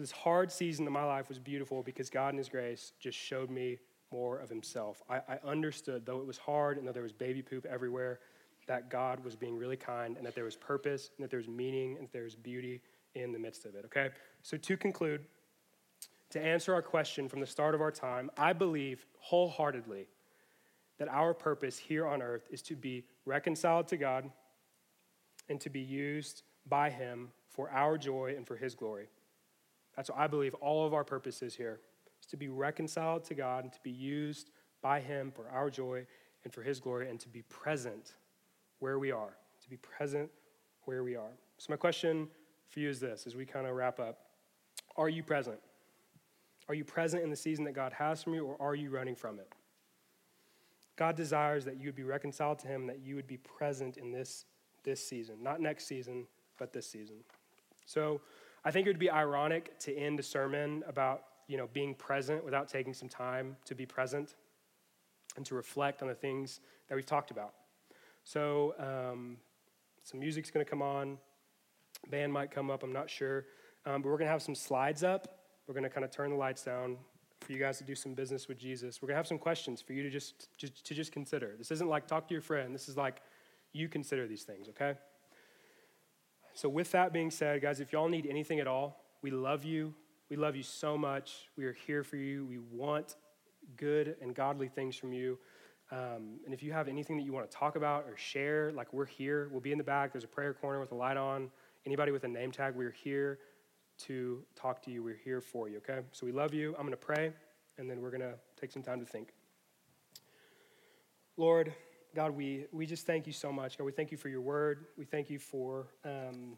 This 0.00 0.12
hard 0.12 0.50
season 0.50 0.86
of 0.86 0.94
my 0.94 1.04
life 1.04 1.28
was 1.28 1.38
beautiful 1.38 1.82
because 1.82 2.08
God 2.08 2.32
in 2.32 2.38
His 2.38 2.48
grace 2.48 2.94
just 2.98 3.18
showed 3.18 3.50
me 3.50 3.76
more 4.10 4.38
of 4.38 4.48
Himself. 4.48 5.02
I, 5.10 5.16
I 5.28 5.38
understood, 5.44 6.06
though 6.06 6.20
it 6.20 6.26
was 6.26 6.38
hard 6.38 6.78
and 6.78 6.88
though 6.88 6.92
there 6.92 7.02
was 7.02 7.12
baby 7.12 7.42
poop 7.42 7.66
everywhere, 7.66 8.20
that 8.66 8.88
God 8.88 9.22
was 9.22 9.36
being 9.36 9.58
really 9.58 9.76
kind 9.76 10.16
and 10.16 10.24
that 10.24 10.34
there 10.34 10.44
was 10.44 10.56
purpose 10.56 11.10
and 11.14 11.22
that 11.22 11.30
there 11.30 11.36
was 11.36 11.48
meaning 11.48 11.96
and 11.98 12.06
that 12.06 12.12
there 12.14 12.22
was 12.22 12.34
beauty 12.34 12.80
in 13.14 13.30
the 13.30 13.38
midst 13.38 13.66
of 13.66 13.74
it, 13.74 13.84
okay? 13.84 14.08
So, 14.42 14.56
to 14.56 14.76
conclude, 14.78 15.26
to 16.30 16.40
answer 16.40 16.72
our 16.72 16.80
question 16.80 17.28
from 17.28 17.40
the 17.40 17.46
start 17.46 17.74
of 17.74 17.82
our 17.82 17.92
time, 17.92 18.30
I 18.38 18.54
believe 18.54 19.04
wholeheartedly 19.18 20.06
that 20.96 21.08
our 21.08 21.34
purpose 21.34 21.76
here 21.76 22.06
on 22.06 22.22
earth 22.22 22.48
is 22.50 22.62
to 22.62 22.74
be 22.74 23.04
reconciled 23.26 23.88
to 23.88 23.98
God 23.98 24.30
and 25.50 25.60
to 25.60 25.68
be 25.68 25.80
used 25.80 26.42
by 26.66 26.88
Him 26.88 27.32
for 27.50 27.68
our 27.70 27.98
joy 27.98 28.32
and 28.34 28.46
for 28.46 28.56
His 28.56 28.74
glory. 28.74 29.08
That's 29.96 30.10
what 30.10 30.18
I 30.18 30.26
believe 30.26 30.54
all 30.54 30.86
of 30.86 30.94
our 30.94 31.04
purpose 31.04 31.42
is 31.42 31.54
here, 31.54 31.80
is 32.20 32.26
to 32.26 32.36
be 32.36 32.48
reconciled 32.48 33.24
to 33.24 33.34
God 33.34 33.64
and 33.64 33.72
to 33.72 33.80
be 33.82 33.90
used 33.90 34.50
by 34.82 35.00
Him 35.00 35.30
for 35.30 35.48
our 35.48 35.70
joy 35.70 36.06
and 36.44 36.52
for 36.52 36.62
His 36.62 36.80
glory 36.80 37.08
and 37.08 37.20
to 37.20 37.28
be 37.28 37.42
present 37.42 38.14
where 38.78 38.98
we 38.98 39.10
are, 39.10 39.36
to 39.62 39.70
be 39.70 39.76
present 39.76 40.30
where 40.84 41.02
we 41.02 41.16
are. 41.16 41.32
So, 41.58 41.66
my 41.70 41.76
question 41.76 42.28
for 42.68 42.80
you 42.80 42.88
is 42.88 43.00
this 43.00 43.26
as 43.26 43.36
we 43.36 43.44
kind 43.44 43.66
of 43.66 43.74
wrap 43.74 44.00
up 44.00 44.18
Are 44.96 45.08
you 45.08 45.22
present? 45.22 45.58
Are 46.68 46.74
you 46.74 46.84
present 46.84 47.24
in 47.24 47.30
the 47.30 47.36
season 47.36 47.64
that 47.64 47.72
God 47.72 47.92
has 47.92 48.22
for 48.22 48.30
you, 48.30 48.46
or 48.46 48.56
are 48.60 48.76
you 48.76 48.90
running 48.90 49.16
from 49.16 49.40
it? 49.40 49.52
God 50.94 51.16
desires 51.16 51.64
that 51.64 51.80
you 51.80 51.86
would 51.86 51.96
be 51.96 52.04
reconciled 52.04 52.58
to 52.60 52.68
Him, 52.68 52.86
that 52.86 53.00
you 53.00 53.16
would 53.16 53.26
be 53.26 53.38
present 53.38 53.96
in 53.96 54.12
this, 54.12 54.44
this 54.84 55.04
season, 55.04 55.42
not 55.42 55.60
next 55.60 55.86
season, 55.86 56.26
but 56.58 56.72
this 56.72 56.86
season. 56.86 57.16
So, 57.86 58.20
I 58.64 58.70
think 58.70 58.86
it 58.86 58.90
would 58.90 58.98
be 58.98 59.10
ironic 59.10 59.78
to 59.80 59.96
end 59.96 60.20
a 60.20 60.22
sermon 60.22 60.82
about 60.86 61.24
you 61.48 61.56
know 61.56 61.68
being 61.72 61.94
present 61.94 62.44
without 62.44 62.68
taking 62.68 62.94
some 62.94 63.08
time 63.08 63.56
to 63.64 63.74
be 63.74 63.86
present 63.86 64.34
and 65.36 65.46
to 65.46 65.54
reflect 65.54 66.02
on 66.02 66.08
the 66.08 66.14
things 66.14 66.60
that 66.88 66.94
we've 66.94 67.06
talked 67.06 67.30
about. 67.30 67.54
So 68.24 68.74
um, 68.78 69.36
some 70.02 70.20
music's 70.20 70.50
going 70.50 70.64
to 70.64 70.68
come 70.68 70.82
on, 70.82 71.18
band 72.10 72.32
might 72.32 72.50
come 72.50 72.70
up. 72.70 72.82
I'm 72.82 72.92
not 72.92 73.08
sure, 73.08 73.46
um, 73.86 74.02
but 74.02 74.08
we're 74.08 74.18
going 74.18 74.26
to 74.26 74.32
have 74.32 74.42
some 74.42 74.54
slides 74.54 75.02
up. 75.02 75.38
We're 75.66 75.74
going 75.74 75.84
to 75.84 75.90
kind 75.90 76.04
of 76.04 76.10
turn 76.10 76.30
the 76.30 76.36
lights 76.36 76.64
down 76.64 76.96
for 77.40 77.52
you 77.52 77.58
guys 77.58 77.78
to 77.78 77.84
do 77.84 77.94
some 77.94 78.14
business 78.14 78.48
with 78.48 78.58
Jesus. 78.58 79.00
We're 79.00 79.06
going 79.06 79.14
to 79.14 79.18
have 79.18 79.26
some 79.26 79.38
questions 79.38 79.80
for 79.80 79.92
you 79.92 80.02
to 80.02 80.10
just, 80.10 80.56
just 80.58 80.84
to 80.84 80.94
just 80.94 81.12
consider. 81.12 81.54
This 81.56 81.70
isn't 81.70 81.88
like 81.88 82.06
talk 82.06 82.28
to 82.28 82.34
your 82.34 82.42
friend. 82.42 82.74
This 82.74 82.88
is 82.88 82.96
like 82.96 83.22
you 83.72 83.88
consider 83.88 84.26
these 84.26 84.42
things. 84.42 84.68
Okay. 84.68 84.94
So, 86.54 86.68
with 86.68 86.90
that 86.92 87.12
being 87.12 87.30
said, 87.30 87.62
guys, 87.62 87.80
if 87.80 87.92
y'all 87.92 88.08
need 88.08 88.26
anything 88.26 88.60
at 88.60 88.66
all, 88.66 89.04
we 89.22 89.30
love 89.30 89.64
you. 89.64 89.94
We 90.28 90.36
love 90.36 90.56
you 90.56 90.62
so 90.62 90.96
much. 90.96 91.48
We 91.56 91.64
are 91.64 91.72
here 91.72 92.04
for 92.04 92.16
you. 92.16 92.46
We 92.46 92.58
want 92.58 93.16
good 93.76 94.16
and 94.20 94.34
godly 94.34 94.68
things 94.68 94.96
from 94.96 95.12
you. 95.12 95.38
Um, 95.92 96.38
and 96.44 96.54
if 96.54 96.62
you 96.62 96.72
have 96.72 96.86
anything 96.86 97.16
that 97.16 97.24
you 97.24 97.32
want 97.32 97.50
to 97.50 97.56
talk 97.56 97.76
about 97.76 98.04
or 98.08 98.16
share, 98.16 98.70
like 98.72 98.92
we're 98.92 99.06
here, 99.06 99.48
we'll 99.50 99.60
be 99.60 99.72
in 99.72 99.78
the 99.78 99.84
back. 99.84 100.12
There's 100.12 100.24
a 100.24 100.28
prayer 100.28 100.54
corner 100.54 100.78
with 100.78 100.92
a 100.92 100.94
light 100.94 101.16
on. 101.16 101.50
Anybody 101.84 102.12
with 102.12 102.24
a 102.24 102.28
name 102.28 102.52
tag, 102.52 102.74
we're 102.76 102.92
here 102.92 103.40
to 104.06 104.42
talk 104.54 104.82
to 104.82 104.90
you. 104.90 105.02
We're 105.02 105.20
here 105.24 105.40
for 105.40 105.68
you, 105.68 105.78
okay? 105.78 106.00
So 106.12 106.26
we 106.26 106.32
love 106.32 106.54
you. 106.54 106.74
I'm 106.78 106.82
going 106.82 106.92
to 106.92 106.96
pray, 106.96 107.32
and 107.78 107.90
then 107.90 108.00
we're 108.00 108.10
going 108.10 108.20
to 108.20 108.34
take 108.60 108.70
some 108.70 108.82
time 108.82 109.00
to 109.00 109.06
think. 109.06 109.32
Lord, 111.36 111.72
God, 112.14 112.32
we, 112.32 112.66
we 112.72 112.86
just 112.86 113.06
thank 113.06 113.26
you 113.26 113.32
so 113.32 113.52
much. 113.52 113.78
God, 113.78 113.84
we 113.84 113.92
thank 113.92 114.10
you 114.10 114.16
for 114.16 114.28
your 114.28 114.40
word. 114.40 114.86
We 114.98 115.04
thank 115.04 115.30
you 115.30 115.38
for 115.38 115.86
um, 116.04 116.56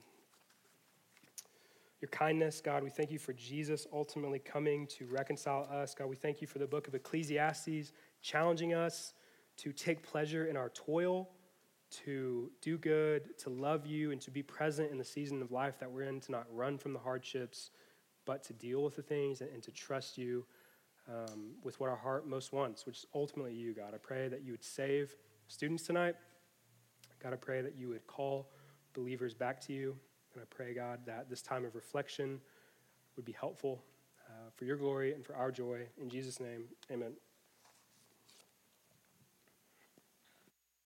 your 2.00 2.08
kindness. 2.08 2.62
God, 2.62 2.82
we 2.82 2.88
thank 2.88 3.10
you 3.10 3.18
for 3.18 3.34
Jesus 3.34 3.86
ultimately 3.92 4.38
coming 4.38 4.86
to 4.98 5.04
reconcile 5.06 5.68
us. 5.70 5.94
God, 5.94 6.08
we 6.08 6.16
thank 6.16 6.40
you 6.40 6.46
for 6.46 6.58
the 6.58 6.66
book 6.66 6.88
of 6.88 6.94
Ecclesiastes 6.94 7.92
challenging 8.22 8.72
us 8.72 9.12
to 9.58 9.72
take 9.72 10.02
pleasure 10.02 10.46
in 10.46 10.56
our 10.56 10.70
toil, 10.70 11.28
to 12.04 12.50
do 12.62 12.78
good, 12.78 13.36
to 13.38 13.50
love 13.50 13.86
you, 13.86 14.10
and 14.10 14.22
to 14.22 14.30
be 14.30 14.42
present 14.42 14.90
in 14.90 14.96
the 14.96 15.04
season 15.04 15.42
of 15.42 15.52
life 15.52 15.78
that 15.80 15.90
we're 15.90 16.04
in, 16.04 16.18
to 16.20 16.32
not 16.32 16.46
run 16.50 16.78
from 16.78 16.94
the 16.94 16.98
hardships, 16.98 17.70
but 18.24 18.42
to 18.44 18.54
deal 18.54 18.82
with 18.82 18.96
the 18.96 19.02
things 19.02 19.42
and, 19.42 19.50
and 19.50 19.62
to 19.62 19.70
trust 19.70 20.16
you 20.16 20.46
um, 21.10 21.50
with 21.62 21.78
what 21.78 21.90
our 21.90 21.96
heart 21.96 22.26
most 22.26 22.54
wants, 22.54 22.86
which 22.86 22.98
is 22.98 23.06
ultimately 23.14 23.52
you, 23.52 23.74
God. 23.74 23.92
I 23.92 23.98
pray 23.98 24.28
that 24.28 24.42
you 24.42 24.52
would 24.52 24.64
save 24.64 25.14
students 25.52 25.82
tonight. 25.82 26.14
God, 27.22 27.34
I 27.34 27.36
pray 27.36 27.60
that 27.60 27.76
you 27.76 27.88
would 27.88 28.06
call 28.06 28.48
believers 28.94 29.34
back 29.34 29.60
to 29.66 29.72
you. 29.74 29.94
And 30.32 30.42
I 30.42 30.46
pray, 30.48 30.72
God, 30.72 31.00
that 31.04 31.28
this 31.28 31.42
time 31.42 31.66
of 31.66 31.74
reflection 31.74 32.40
would 33.16 33.26
be 33.26 33.32
helpful 33.32 33.84
uh, 34.28 34.48
for 34.56 34.64
your 34.64 34.78
glory 34.78 35.12
and 35.12 35.22
for 35.24 35.36
our 35.36 35.52
joy. 35.52 35.82
In 36.00 36.08
Jesus' 36.08 36.40
name, 36.40 36.64
amen. 36.90 37.12